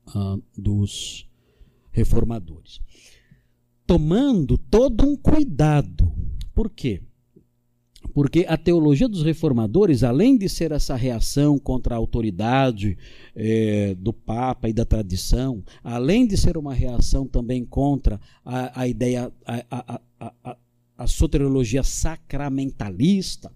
uh, 0.07 0.43
dos 0.57 1.28
reformadores. 1.91 2.79
Tomando 3.85 4.57
todo 4.57 5.07
um 5.07 5.15
cuidado. 5.15 6.11
Por 6.53 6.69
quê? 6.69 7.01
Porque 8.13 8.45
a 8.47 8.57
teologia 8.57 9.07
dos 9.07 9.23
reformadores, 9.23 10.03
além 10.03 10.37
de 10.37 10.49
ser 10.49 10.71
essa 10.71 10.95
reação 10.95 11.57
contra 11.59 11.95
a 11.95 11.97
autoridade 11.97 12.97
eh, 13.35 13.95
do 13.97 14.11
Papa 14.11 14.69
e 14.69 14.73
da 14.73 14.85
tradição, 14.85 15.63
além 15.83 16.25
de 16.25 16.35
ser 16.37 16.57
uma 16.57 16.73
reação 16.73 17.27
também 17.27 17.63
contra 17.65 18.19
a, 18.43 18.81
a 18.81 18.87
ideia, 18.87 19.31
a, 19.45 20.01
a, 20.19 20.57
a 20.97 21.07
soteriologia 21.07 21.83
sacramentalista, 21.83 23.51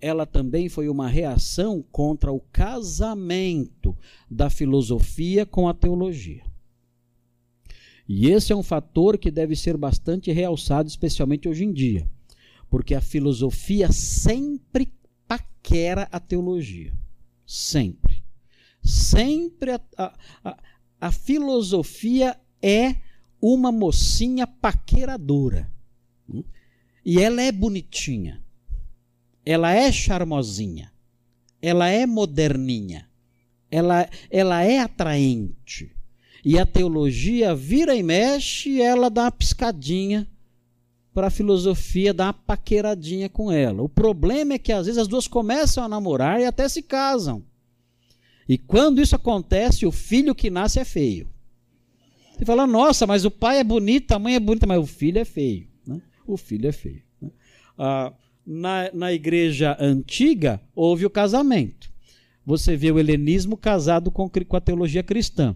ela 0.00 0.26
também 0.26 0.68
foi 0.68 0.88
uma 0.88 1.08
reação 1.08 1.82
contra 1.92 2.32
o 2.32 2.40
casamento 2.52 3.96
da 4.28 4.50
filosofia 4.50 5.46
com 5.46 5.68
a 5.68 5.74
teologia. 5.74 6.42
E 8.08 8.28
esse 8.28 8.52
é 8.52 8.56
um 8.56 8.62
fator 8.62 9.16
que 9.16 9.30
deve 9.30 9.54
ser 9.56 9.76
bastante 9.76 10.30
realçado, 10.32 10.88
especialmente 10.88 11.48
hoje 11.48 11.64
em 11.64 11.72
dia, 11.72 12.08
porque 12.68 12.94
a 12.94 13.00
filosofia 13.00 13.90
sempre 13.92 14.92
paquera 15.26 16.08
a 16.10 16.18
teologia. 16.18 16.92
Sempre. 17.46 18.22
Sempre 18.82 19.72
a, 19.72 19.80
a, 19.96 20.18
a, 20.44 20.58
a 21.00 21.12
filosofia 21.12 22.36
é 22.60 22.96
uma 23.40 23.70
mocinha 23.70 24.46
paqueradora. 24.46 25.70
E 27.04 27.20
ela 27.20 27.42
é 27.42 27.50
bonitinha 27.50 28.42
ela 29.44 29.72
é 29.72 29.90
charmosinha, 29.90 30.92
ela 31.60 31.88
é 31.88 32.06
moderninha, 32.06 33.08
ela, 33.70 34.08
ela 34.30 34.62
é 34.62 34.78
atraente. 34.78 35.94
E 36.44 36.58
a 36.58 36.66
teologia 36.66 37.54
vira 37.54 37.94
e 37.94 38.02
mexe 38.02 38.80
ela 38.80 39.08
dá 39.08 39.24
uma 39.24 39.32
piscadinha 39.32 40.26
para 41.14 41.28
a 41.28 41.30
filosofia 41.30 42.12
dar 42.12 42.26
uma 42.26 42.32
paqueradinha 42.32 43.28
com 43.28 43.52
ela. 43.52 43.82
O 43.82 43.88
problema 43.88 44.54
é 44.54 44.58
que 44.58 44.72
às 44.72 44.86
vezes 44.86 45.00
as 45.00 45.06
duas 45.06 45.28
começam 45.28 45.84
a 45.84 45.88
namorar 45.88 46.40
e 46.40 46.44
até 46.44 46.68
se 46.68 46.82
casam. 46.82 47.44
E 48.48 48.58
quando 48.58 49.00
isso 49.00 49.14
acontece, 49.14 49.86
o 49.86 49.92
filho 49.92 50.34
que 50.34 50.50
nasce 50.50 50.80
é 50.80 50.84
feio. 50.84 51.28
Você 52.32 52.44
fala, 52.44 52.66
nossa, 52.66 53.06
mas 53.06 53.24
o 53.24 53.30
pai 53.30 53.58
é 53.58 53.64
bonito, 53.64 54.12
a 54.12 54.18
mãe 54.18 54.34
é 54.34 54.40
bonita, 54.40 54.66
mas 54.66 54.78
o 54.80 54.86
filho 54.86 55.18
é 55.18 55.24
feio. 55.24 55.68
Né? 55.86 56.00
O 56.26 56.36
filho 56.36 56.68
é 56.68 56.72
feio. 56.72 57.02
Né? 57.20 57.30
Ah, 57.78 58.12
na, 58.44 58.90
na 58.92 59.12
igreja 59.12 59.76
antiga 59.78 60.60
houve 60.74 61.06
o 61.06 61.10
casamento. 61.10 61.90
Você 62.44 62.76
vê 62.76 62.90
o 62.90 62.98
helenismo 62.98 63.56
casado 63.56 64.10
com, 64.10 64.28
com 64.28 64.56
a 64.56 64.60
teologia 64.60 65.02
cristã. 65.02 65.54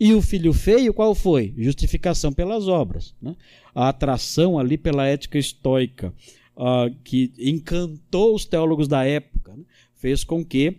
E 0.00 0.14
o 0.14 0.22
filho 0.22 0.52
feio, 0.52 0.94
qual 0.94 1.14
foi? 1.14 1.52
Justificação 1.56 2.32
pelas 2.32 2.68
obras. 2.68 3.14
Né? 3.20 3.34
A 3.74 3.88
atração 3.88 4.58
ali 4.58 4.78
pela 4.78 5.06
ética 5.06 5.38
estoica, 5.38 6.14
uh, 6.56 6.94
que 7.02 7.32
encantou 7.38 8.34
os 8.34 8.44
teólogos 8.44 8.86
da 8.86 9.04
época, 9.04 9.56
né? 9.56 9.64
fez 9.94 10.22
com 10.22 10.44
que 10.44 10.76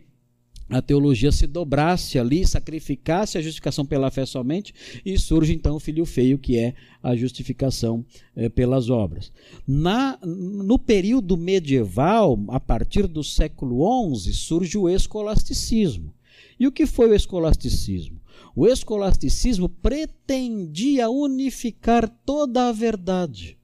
a 0.70 0.82
teologia 0.82 1.32
se 1.32 1.48
dobrasse 1.48 2.20
ali, 2.20 2.46
sacrificasse 2.46 3.38
a 3.38 3.42
justificação 3.42 3.86
pela 3.86 4.12
fé 4.12 4.26
somente, 4.26 4.74
e 5.04 5.18
surge 5.18 5.52
então 5.52 5.76
o 5.76 5.80
filho 5.80 6.06
feio, 6.06 6.38
que 6.38 6.58
é 6.58 6.76
a 7.02 7.16
justificação 7.16 8.06
eh, 8.36 8.50
pelas 8.50 8.88
obras. 8.90 9.32
Na, 9.68 10.20
no 10.24 10.78
período 10.78 11.36
medieval, 11.36 12.40
a 12.50 12.60
partir 12.60 13.08
do 13.08 13.24
século 13.24 14.16
XI, 14.16 14.32
surge 14.32 14.78
o 14.78 14.88
escolasticismo. 14.88 16.14
E 16.60 16.68
o 16.68 16.72
que 16.72 16.86
foi 16.86 17.10
o 17.10 17.16
escolasticismo? 17.16 18.19
O 18.60 18.68
escolasticismo 18.68 19.70
pretendia 19.70 21.10
unificar 21.10 22.10
toda 22.26 22.68
a 22.68 22.74
verdade. 22.74 23.58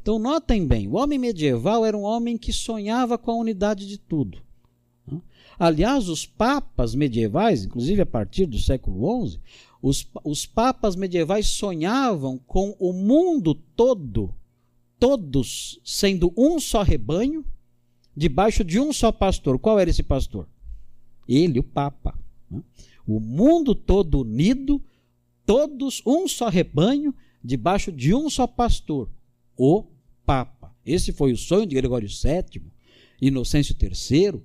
Então, 0.00 0.18
notem 0.18 0.66
bem: 0.66 0.88
o 0.88 0.94
homem 0.94 1.18
medieval 1.18 1.84
era 1.84 1.94
um 1.94 2.00
homem 2.00 2.38
que 2.38 2.50
sonhava 2.50 3.18
com 3.18 3.30
a 3.30 3.36
unidade 3.36 3.86
de 3.86 3.98
tudo. 3.98 4.42
Aliás, 5.58 6.08
os 6.08 6.24
papas 6.24 6.94
medievais, 6.94 7.66
inclusive 7.66 8.00
a 8.00 8.06
partir 8.06 8.46
do 8.46 8.58
século 8.58 9.28
XI, 9.28 9.38
Os, 9.82 10.08
os 10.24 10.46
papas 10.46 10.96
medievais 10.96 11.48
sonhavam 11.48 12.38
com 12.38 12.74
o 12.78 12.90
mundo 12.90 13.54
todo, 13.54 14.34
todos 14.98 15.78
sendo 15.84 16.32
um 16.38 16.58
só 16.58 16.82
rebanho, 16.82 17.44
debaixo 18.16 18.64
de 18.64 18.80
um 18.80 18.94
só 18.94 19.12
pastor. 19.12 19.58
Qual 19.58 19.78
era 19.78 19.90
esse 19.90 20.02
pastor? 20.02 20.48
Ele, 21.28 21.58
o 21.58 21.62
Papa. 21.62 22.18
Né? 22.50 22.62
O 23.06 23.20
mundo 23.20 23.74
todo 23.74 24.20
unido, 24.20 24.82
todos 25.44 26.02
um 26.06 26.26
só 26.26 26.48
rebanho, 26.48 27.14
debaixo 27.42 27.92
de 27.92 28.14
um 28.14 28.30
só 28.30 28.46
pastor, 28.46 29.10
o 29.56 29.84
Papa. 30.24 30.74
Esse 30.84 31.12
foi 31.12 31.32
o 31.32 31.36
sonho 31.36 31.66
de 31.66 31.74
Gregório 31.74 32.08
VII, 32.08 32.62
Inocêncio 33.20 33.76
III. 33.80 34.42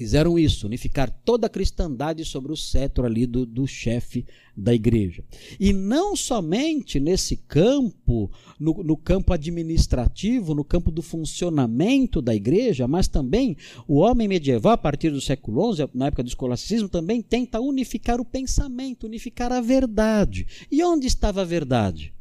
Fizeram 0.00 0.38
isso, 0.38 0.66
unificar 0.66 1.10
toda 1.10 1.46
a 1.46 1.50
cristandade 1.50 2.24
sobre 2.24 2.50
o 2.50 2.56
cetro 2.56 3.04
ali 3.04 3.26
do, 3.26 3.44
do 3.44 3.66
chefe 3.66 4.24
da 4.56 4.72
igreja. 4.72 5.22
E 5.60 5.74
não 5.74 6.16
somente 6.16 6.98
nesse 6.98 7.36
campo, 7.36 8.30
no, 8.58 8.82
no, 8.82 8.96
campo 8.96 9.34
administrativo, 9.34 10.54
no 10.54 10.64
campo 10.64 10.90
do 10.90 11.02
funcionamento 11.02 12.22
da 12.22 12.34
igreja, 12.34 12.88
mas 12.88 13.08
também 13.08 13.58
o 13.86 13.98
homem 13.98 14.26
medieval, 14.26 14.72
a 14.72 14.78
partir 14.78 15.10
do 15.10 15.20
século 15.20 15.76
XI, 15.76 15.90
na 15.92 16.06
época 16.06 16.22
do 16.22 16.28
escolasticismo, 16.28 16.88
também 16.88 17.20
tenta 17.20 17.60
unificar 17.60 18.22
o 18.22 18.24
pensamento, 18.24 19.04
unificar 19.04 19.52
a 19.52 19.60
verdade. 19.60 20.46
E 20.72 20.82
onde 20.82 21.06
estava 21.08 21.42
a 21.42 21.44
verdade? 21.44 22.14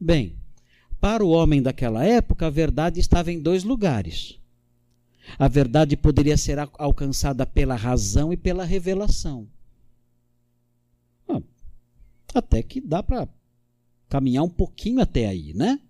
Bem, 0.00 0.34
para 1.00 1.24
o 1.24 1.30
homem 1.30 1.62
daquela 1.62 2.04
época, 2.04 2.48
a 2.48 2.50
verdade 2.50 2.98
estava 2.98 3.30
em 3.30 3.38
dois 3.38 3.62
lugares 3.62 4.37
a 5.38 5.48
verdade 5.48 5.96
poderia 5.96 6.36
ser 6.36 6.58
alcançada 6.78 7.44
pela 7.44 7.74
razão 7.74 8.32
e 8.32 8.36
pela 8.36 8.64
revelação. 8.64 9.48
Ah, 11.28 11.40
até 12.34 12.62
que 12.62 12.80
dá 12.80 13.02
para 13.02 13.28
caminhar 14.08 14.44
um 14.44 14.48
pouquinho 14.48 15.00
até 15.00 15.26
aí, 15.26 15.52
né? 15.54 15.80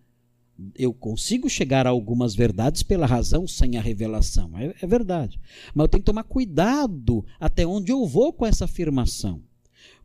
Eu 0.74 0.92
consigo 0.92 1.48
chegar 1.48 1.86
a 1.86 1.90
algumas 1.90 2.34
verdades 2.34 2.82
pela 2.82 3.06
razão 3.06 3.46
sem 3.46 3.76
a 3.76 3.80
revelação. 3.80 4.58
É, 4.58 4.74
é 4.82 4.86
verdade. 4.86 5.38
Mas 5.72 5.84
eu 5.84 5.88
tenho 5.88 6.02
que 6.02 6.06
tomar 6.06 6.24
cuidado 6.24 7.24
até 7.38 7.64
onde 7.64 7.92
eu 7.92 8.04
vou 8.06 8.32
com 8.32 8.44
essa 8.44 8.64
afirmação. 8.64 9.40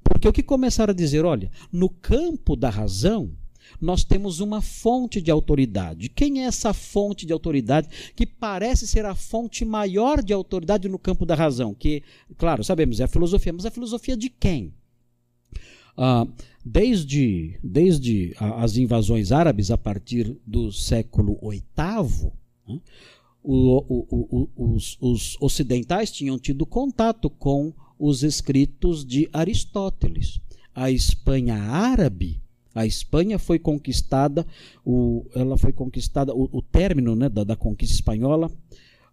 Porque 0.04 0.28
o 0.28 0.34
que 0.34 0.44
começaram 0.44 0.92
a 0.92 0.96
dizer, 0.96 1.26
olha, 1.26 1.50
no 1.72 1.90
campo 1.90 2.56
da 2.56 2.70
razão, 2.70 3.32
nós 3.84 4.04
temos 4.04 4.40
uma 4.40 4.62
fonte 4.62 5.22
de 5.22 5.30
autoridade. 5.30 6.08
Quem 6.10 6.42
é 6.42 6.46
essa 6.46 6.74
fonte 6.74 7.26
de 7.26 7.34
autoridade 7.34 7.90
que 8.16 8.26
parece 8.26 8.88
ser 8.88 9.06
a 9.06 9.14
fonte 9.14 9.66
maior 9.66 10.24
de 10.24 10.32
autoridade 10.32 10.88
no 10.88 10.98
campo 10.98 11.26
da 11.26 11.36
razão? 11.36 11.74
Que, 11.74 12.02
claro, 12.38 12.64
sabemos, 12.64 13.00
é 13.00 13.04
a 13.04 13.08
filosofia, 13.08 13.52
mas 13.52 13.66
a 13.66 13.72
filosofia 13.72 14.16
de 14.16 14.30
quem? 14.30 14.74
Ah, 15.98 16.26
desde, 16.66 17.60
desde 17.62 18.34
as 18.40 18.78
invasões 18.78 19.32
árabes 19.32 19.70
a 19.70 19.78
partir 19.78 20.36
do 20.48 20.72
século 20.72 21.38
VIII, 21.42 22.32
né, 22.68 22.80
o, 23.44 23.84
o, 23.90 24.50
o, 24.56 24.76
os, 24.76 24.98
os 25.02 25.38
ocidentais 25.42 26.10
tinham 26.10 26.40
tido 26.40 26.66
contato 26.66 27.30
com 27.30 27.74
os 28.00 28.24
escritos 28.24 29.06
de 29.06 29.30
Aristóteles. 29.34 30.40
A 30.74 30.90
Espanha 30.90 31.56
árabe 31.56 32.43
a 32.74 32.86
Espanha 32.86 33.38
foi 33.38 33.60
conquistada, 33.60 34.46
o, 34.86 35.26
ela 35.36 35.58
foi 35.58 35.72
conquistada, 35.72 36.34
o, 36.34 36.50
o 36.52 36.62
término 36.62 37.16
né, 37.16 37.30
da, 37.30 37.44
da, 37.44 37.56
conquista 37.56 37.96
espanhola, 37.96 38.52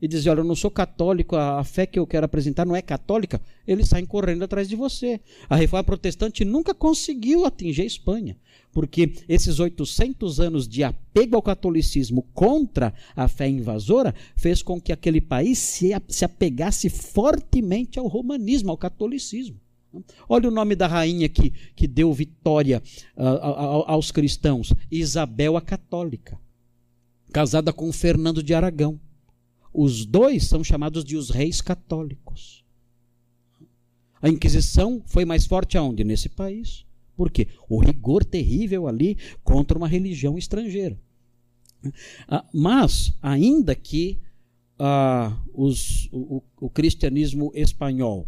e 0.00 0.08
dizer, 0.08 0.30
olha, 0.30 0.40
eu 0.40 0.44
não 0.44 0.56
sou 0.56 0.70
católico, 0.70 1.36
a 1.36 1.62
fé 1.62 1.84
que 1.84 1.98
eu 1.98 2.06
quero 2.06 2.24
apresentar 2.24 2.64
não 2.64 2.74
é 2.74 2.80
católica, 2.80 3.40
eles 3.66 3.88
saem 3.88 4.06
correndo 4.06 4.42
atrás 4.42 4.68
de 4.68 4.74
você. 4.74 5.20
A 5.48 5.56
reforma 5.56 5.84
protestante 5.84 6.44
nunca 6.44 6.72
conseguiu 6.72 7.44
atingir 7.44 7.82
a 7.82 7.86
Espanha, 7.86 8.38
porque 8.72 9.12
esses 9.28 9.58
800 9.58 10.40
anos 10.40 10.68
de 10.68 10.84
apego 10.84 11.36
ao 11.36 11.42
catolicismo 11.42 12.22
contra 12.34 12.94
a 13.16 13.26
fé 13.28 13.48
invasora 13.48 14.14
fez 14.36 14.62
com 14.62 14.80
que 14.80 14.92
aquele 14.92 15.20
país 15.20 15.58
se, 15.58 15.90
se 16.08 16.24
apegasse 16.24 16.88
fortemente 16.88 17.98
ao 17.98 18.06
romanismo, 18.06 18.70
ao 18.70 18.76
catolicismo. 18.76 19.60
Olha 20.28 20.48
o 20.48 20.52
nome 20.52 20.76
da 20.76 20.86
rainha 20.86 21.28
que, 21.28 21.50
que 21.74 21.88
deu 21.88 22.12
vitória 22.12 22.80
uh, 23.16 23.84
aos 23.86 24.12
cristãos: 24.12 24.72
Isabel 24.90 25.56
a 25.56 25.60
Católica, 25.60 26.38
casada 27.32 27.72
com 27.72 27.92
Fernando 27.92 28.42
de 28.42 28.54
Aragão. 28.54 29.00
Os 29.72 30.04
dois 30.04 30.46
são 30.46 30.62
chamados 30.62 31.04
de 31.04 31.16
os 31.16 31.30
reis 31.30 31.60
católicos. 31.60 32.64
A 34.22 34.28
Inquisição 34.28 35.02
foi 35.06 35.24
mais 35.24 35.46
forte 35.46 35.78
aonde? 35.78 36.04
Nesse 36.04 36.28
país. 36.28 36.84
Por 37.20 37.30
quê? 37.30 37.48
O 37.68 37.78
rigor 37.78 38.24
terrível 38.24 38.88
ali 38.88 39.18
contra 39.44 39.76
uma 39.76 39.86
religião 39.86 40.38
estrangeira. 40.38 40.98
Ah, 42.26 42.46
mas, 42.50 43.12
ainda 43.20 43.74
que 43.74 44.18
ah, 44.78 45.38
os, 45.52 46.08
o, 46.10 46.42
o 46.58 46.70
cristianismo 46.70 47.52
espanhol 47.54 48.26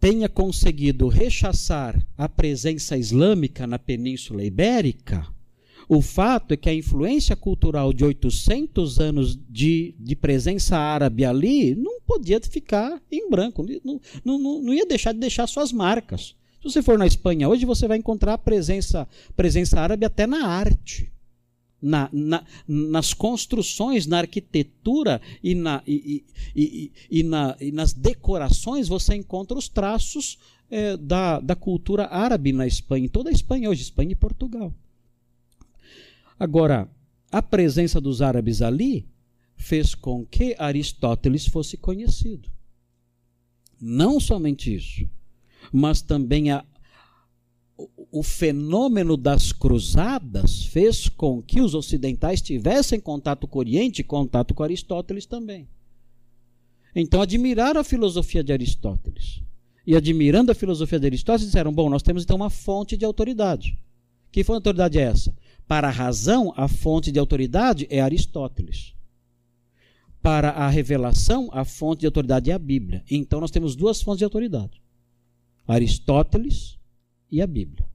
tenha 0.00 0.28
conseguido 0.28 1.06
rechaçar 1.06 2.04
a 2.18 2.28
presença 2.28 2.98
islâmica 2.98 3.68
na 3.68 3.78
Península 3.78 4.42
Ibérica, 4.42 5.28
o 5.88 6.02
fato 6.02 6.54
é 6.54 6.56
que 6.56 6.68
a 6.68 6.74
influência 6.74 7.36
cultural 7.36 7.92
de 7.92 8.04
800 8.04 8.98
anos 8.98 9.38
de, 9.48 9.94
de 9.96 10.16
presença 10.16 10.76
árabe 10.76 11.24
ali 11.24 11.76
não 11.76 12.00
podia 12.00 12.40
ficar 12.40 13.00
em 13.12 13.30
branco, 13.30 13.64
não, 13.84 14.00
não, 14.24 14.60
não 14.60 14.74
ia 14.74 14.86
deixar 14.86 15.12
de 15.12 15.20
deixar 15.20 15.46
suas 15.46 15.72
marcas. 15.72 16.34
Se 16.60 16.64
você 16.64 16.82
for 16.82 16.98
na 16.98 17.06
Espanha 17.06 17.48
hoje, 17.48 17.64
você 17.64 17.88
vai 17.88 17.96
encontrar 17.96 18.36
presença, 18.38 19.08
presença 19.34 19.80
árabe 19.80 20.04
até 20.04 20.26
na 20.26 20.46
arte. 20.46 21.10
Na, 21.82 22.10
na, 22.12 22.44
nas 22.68 23.14
construções, 23.14 24.06
na 24.06 24.18
arquitetura 24.18 25.18
e, 25.42 25.54
na, 25.54 25.82
e, 25.86 26.26
e, 26.54 26.92
e, 27.10 27.22
e 27.58 27.72
nas 27.72 27.94
decorações, 27.94 28.86
você 28.86 29.14
encontra 29.14 29.56
os 29.56 29.66
traços 29.66 30.38
é, 30.70 30.94
da, 30.98 31.40
da 31.40 31.56
cultura 31.56 32.06
árabe 32.06 32.52
na 32.52 32.66
Espanha, 32.66 33.06
em 33.06 33.08
toda 33.08 33.30
a 33.30 33.32
Espanha 33.32 33.70
hoje, 33.70 33.80
Espanha 33.80 34.12
e 34.12 34.14
Portugal. 34.14 34.74
Agora, 36.38 36.86
a 37.32 37.40
presença 37.40 37.98
dos 37.98 38.20
árabes 38.20 38.60
ali 38.60 39.08
fez 39.56 39.94
com 39.94 40.26
que 40.26 40.54
Aristóteles 40.58 41.46
fosse 41.46 41.78
conhecido. 41.78 42.50
Não 43.80 44.20
somente 44.20 44.74
isso, 44.74 45.08
mas 45.72 46.02
também 46.02 46.50
a, 46.50 46.64
o 48.10 48.22
fenômeno 48.22 49.16
das 49.16 49.52
cruzadas 49.52 50.64
fez 50.64 51.08
com 51.08 51.42
que 51.42 51.60
os 51.60 51.74
ocidentais 51.74 52.40
tivessem 52.40 53.00
contato 53.00 53.46
com 53.46 53.58
o 53.58 53.60
Oriente 53.60 54.00
e 54.00 54.04
contato 54.04 54.54
com 54.54 54.62
Aristóteles 54.62 55.26
também. 55.26 55.68
Então 56.94 57.22
admiraram 57.22 57.80
a 57.80 57.84
filosofia 57.84 58.42
de 58.42 58.52
Aristóteles. 58.52 59.42
E 59.86 59.96
admirando 59.96 60.52
a 60.52 60.54
filosofia 60.54 60.98
de 60.98 61.06
Aristóteles, 61.06 61.46
disseram: 61.46 61.72
bom, 61.72 61.88
nós 61.88 62.02
temos 62.02 62.24
então 62.24 62.36
uma 62.36 62.50
fonte 62.50 62.96
de 62.96 63.04
autoridade. 63.04 63.78
Que 64.30 64.44
fonte 64.44 64.62
de 64.62 64.68
autoridade 64.68 64.98
é 64.98 65.02
essa? 65.02 65.34
Para 65.66 65.88
a 65.88 65.92
razão, 65.92 66.52
a 66.56 66.68
fonte 66.68 67.10
de 67.10 67.18
autoridade 67.18 67.86
é 67.90 68.00
Aristóteles. 68.00 68.94
Para 70.22 70.50
a 70.50 70.68
revelação, 70.68 71.48
a 71.52 71.64
fonte 71.64 72.00
de 72.00 72.06
autoridade 72.06 72.50
é 72.50 72.54
a 72.54 72.58
Bíblia. 72.58 73.02
Então 73.10 73.40
nós 73.40 73.50
temos 73.50 73.74
duas 73.74 74.02
fontes 74.02 74.18
de 74.18 74.24
autoridade: 74.24 74.80
Aristóteles 75.66 76.78
e 77.30 77.40
a 77.40 77.46
Bíblia. 77.46 77.88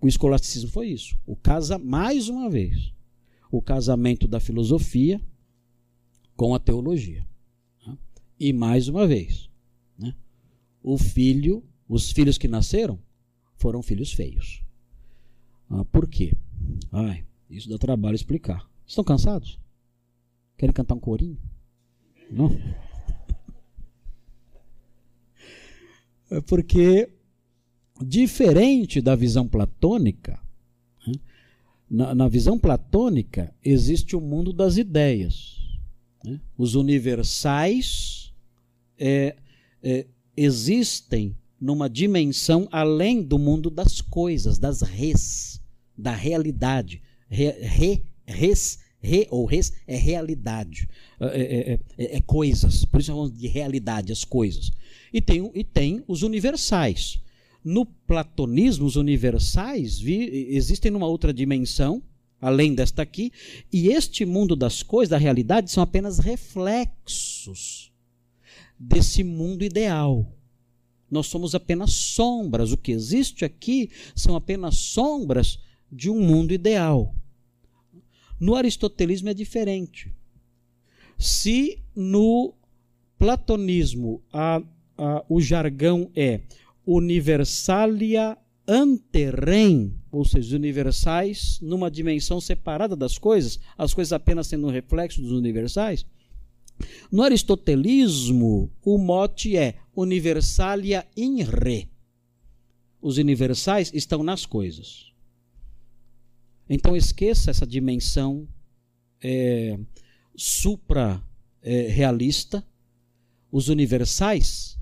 O 0.00 0.08
escolasticismo 0.08 0.70
foi 0.70 0.88
isso. 0.88 1.16
O 1.26 1.36
casa, 1.36 1.78
mais 1.78 2.28
uma 2.28 2.48
vez, 2.48 2.92
o 3.50 3.60
casamento 3.60 4.26
da 4.26 4.40
filosofia 4.40 5.20
com 6.36 6.54
a 6.54 6.58
teologia. 6.58 7.26
Né? 7.86 7.98
E 8.38 8.52
mais 8.52 8.88
uma 8.88 9.06
vez, 9.06 9.50
né? 9.98 10.14
o 10.82 10.96
filho, 10.96 11.62
os 11.88 12.10
filhos 12.10 12.38
que 12.38 12.48
nasceram 12.48 12.98
foram 13.56 13.82
filhos 13.82 14.12
feios. 14.12 14.62
Ah, 15.68 15.84
por 15.84 16.08
quê? 16.08 16.32
Ai, 16.90 17.26
isso 17.48 17.68
dá 17.68 17.76
trabalho 17.76 18.14
explicar. 18.14 18.68
Estão 18.86 19.04
cansados? 19.04 19.60
Querem 20.56 20.72
cantar 20.72 20.94
um 20.94 21.00
corinho? 21.00 21.38
Não? 22.30 22.50
É 22.50 22.90
porque, 26.46 27.08
diferente 28.00 29.00
da 29.00 29.16
visão 29.16 29.48
platônica, 29.48 30.38
né, 31.06 31.14
na, 31.90 32.14
na 32.14 32.28
visão 32.28 32.58
platônica 32.58 33.52
existe 33.64 34.14
o 34.14 34.20
mundo 34.20 34.52
das 34.52 34.76
ideias. 34.76 35.56
Né? 36.24 36.40
Os 36.56 36.74
universais 36.74 38.32
é, 38.98 39.34
é, 39.82 40.06
existem 40.36 41.36
numa 41.60 41.90
dimensão 41.90 42.68
além 42.70 43.22
do 43.22 43.38
mundo 43.38 43.68
das 43.70 44.00
coisas, 44.00 44.58
das 44.58 44.82
res, 44.82 45.60
da 45.96 46.14
realidade. 46.14 47.02
Re, 47.28 47.50
re, 47.60 48.02
res, 48.26 48.78
re 49.00 49.26
ou 49.30 49.44
res 49.44 49.72
é 49.86 49.96
realidade, 49.96 50.88
é, 51.20 51.26
é, 51.26 51.78
é, 51.98 52.16
é 52.16 52.20
coisas, 52.20 52.84
por 52.84 53.00
isso 53.00 53.08
chamamos 53.08 53.36
de 53.36 53.46
realidade, 53.46 54.12
as 54.12 54.24
coisas. 54.24 54.70
E 55.12 55.20
tem, 55.20 55.50
e 55.54 55.64
tem 55.64 56.02
os 56.06 56.22
universais. 56.22 57.20
No 57.62 57.84
platonismo, 57.84 58.86
os 58.86 58.96
universais 58.96 59.98
vi, 59.98 60.48
existem 60.54 60.90
numa 60.90 61.06
outra 61.06 61.32
dimensão, 61.32 62.02
além 62.40 62.74
desta 62.74 63.02
aqui, 63.02 63.32
e 63.72 63.88
este 63.88 64.24
mundo 64.24 64.56
das 64.56 64.82
coisas, 64.82 65.10
da 65.10 65.18
realidade, 65.18 65.70
são 65.70 65.82
apenas 65.82 66.18
reflexos 66.18 67.92
desse 68.78 69.22
mundo 69.22 69.62
ideal. 69.62 70.26
Nós 71.10 71.26
somos 71.26 71.54
apenas 71.54 71.92
sombras. 71.92 72.72
O 72.72 72.76
que 72.76 72.92
existe 72.92 73.44
aqui 73.44 73.90
são 74.14 74.36
apenas 74.36 74.76
sombras 74.76 75.58
de 75.90 76.08
um 76.08 76.20
mundo 76.20 76.54
ideal. 76.54 77.14
No 78.38 78.54
aristotelismo 78.54 79.28
é 79.28 79.34
diferente. 79.34 80.10
Se 81.18 81.82
no 81.94 82.54
platonismo 83.18 84.22
a, 84.32 84.62
a, 85.00 85.24
o 85.28 85.40
jargão 85.40 86.10
é 86.14 86.42
universalia 86.86 88.38
anterrem, 88.68 89.98
ou 90.12 90.24
seja, 90.24 90.54
universais 90.54 91.58
numa 91.62 91.90
dimensão 91.90 92.40
separada 92.40 92.94
das 92.94 93.16
coisas, 93.16 93.58
as 93.76 93.94
coisas 93.94 94.12
apenas 94.12 94.46
sendo 94.46 94.66
um 94.66 94.70
reflexo 94.70 95.22
dos 95.22 95.32
universais. 95.32 96.06
No 97.10 97.22
aristotelismo, 97.22 98.70
o 98.82 98.98
mote 98.98 99.56
é 99.56 99.76
universalia 99.96 101.06
in 101.16 101.42
re. 101.42 101.88
Os 103.00 103.16
universais 103.16 103.90
estão 103.94 104.22
nas 104.22 104.44
coisas. 104.44 105.10
Então 106.68 106.94
esqueça 106.94 107.50
essa 107.50 107.66
dimensão 107.66 108.46
é, 109.22 109.78
supra-realista. 110.36 112.58
É, 112.58 112.62
os 113.52 113.68
universais 113.68 114.79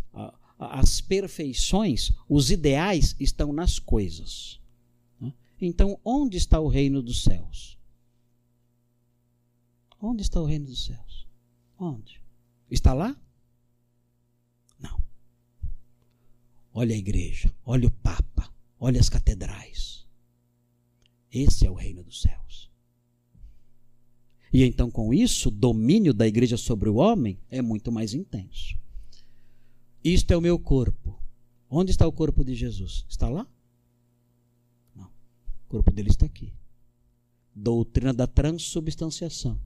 as 0.58 1.00
perfeições, 1.00 2.12
os 2.28 2.50
ideais 2.50 3.14
estão 3.20 3.52
nas 3.52 3.78
coisas. 3.78 4.58
Então, 5.60 5.98
onde 6.04 6.36
está 6.36 6.60
o 6.60 6.68
reino 6.68 7.02
dos 7.02 7.22
céus? 7.22 7.76
Onde 10.00 10.22
está 10.22 10.40
o 10.40 10.44
reino 10.44 10.66
dos 10.66 10.84
céus? 10.84 11.26
Onde? 11.78 12.20
Está 12.70 12.92
lá? 12.92 13.16
Não. 14.78 15.02
Olha 16.72 16.94
a 16.94 16.98
igreja, 16.98 17.52
olha 17.64 17.88
o 17.88 17.90
Papa, 17.90 18.52
olha 18.78 19.00
as 19.00 19.08
catedrais. 19.08 20.06
Esse 21.30 21.66
é 21.66 21.70
o 21.70 21.74
reino 21.74 22.04
dos 22.04 22.22
céus. 22.22 22.70
E 24.52 24.62
então, 24.62 24.90
com 24.90 25.12
isso, 25.12 25.48
o 25.48 25.52
domínio 25.52 26.14
da 26.14 26.26
igreja 26.26 26.56
sobre 26.56 26.88
o 26.88 26.96
homem 26.96 27.38
é 27.50 27.60
muito 27.60 27.92
mais 27.92 28.14
intenso. 28.14 28.78
Isto 30.02 30.32
é 30.32 30.36
o 30.36 30.40
meu 30.40 30.58
corpo. 30.58 31.18
Onde 31.70 31.90
está 31.90 32.06
o 32.06 32.12
corpo 32.12 32.44
de 32.44 32.54
Jesus? 32.54 33.04
Está 33.08 33.28
lá? 33.28 33.46
Não. 34.94 35.06
O 35.06 35.68
corpo 35.68 35.92
dele 35.92 36.08
está 36.08 36.26
aqui. 36.26 36.52
Doutrina 37.54 38.14
da 38.14 38.26
transubstanciação. 38.26 39.60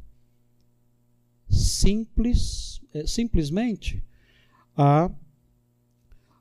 Simples, 1.48 2.80
é, 2.92 3.06
simplesmente 3.06 4.02
a, 4.76 5.10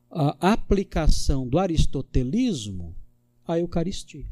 a 0.10 0.54
aplicação 0.54 1.48
do 1.48 1.60
aristotelismo 1.60 2.96
à 3.46 3.60
Eucaristia. 3.60 4.26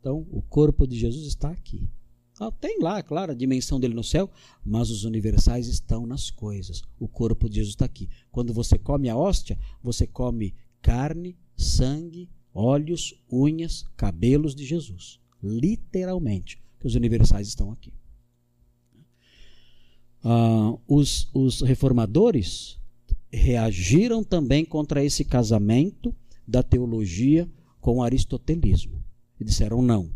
Então, 0.00 0.26
o 0.30 0.40
corpo 0.40 0.86
de 0.86 0.98
Jesus 0.98 1.26
está 1.26 1.50
aqui. 1.50 1.88
Tem 2.60 2.78
lá, 2.80 3.02
claro, 3.02 3.32
a 3.32 3.34
dimensão 3.34 3.80
dele 3.80 3.92
no 3.92 4.04
céu, 4.04 4.30
mas 4.64 4.90
os 4.90 5.04
universais 5.04 5.66
estão 5.66 6.06
nas 6.06 6.30
coisas. 6.30 6.82
O 6.98 7.06
corpo 7.06 7.48
de 7.48 7.56
Jesus 7.56 7.74
está 7.74 7.84
aqui. 7.84 8.08
Quando 8.30 8.54
você 8.54 8.78
come 8.78 9.10
a 9.10 9.16
hóstia, 9.16 9.58
você 9.82 10.06
come 10.06 10.54
carne, 10.80 11.36
sangue, 11.56 12.30
olhos, 12.54 13.14
unhas, 13.30 13.84
cabelos 13.96 14.54
de 14.54 14.64
Jesus. 14.64 15.20
Literalmente, 15.42 16.62
que 16.78 16.86
os 16.86 16.94
universais 16.94 17.48
estão 17.48 17.70
aqui. 17.72 17.92
Ah, 20.22 20.76
os, 20.86 21.28
os 21.34 21.60
reformadores 21.60 22.78
reagiram 23.30 24.24
também 24.24 24.64
contra 24.64 25.04
esse 25.04 25.24
casamento 25.24 26.14
da 26.46 26.62
teologia 26.62 27.48
com 27.80 27.98
o 27.98 28.02
aristotelismo. 28.02 29.02
E 29.38 29.44
disseram: 29.44 29.80
não, 29.80 30.10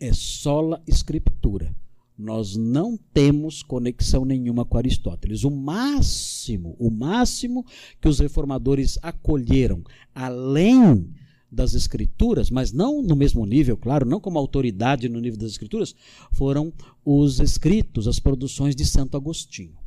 é 0.00 0.12
sola 0.12 0.82
escritura. 0.86 1.74
Nós 2.16 2.56
não 2.56 2.96
temos 2.96 3.62
conexão 3.62 4.24
nenhuma 4.24 4.64
com 4.64 4.76
Aristóteles. 4.76 5.44
O 5.44 5.50
máximo, 5.50 6.74
o 6.78 6.90
máximo 6.90 7.64
que 8.00 8.08
os 8.08 8.18
reformadores 8.18 8.98
acolheram, 9.00 9.84
além 10.12 11.14
das 11.50 11.74
escrituras, 11.74 12.50
mas 12.50 12.72
não 12.72 13.02
no 13.02 13.14
mesmo 13.14 13.46
nível, 13.46 13.76
claro, 13.76 14.04
não 14.04 14.20
como 14.20 14.38
autoridade 14.38 15.08
no 15.08 15.20
nível 15.20 15.38
das 15.38 15.52
escrituras, 15.52 15.94
foram 16.32 16.72
os 17.04 17.38
escritos, 17.40 18.08
as 18.08 18.18
produções 18.18 18.74
de 18.74 18.84
Santo 18.84 19.16
Agostinho. 19.16 19.78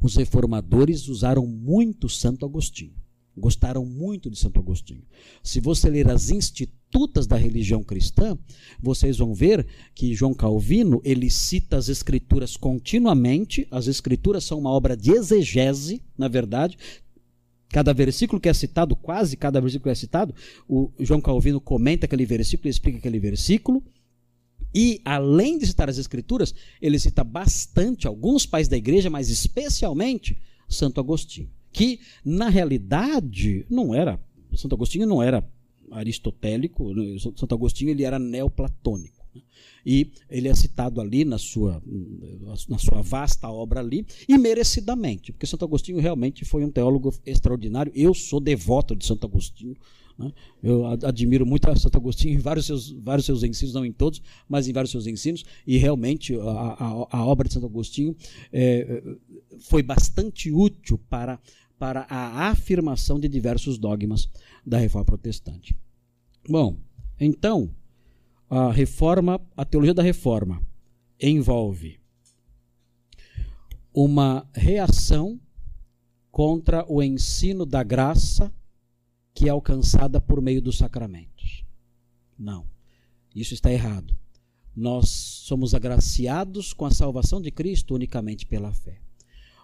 Os 0.00 0.14
reformadores 0.14 1.08
usaram 1.08 1.46
muito 1.46 2.08
Santo 2.08 2.46
Agostinho. 2.46 2.94
Gostaram 3.38 3.84
muito 3.86 4.28
de 4.28 4.38
Santo 4.38 4.60
Agostinho. 4.60 5.02
Se 5.42 5.60
você 5.60 5.88
ler 5.88 6.10
as 6.10 6.30
institutas 6.30 7.26
da 7.26 7.36
religião 7.36 7.82
cristã, 7.82 8.36
vocês 8.80 9.18
vão 9.18 9.32
ver 9.32 9.66
que 9.94 10.14
João 10.14 10.34
Calvino 10.34 11.00
ele 11.04 11.30
cita 11.30 11.76
as 11.76 11.88
escrituras 11.88 12.56
continuamente. 12.56 13.66
As 13.70 13.86
escrituras 13.86 14.44
são 14.44 14.58
uma 14.58 14.70
obra 14.70 14.96
de 14.96 15.12
exegese, 15.12 16.02
na 16.16 16.28
verdade. 16.28 16.76
Cada 17.68 17.92
versículo 17.92 18.40
que 18.40 18.48
é 18.48 18.54
citado, 18.54 18.96
quase 18.96 19.36
cada 19.36 19.60
versículo 19.60 19.84
que 19.84 19.90
é 19.90 19.94
citado, 19.94 20.34
o 20.66 20.90
João 20.98 21.20
Calvino 21.20 21.60
comenta 21.60 22.06
aquele 22.06 22.24
versículo, 22.24 22.68
explica 22.68 22.98
aquele 22.98 23.20
versículo. 23.20 23.82
E, 24.74 25.00
além 25.04 25.58
de 25.58 25.66
citar 25.66 25.88
as 25.88 25.98
escrituras, 25.98 26.54
ele 26.80 26.98
cita 26.98 27.24
bastante 27.24 28.06
alguns 28.06 28.44
pais 28.44 28.68
da 28.68 28.76
igreja, 28.76 29.08
mas 29.08 29.30
especialmente 29.30 30.38
Santo 30.68 31.00
Agostinho 31.00 31.50
que 31.72 32.00
na 32.24 32.48
realidade 32.48 33.66
não 33.68 33.94
era 33.94 34.20
Santo 34.56 34.74
Agostinho 34.74 35.06
não 35.06 35.22
era 35.22 35.46
aristotélico, 35.90 36.92
né? 36.94 37.18
Santo 37.18 37.54
Agostinho 37.54 37.90
ele 37.90 38.04
era 38.04 38.18
neoplatônico. 38.18 39.24
Né? 39.34 39.42
E 39.84 40.10
ele 40.28 40.48
é 40.48 40.54
citado 40.54 41.00
ali 41.00 41.24
na 41.24 41.38
sua, 41.38 41.82
na 42.68 42.78
sua 42.78 43.00
vasta 43.02 43.48
obra 43.48 43.80
ali, 43.80 44.06
e 44.28 44.36
merecidamente, 44.36 45.32
porque 45.32 45.46
Santo 45.46 45.64
Agostinho 45.64 46.00
realmente 46.00 46.44
foi 46.44 46.64
um 46.64 46.70
teólogo 46.70 47.14
extraordinário. 47.24 47.92
Eu 47.94 48.12
sou 48.12 48.40
devoto 48.40 48.94
de 48.96 49.06
Santo 49.06 49.26
Agostinho. 49.26 49.76
Né? 50.18 50.32
Eu 50.62 50.84
admiro 50.86 51.46
muito 51.46 51.70
a 51.70 51.76
Santo 51.76 51.96
Agostinho 51.96 52.34
em 52.34 52.38
vários 52.38 52.66
seus, 52.66 52.90
vários 52.90 53.24
seus 53.24 53.42
ensinos, 53.42 53.74
não 53.74 53.86
em 53.86 53.92
todos, 53.92 54.20
mas 54.48 54.66
em 54.66 54.72
vários 54.72 54.90
seus 54.90 55.06
ensinos, 55.06 55.44
e 55.66 55.78
realmente 55.78 56.34
a, 56.34 56.40
a, 56.40 57.18
a 57.18 57.26
obra 57.26 57.46
de 57.46 57.54
Santo 57.54 57.66
Agostinho 57.66 58.16
é, 58.52 59.02
foi 59.60 59.82
bastante 59.82 60.50
útil 60.50 60.98
para 61.08 61.38
para 61.78 62.06
a 62.10 62.48
afirmação 62.48 63.20
de 63.20 63.28
diversos 63.28 63.78
dogmas 63.78 64.28
da 64.66 64.78
reforma 64.78 65.04
protestante. 65.04 65.76
Bom, 66.48 66.76
então, 67.20 67.70
a 68.50 68.72
reforma, 68.72 69.40
a 69.56 69.64
teologia 69.64 69.94
da 69.94 70.02
reforma 70.02 70.60
envolve 71.20 72.00
uma 73.94 74.48
reação 74.52 75.40
contra 76.32 76.84
o 76.88 77.02
ensino 77.02 77.64
da 77.64 77.82
graça 77.82 78.52
que 79.38 79.46
é 79.46 79.50
alcançada 79.50 80.20
por 80.20 80.42
meio 80.42 80.60
dos 80.60 80.78
sacramentos. 80.78 81.64
Não, 82.36 82.66
isso 83.32 83.54
está 83.54 83.72
errado. 83.72 84.16
Nós 84.74 85.08
somos 85.10 85.76
agraciados 85.76 86.72
com 86.72 86.84
a 86.84 86.90
salvação 86.90 87.40
de 87.40 87.52
Cristo 87.52 87.94
unicamente 87.94 88.44
pela 88.44 88.72
fé. 88.72 89.00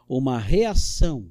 Uma 0.09 0.39
reação 0.39 1.27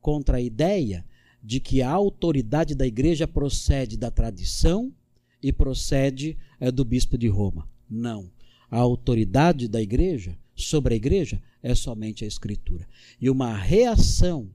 contra 0.00 0.36
a 0.36 0.40
ideia 0.40 1.04
de 1.42 1.58
que 1.58 1.82
a 1.82 1.90
autoridade 1.90 2.76
da 2.76 2.86
igreja 2.86 3.26
procede 3.26 3.96
da 3.96 4.12
tradição 4.12 4.94
e 5.42 5.52
procede 5.52 6.38
é, 6.60 6.70
do 6.70 6.84
bispo 6.84 7.18
de 7.18 7.26
Roma. 7.26 7.68
Não. 7.90 8.30
A 8.70 8.78
autoridade 8.78 9.66
da 9.66 9.82
igreja 9.82 10.38
sobre 10.54 10.94
a 10.94 10.96
igreja 10.96 11.42
é 11.60 11.74
somente 11.74 12.24
a 12.24 12.28
escritura. 12.28 12.86
E 13.20 13.28
uma 13.28 13.56
reação 13.56 14.48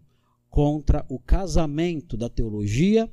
contra 0.50 1.06
o 1.10 1.20
casamento 1.20 2.16
da 2.16 2.30
teologia 2.30 3.12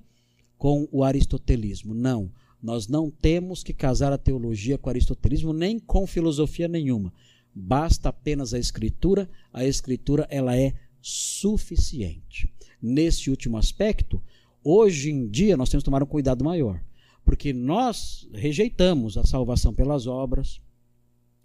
com 0.60 0.86
o 0.92 1.02
aristotelismo. 1.02 1.94
Não. 1.94 2.30
Nós 2.62 2.86
não 2.86 3.10
temos 3.10 3.64
que 3.64 3.72
casar 3.72 4.12
a 4.12 4.18
teologia 4.18 4.76
com 4.76 4.88
o 4.88 4.92
aristotelismo 4.92 5.54
nem 5.54 5.78
com 5.78 6.06
filosofia 6.06 6.68
nenhuma. 6.68 7.14
Basta 7.54 8.10
apenas 8.10 8.52
a 8.52 8.58
escritura, 8.58 9.28
a 9.54 9.64
escritura 9.64 10.28
ela 10.30 10.54
é 10.54 10.74
suficiente. 11.00 12.52
Nesse 12.80 13.30
último 13.30 13.56
aspecto, 13.56 14.22
hoje 14.62 15.10
em 15.10 15.26
dia 15.26 15.56
nós 15.56 15.70
temos 15.70 15.82
que 15.82 15.86
tomar 15.86 16.02
um 16.02 16.06
cuidado 16.06 16.44
maior, 16.44 16.78
porque 17.24 17.54
nós 17.54 18.28
rejeitamos 18.30 19.16
a 19.16 19.24
salvação 19.24 19.72
pelas 19.72 20.06
obras, 20.06 20.60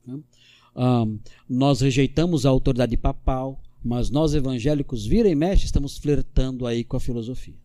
né? 0.05 0.19
um, 0.75 1.17
nós 1.47 1.79
rejeitamos 1.79 2.45
a 2.45 2.49
autoridade 2.49 2.97
papal, 2.97 3.61
mas 3.81 4.09
nós 4.09 4.33
evangélicos, 4.33 5.05
vira 5.05 5.29
e 5.29 5.35
mexe, 5.35 5.63
estamos 5.63 5.97
flertando 5.97 6.67
aí 6.67 6.83
com 6.83 6.97
a 6.97 6.99
filosofia. 6.99 7.64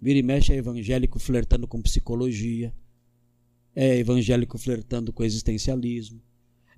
Vira 0.00 0.18
e 0.18 0.22
mexe 0.22 0.52
é 0.52 0.56
evangélico 0.56 1.18
flertando 1.18 1.66
com 1.66 1.80
psicologia, 1.80 2.72
é 3.74 3.98
evangélico 3.98 4.58
flertando 4.58 5.12
com 5.12 5.24
existencialismo, 5.24 6.20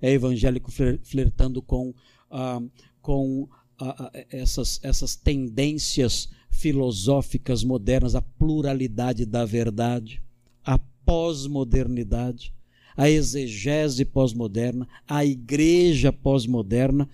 é 0.01 0.11
evangélico 0.11 0.71
flertando 1.03 1.61
com, 1.61 1.93
ah, 2.31 2.61
com 3.01 3.47
ah, 3.79 4.11
essas, 4.29 4.79
essas 4.83 5.15
tendências 5.15 6.29
filosóficas 6.49 7.63
modernas, 7.63 8.15
a 8.15 8.21
pluralidade 8.21 9.25
da 9.25 9.45
verdade, 9.45 10.21
a 10.63 10.77
pós-modernidade, 11.05 12.53
a 12.95 13.09
exegese 13.09 14.03
pós-moderna, 14.03 14.87
a 15.07 15.23
igreja 15.23 16.11
pós-moderna. 16.11 17.07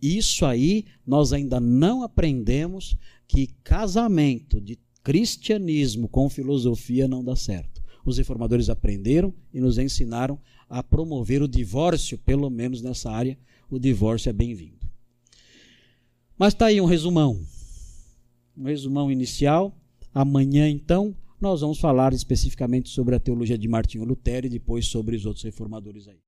Isso 0.00 0.44
aí 0.44 0.84
nós 1.06 1.32
ainda 1.32 1.58
não 1.58 2.02
aprendemos 2.02 2.96
que 3.26 3.48
casamento 3.62 4.60
de 4.60 4.78
cristianismo 5.02 6.08
com 6.08 6.28
filosofia 6.28 7.08
não 7.08 7.24
dá 7.24 7.34
certo. 7.36 7.82
Os 8.04 8.18
reformadores 8.18 8.68
aprenderam 8.68 9.32
e 9.52 9.60
nos 9.60 9.78
ensinaram 9.78 10.38
a 10.68 10.82
promover 10.82 11.42
o 11.42 11.48
divórcio, 11.48 12.18
pelo 12.18 12.48
menos 12.48 12.82
nessa 12.82 13.10
área, 13.10 13.38
o 13.70 13.78
divórcio 13.78 14.30
é 14.30 14.32
bem-vindo. 14.32 14.78
Mas 16.38 16.54
está 16.54 16.66
aí 16.66 16.80
um 16.80 16.86
resumão. 16.86 17.40
Um 18.56 18.64
resumão 18.64 19.10
inicial. 19.12 19.76
Amanhã, 20.14 20.68
então, 20.68 21.14
nós 21.40 21.60
vamos 21.60 21.78
falar 21.78 22.12
especificamente 22.12 22.88
sobre 22.88 23.14
a 23.14 23.20
teologia 23.20 23.58
de 23.58 23.68
Martinho 23.68 24.04
Lutero 24.04 24.46
e 24.46 24.50
depois 24.50 24.86
sobre 24.86 25.16
os 25.16 25.26
outros 25.26 25.44
reformadores 25.44 26.08
aí. 26.08 26.18